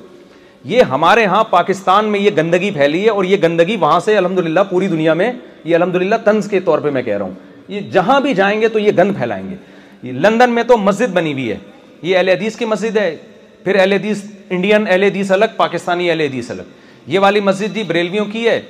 [0.73, 4.41] یہ ہمارے ہاں پاکستان میں یہ گندگی پھیلی ہے اور یہ گندگی وہاں سے الحمد
[4.69, 5.31] پوری دنیا میں
[5.63, 7.33] یہ الحمد للہ طنز کے طور پہ میں کہہ رہا ہوں
[7.67, 11.33] یہ جہاں بھی جائیں گے تو یہ گند پھیلائیں گے لندن میں تو مسجد بنی
[11.33, 11.57] ہوئی ہے
[12.01, 13.15] یہ اہل حدیث کی مسجد ہے
[13.63, 15.03] پھر انڈین اہل
[15.33, 18.61] الگ پاکستانی اہل حدیث الگ یہ والی مسجد جی بریلویوں کی ہے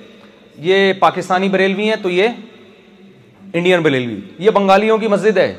[0.68, 2.28] یہ پاکستانی بریلوی ہیں تو یہ
[3.54, 5.54] انڈین بریلوی یہ بنگالیوں کی مسجد ہے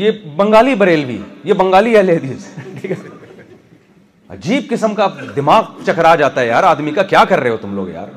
[0.00, 5.06] یہ بنگالی بریلوی یہ بنگالی عجیب قسم کا
[5.36, 8.08] دماغ چکرا جاتا ہے یار آدمی کا کیا کر رہے ہو تم لوگ یار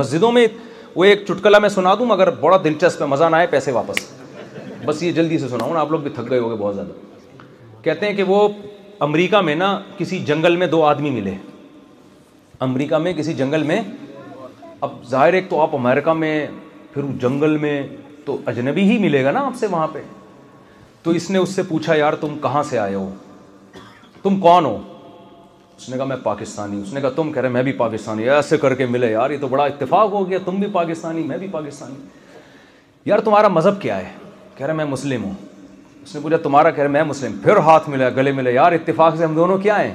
[0.00, 0.46] مسجدوں میں
[0.96, 3.96] وہ ایک چٹکلا میں سنا دوں مگر بڑا دلچسپ ہے مزہ نہ آئے پیسے واپس
[4.84, 6.92] بس یہ جلدی سے سناؤں آپ لوگ بھی تھک گئے ہو گئے بہت زیادہ
[7.84, 8.48] کہتے ہیں کہ وہ
[9.06, 11.34] امریکہ میں نا کسی جنگل میں دو آدمی ملے
[12.66, 13.80] امریکہ میں کسی جنگل میں
[14.86, 16.34] اب ظاہر ایک تو آپ امریکہ میں
[16.94, 17.76] پھر جنگل میں
[18.24, 20.00] تو اجنبی ہی ملے گا نا آپ سے وہاں پہ
[21.02, 23.08] تو اس نے اس سے پوچھا یار تم کہاں سے آئے ہو
[24.22, 24.76] تم کون ہو
[25.76, 28.56] اس نے کہا میں پاکستانی اس نے کہا تم کہہ رہے میں بھی پاکستانی ایسے
[28.64, 31.48] کر کے ملے یار یہ تو بڑا اتفاق ہو گیا تم بھی پاکستانی میں بھی
[31.52, 34.12] پاکستانی یار تمہارا مذہب کیا ہے
[34.56, 35.34] کہہ رہے میں مسلم ہوں
[36.04, 39.24] اس نے پوچھا تمہارا کہہ رہا میں مسلم پھر ہاتھ ملا گلے یار اتفاق سے
[39.24, 39.94] ہم دونوں کیا ہیں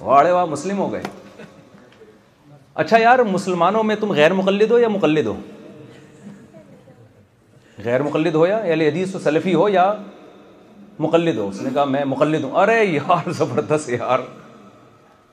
[0.00, 1.02] واڑے واہ مسلم ہو گئے
[2.82, 5.34] اچھا یار مسلمانوں میں تم غیر مقلد ہو یا مقلد ہو
[7.84, 9.92] غیر مقلد ہو یا یعنی حدیث و سلفی ہو یا
[10.98, 14.18] مقلد ہو اس نے کہا میں مقلد ہوں ارے یار زبردست یار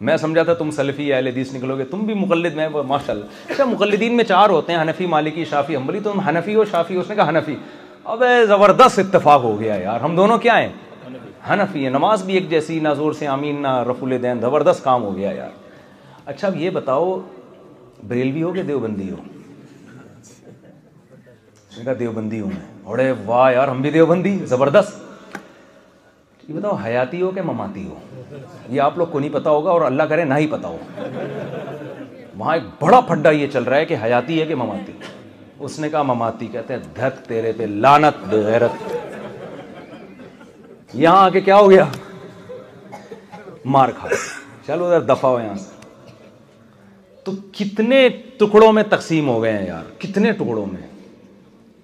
[0.08, 3.52] میں سمجھا تھا تم سلفی اہل حدیث نکلو گے تم بھی مقلد میں ماشاء اللہ
[3.52, 7.02] اچھا مقلدین میں چار ہوتے ہیں حنفی مالکی شافی حنبلی تم حنفی ہو شافی ہو
[7.02, 7.56] اس نے کہا حنفی
[8.14, 10.68] اب زبردست اتفاق ہو گیا یار ہم دونوں کیا ہیں
[11.50, 15.04] حنفی ہے نماز بھی ایک جیسی نہ زور سے آمین نہ رف الدین زبردست کام
[15.04, 15.50] ہو گیا یار
[16.34, 17.18] اچھا اب یہ بتاؤ
[18.08, 19.18] بریل بھی ہو کہ دیوبندی ہو
[22.00, 25.02] دیوبندی ہوں میں اڑے واہ یار ہم بھی دیوبندی زبردست
[26.48, 27.96] یہ بتاؤ حیاتی ہو کہ مماتی ہو
[28.70, 30.78] یہ آپ لوگ کو نہیں پتا ہوگا اور اللہ کرے نہ ہی پتا ہو
[32.38, 34.98] وہاں ایک بڑا پھڈا یہ چل رہا ہے کہ حیاتی ہے کہ مماتی
[35.66, 38.34] اس نے کہا مماتی کہتے ہیں دھت تیرے پہ لانت
[40.94, 41.86] یہاں آ کے کیا ہو گیا
[43.76, 44.08] مار کھا
[44.68, 45.56] چلو ادھر دفاع ہو یہاں
[47.26, 48.08] تو کتنے
[48.40, 50.82] ٹکڑوں میں تقسیم ہو گئے ہیں یار کتنے ٹکڑوں میں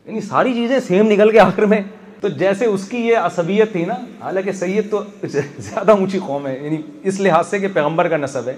[0.05, 1.81] یعنی ساری چیزیں سیم نکل کے آخر میں
[2.21, 5.01] تو جیسے اس کی یہ عصبیت تھی نا حالانکہ سید تو
[5.31, 6.81] زیادہ اونچی قوم ہے یعنی
[7.11, 8.55] اس لحاظ سے کہ پیغمبر کا نصب ہے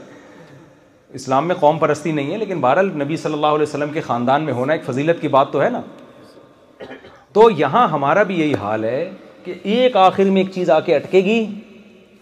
[1.16, 4.44] اسلام میں قوم پرستی نہیں ہے لیکن بہرحال نبی صلی اللہ علیہ وسلم کے خاندان
[4.46, 5.82] میں ہونا ایک فضیلت کی بات تو ہے نا
[7.34, 9.10] تو یہاں ہمارا بھی یہی حال ہے
[9.44, 11.38] کہ ایک آخر میں ایک چیز آ کے اٹکے گی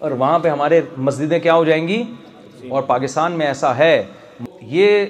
[0.03, 2.01] اور وہاں پہ ہمارے مسجدیں کیا ہو جائیں گی
[2.69, 3.93] اور پاکستان میں ایسا ہے
[4.75, 5.05] یہ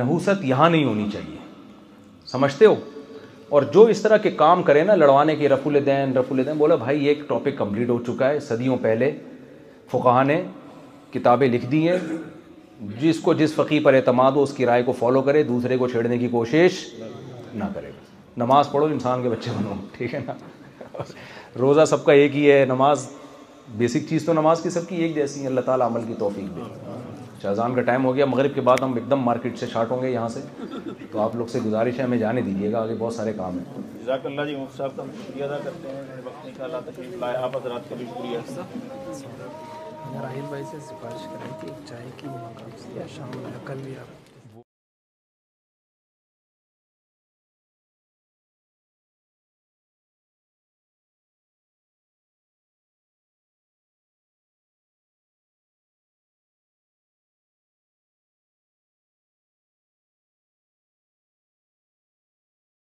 [0.00, 1.36] نحوست یہاں نہیں ہونی چاہیے
[2.32, 2.74] سمجھتے ہو
[3.56, 6.74] اور جو اس طرح کے کام کرے نا لڑوانے کے رف الدین رف الدین بولا
[6.86, 9.10] بھائی یہ ایک ٹاپک کمپلیٹ ہو چکا ہے صدیوں پہلے
[9.90, 10.40] فقہ نے
[11.12, 11.98] کتابیں لکھ دی ہیں
[13.00, 15.88] جس کو جس فقی پر اعتماد ہو اس کی رائے کو فالو کرے دوسرے کو
[15.88, 16.84] چھیڑنے کی کوشش
[17.54, 17.90] نہ کرے
[18.36, 20.32] نماز پڑھو انسان کے بچے بنو ٹھیک ہے نا
[21.58, 23.08] روزہ سب کا ایک ہی ہے نماز
[23.76, 26.54] بیسک چیز تو نماز کی سب کی ایک جیسی ہے اللہ تعالیٰ عمل کی توفیق
[26.56, 26.60] دے
[27.42, 29.90] شہزان اچھا، کا ٹائم ہو گیا مغرب کے بعد ہم ایک دم مارکیٹ سے شارٹ
[29.90, 30.40] ہوں گے یہاں سے
[31.12, 34.20] تو آپ لوگ سے گزارش ہے ہمیں جانے دیجیے گا آگے بہت سارے کام ہیں
[40.22, 44.25] راہیل بھائی سے سفارش کرائی تھی ایک چائے کی مقامیہ شام میں کل بھی آپ